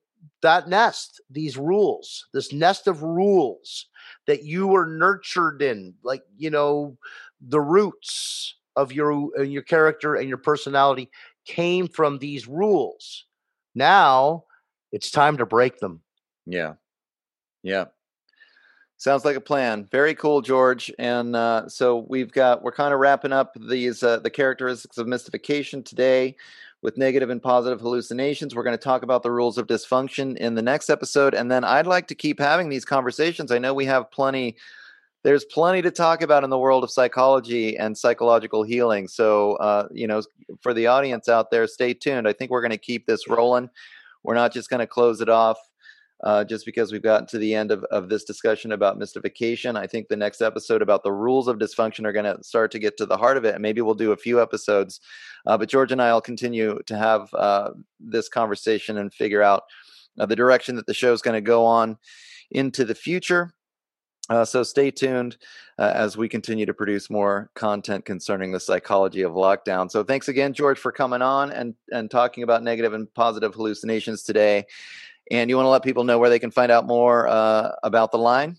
that 0.42 0.68
nest. 0.68 1.22
These 1.30 1.58
rules, 1.58 2.28
this 2.34 2.52
nest 2.52 2.88
of 2.88 3.04
rules 3.04 3.88
that 4.28 4.44
you 4.44 4.68
were 4.68 4.86
nurtured 4.86 5.62
in, 5.62 5.94
like 6.04 6.24
you 6.38 6.50
know, 6.50 6.98
the 7.42 7.62
roots 7.62 8.56
of 8.76 8.92
your 8.92 9.44
your 9.44 9.62
character 9.64 10.16
and 10.16 10.28
your 10.28 10.38
personality 10.38 11.10
came 11.46 11.88
from 11.88 12.18
these 12.20 12.48
rules. 12.48 13.26
Now 13.74 14.46
it's 14.92 15.12
time 15.12 15.38
to 15.38 15.46
break 15.46 15.80
them. 15.80 16.02
Yeah. 16.46 16.74
Yeah. 17.64 17.86
Sounds 18.98 19.26
like 19.26 19.36
a 19.36 19.42
plan. 19.42 19.88
Very 19.92 20.16
cool, 20.16 20.42
George. 20.42 20.92
And 20.98 21.36
uh, 21.36 21.68
so 21.68 22.06
we've 22.08 22.32
got 22.32 22.64
we're 22.64 22.72
kind 22.72 22.94
of 22.94 23.00
wrapping 23.00 23.34
up 23.34 23.56
these 23.60 24.04
uh, 24.04 24.20
the 24.20 24.30
characteristics 24.30 24.98
of 24.98 25.08
mystification 25.08 25.84
today. 25.84 26.36
with 26.86 26.98
negative 26.98 27.32
and 27.32 27.42
positive 27.42 27.82
hallucinations. 27.82 28.54
We're 28.54 28.64
going 28.64 28.78
to 28.78 28.84
talk 28.84 29.02
about 29.02 29.24
the 29.24 29.32
rules 29.32 29.58
of 29.58 29.66
dysfunction 29.66 30.38
in 30.38 30.54
the 30.54 30.62
next 30.62 30.92
episode. 30.92 31.34
And 31.34 31.52
then 31.52 31.64
I'd 31.64 31.88
like 31.88 32.08
to 32.10 32.16
keep 32.16 32.40
having 32.40 32.70
these 32.70 32.86
conversations. 32.86 33.52
I 33.52 33.58
know 33.58 33.74
we 33.74 33.86
have 33.86 34.12
plenty, 34.12 34.56
there's 35.26 35.44
plenty 35.44 35.82
to 35.82 35.90
talk 35.90 36.22
about 36.22 36.44
in 36.44 36.52
the 36.52 36.60
world 36.60 36.84
of 36.84 36.92
psychology 36.92 37.76
and 37.76 37.98
psychological 37.98 38.62
healing. 38.62 39.08
So, 39.08 39.54
uh, 39.54 39.88
you 39.92 40.06
know, 40.06 40.22
for 40.62 40.72
the 40.72 40.86
audience 40.86 41.28
out 41.28 41.50
there, 41.50 41.66
stay 41.66 41.96
tuned. 41.96 42.28
I 42.28 42.34
think 42.34 42.52
we're 42.52 42.62
going 42.62 42.70
to 42.70 42.78
keep 42.78 43.08
this 43.08 43.28
rolling. 43.28 43.72
We're 44.24 44.36
not 44.36 44.54
just 44.54 44.70
going 44.70 44.82
to 44.82 44.88
close 44.88 45.22
it 45.22 45.30
off 45.30 45.58
uh, 46.24 46.44
just 46.44 46.64
because 46.64 46.92
we've 46.92 47.02
gotten 47.02 47.26
to 47.30 47.40
the 47.40 47.56
end 47.56 47.72
of, 47.72 47.84
of 47.86 48.08
this 48.08 48.24
discussion 48.24 48.72
about 48.72 49.00
mystification. 49.00 49.76
I 49.76 49.88
think 49.88 50.10
the 50.10 50.16
next 50.16 50.42
episode 50.42 50.84
about 50.84 51.02
the 51.02 51.12
rules 51.12 51.48
of 51.48 51.58
dysfunction 51.58 52.06
are 52.06 52.14
going 52.14 52.26
to 52.26 52.44
start 52.44 52.70
to 52.74 52.80
get 52.80 52.96
to 52.98 53.08
the 53.08 53.18
heart 53.18 53.38
of 53.38 53.46
it. 53.46 53.56
And 53.56 53.64
maybe 53.64 53.82
we'll 53.82 53.96
do 53.96 54.12
a 54.12 54.18
few 54.18 54.40
episodes. 54.40 55.02
Uh, 55.48 55.58
but 55.58 55.70
George 55.70 55.92
and 55.92 56.04
I 56.04 56.14
will 56.14 56.22
continue 56.22 56.78
to 56.86 56.96
have 56.96 57.34
uh, 57.34 57.72
this 58.00 58.30
conversation 58.30 59.00
and 59.00 59.12
figure 59.12 59.42
out 59.42 59.64
uh, 60.20 60.28
the 60.28 60.36
direction 60.36 60.76
that 60.76 60.86
the 60.86 60.94
show 60.94 61.14
is 61.14 61.24
going 61.24 61.34
to 61.34 61.42
go 61.42 61.66
on 61.66 61.98
into 62.52 62.86
the 62.86 62.94
future. 62.94 63.55
Uh, 64.30 64.44
so 64.44 64.64
stay 64.64 64.90
tuned 64.90 65.38
uh, 65.78 65.92
as 65.94 66.18
we 66.18 66.28
continue 66.28 66.66
to 66.66 66.74
produce 66.74 67.10
more 67.10 67.52
content 67.54 68.06
concerning 68.06 68.52
the 68.52 68.60
psychology 68.60 69.22
of 69.22 69.34
lockdown. 69.34 69.90
So 69.90 70.04
thanks 70.04 70.28
again, 70.28 70.52
George, 70.54 70.80
for 70.80 70.92
coming 70.92 71.22
on 71.22 71.52
and 71.52 71.76
and 71.92 72.10
talking 72.10 72.44
about 72.44 72.64
negative 72.64 72.94
and 72.94 73.14
positive 73.14 73.54
hallucinations 73.54 74.24
today. 74.24 74.66
And 75.32 75.50
you 75.50 75.56
want 75.56 75.66
to 75.66 75.70
let 75.70 75.84
people 75.84 76.04
know 76.04 76.20
where 76.20 76.30
they 76.30 76.40
can 76.40 76.52
find 76.52 76.72
out 76.72 76.86
more 76.86 77.28
uh, 77.28 77.72
about 77.84 78.12
the 78.12 78.18
line? 78.18 78.58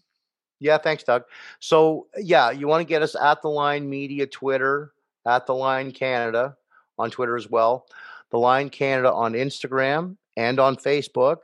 Yeah, 0.59 0.79
thanks, 0.79 1.03
Doug. 1.03 1.25
So, 1.61 2.07
yeah, 2.17 2.51
you 2.51 2.67
want 2.67 2.81
to 2.81 2.89
get 2.89 3.03
us 3.03 3.14
at 3.14 3.43
the 3.43 3.49
line 3.49 3.89
media 3.89 4.27
Twitter, 4.27 4.93
at 5.27 5.47
the 5.47 5.55
line 5.55 5.93
Canada 5.93 6.57
on 6.99 7.11
Twitter 7.11 7.37
as 7.37 7.49
well, 7.49 7.87
the 8.31 8.39
line 8.39 8.71
Canada 8.71 9.12
on 9.12 9.35
Instagram 9.35 10.17
and 10.37 10.59
on 10.59 10.77
Facebook 10.77 11.39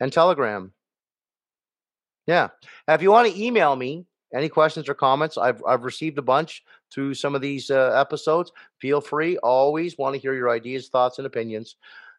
and 0.00 0.12
Telegram. 0.12 0.73
Yeah. 2.26 2.48
If 2.88 3.02
you 3.02 3.10
want 3.10 3.32
to 3.32 3.42
email 3.42 3.76
me 3.76 4.06
any 4.34 4.48
questions 4.48 4.88
or 4.88 4.94
comments, 4.94 5.38
I've, 5.38 5.62
I've 5.66 5.84
received 5.84 6.18
a 6.18 6.22
bunch 6.22 6.62
through 6.92 7.14
some 7.14 7.34
of 7.34 7.40
these 7.40 7.70
uh, 7.70 7.92
episodes. 7.94 8.52
Feel 8.80 9.00
free. 9.00 9.36
Always 9.38 9.98
want 9.98 10.14
to 10.14 10.20
hear 10.20 10.34
your 10.34 10.50
ideas, 10.50 10.88
thoughts, 10.88 11.18
and 11.18 11.26
opinions. 11.26 11.76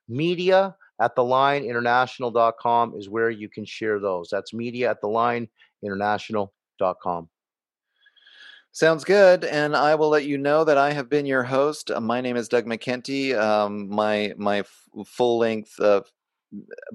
Media 0.08 0.76
at 1.02 1.16
thelineinternational.com 1.16 2.96
is 2.96 3.10
where 3.10 3.30
you 3.30 3.50
can 3.50 3.66
share 3.66 4.00
those. 4.00 4.30
That's 4.30 4.54
media 4.54 4.92
at 4.92 5.02
thelineinternational.com. 5.02 7.30
Sounds 8.72 9.04
good, 9.06 9.46
and 9.46 9.76
I 9.76 9.96
will 9.96 10.10
let 10.10 10.26
you 10.26 10.38
know 10.38 10.66
that 10.66 10.78
I 10.78 10.92
have 10.92 11.10
been 11.10 11.26
your 11.26 11.44
host. 11.44 11.90
My 12.02 12.20
name 12.20 12.36
is 12.36 12.50
Doug 12.50 12.66
McKenty. 12.66 13.34
Um, 13.34 13.88
my 13.88 14.34
my 14.36 14.60
f- 14.60 14.90
full 15.06 15.38
length 15.38 15.80
uh, 15.80 16.02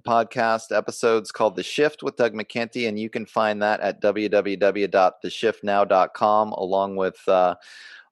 podcast 0.03 0.77
episodes 0.77 1.33
called 1.33 1.57
The 1.57 1.63
Shift 1.63 2.03
with 2.03 2.17
Doug 2.17 2.35
McKenty, 2.35 2.87
and 2.89 2.99
you 2.99 3.09
can 3.11 3.27
find 3.27 3.63
that 3.63 3.81
at 3.81 4.03
www.theshiftnow.com, 4.03 6.53
along 6.53 6.97
with 6.97 7.29
uh, 7.29 7.55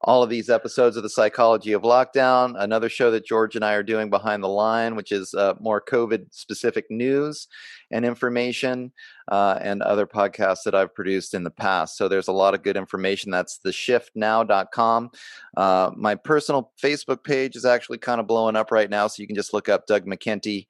all 0.02 0.22
of 0.22 0.30
these 0.30 0.48
episodes 0.48 0.96
of 0.96 1.02
the 1.02 1.08
Psychology 1.08 1.72
of 1.72 1.82
Lockdown. 1.82 2.54
Another 2.56 2.88
show 2.88 3.10
that 3.10 3.26
George 3.26 3.56
and 3.56 3.64
I 3.64 3.74
are 3.74 3.82
doing 3.82 4.10
behind 4.10 4.44
the 4.44 4.48
line, 4.48 4.94
which 4.94 5.10
is 5.10 5.34
uh, 5.34 5.54
more 5.60 5.80
COVID 5.80 6.26
specific 6.30 6.86
news 6.88 7.48
and 7.90 8.04
information, 8.04 8.92
uh, 9.28 9.58
and 9.60 9.82
other 9.82 10.06
podcasts 10.06 10.62
that 10.64 10.74
I've 10.74 10.94
produced 10.94 11.34
in 11.34 11.42
the 11.42 11.50
past. 11.50 11.96
So 11.96 12.06
there's 12.06 12.28
a 12.28 12.32
lot 12.32 12.54
of 12.54 12.62
good 12.62 12.76
information. 12.76 13.32
That's 13.32 13.58
theshiftnow.com. 13.64 15.10
Uh, 15.56 15.90
my 15.96 16.14
personal 16.14 16.70
Facebook 16.80 17.24
page 17.24 17.56
is 17.56 17.64
actually 17.64 17.98
kind 17.98 18.20
of 18.20 18.28
blowing 18.28 18.56
up 18.56 18.70
right 18.70 18.90
now, 18.90 19.08
so 19.08 19.20
you 19.20 19.26
can 19.26 19.36
just 19.36 19.52
look 19.52 19.68
up 19.68 19.86
Doug 19.86 20.06
McKenty 20.06 20.66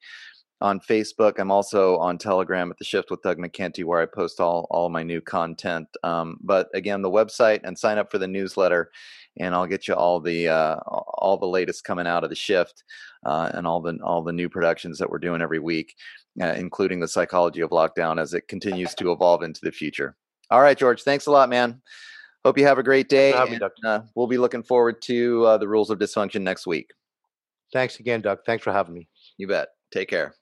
on 0.61 0.79
Facebook. 0.79 1.39
I'm 1.39 1.51
also 1.51 1.97
on 1.97 2.17
Telegram 2.17 2.69
at 2.69 2.77
the 2.77 2.83
Shift 2.83 3.11
with 3.11 3.21
Doug 3.21 3.37
McKenty, 3.37 3.83
where 3.83 4.01
I 4.01 4.05
post 4.05 4.39
all 4.39 4.67
all 4.69 4.89
my 4.89 5.03
new 5.03 5.21
content. 5.21 5.87
Um, 6.03 6.37
but 6.41 6.69
again, 6.73 7.01
the 7.01 7.09
website 7.09 7.61
and 7.63 7.77
sign 7.77 7.97
up 7.97 8.11
for 8.11 8.17
the 8.17 8.27
newsletter, 8.27 8.91
and 9.39 9.55
I'll 9.55 9.67
get 9.67 9.87
you 9.87 9.93
all 9.93 10.19
the 10.19 10.49
uh, 10.49 10.75
all 10.85 11.37
the 11.37 11.47
latest 11.47 11.83
coming 11.83 12.07
out 12.07 12.23
of 12.23 12.29
the 12.29 12.35
Shift 12.35 12.83
uh, 13.25 13.51
and 13.53 13.65
all 13.65 13.81
the 13.81 13.97
all 14.03 14.23
the 14.23 14.33
new 14.33 14.49
productions 14.49 14.97
that 14.99 15.09
we're 15.09 15.19
doing 15.19 15.41
every 15.41 15.59
week, 15.59 15.95
uh, 16.41 16.53
including 16.57 16.99
the 16.99 17.07
Psychology 17.07 17.61
of 17.61 17.69
Lockdown 17.69 18.19
as 18.19 18.33
it 18.33 18.47
continues 18.47 18.93
to 18.95 19.11
evolve 19.11 19.43
into 19.43 19.61
the 19.63 19.71
future. 19.71 20.15
All 20.51 20.61
right, 20.61 20.77
George. 20.77 21.03
Thanks 21.03 21.27
a 21.27 21.31
lot, 21.31 21.49
man. 21.49 21.81
Hope 22.43 22.57
you 22.57 22.65
have 22.65 22.79
a 22.79 22.83
great 22.83 23.09
day. 23.09 23.33
And, 23.33 23.61
uh, 23.85 24.01
we'll 24.15 24.27
be 24.27 24.37
looking 24.37 24.63
forward 24.63 25.01
to 25.03 25.45
uh, 25.45 25.57
the 25.57 25.67
rules 25.67 25.89
of 25.89 25.99
dysfunction 25.99 26.41
next 26.41 26.65
week. 26.65 26.89
Thanks 27.73 27.99
again, 27.99 28.21
Doug. 28.21 28.39
Thanks 28.45 28.63
for 28.63 28.71
having 28.71 28.95
me. 28.95 29.07
You 29.37 29.47
bet. 29.47 29.67
Take 29.91 30.09
care. 30.09 30.35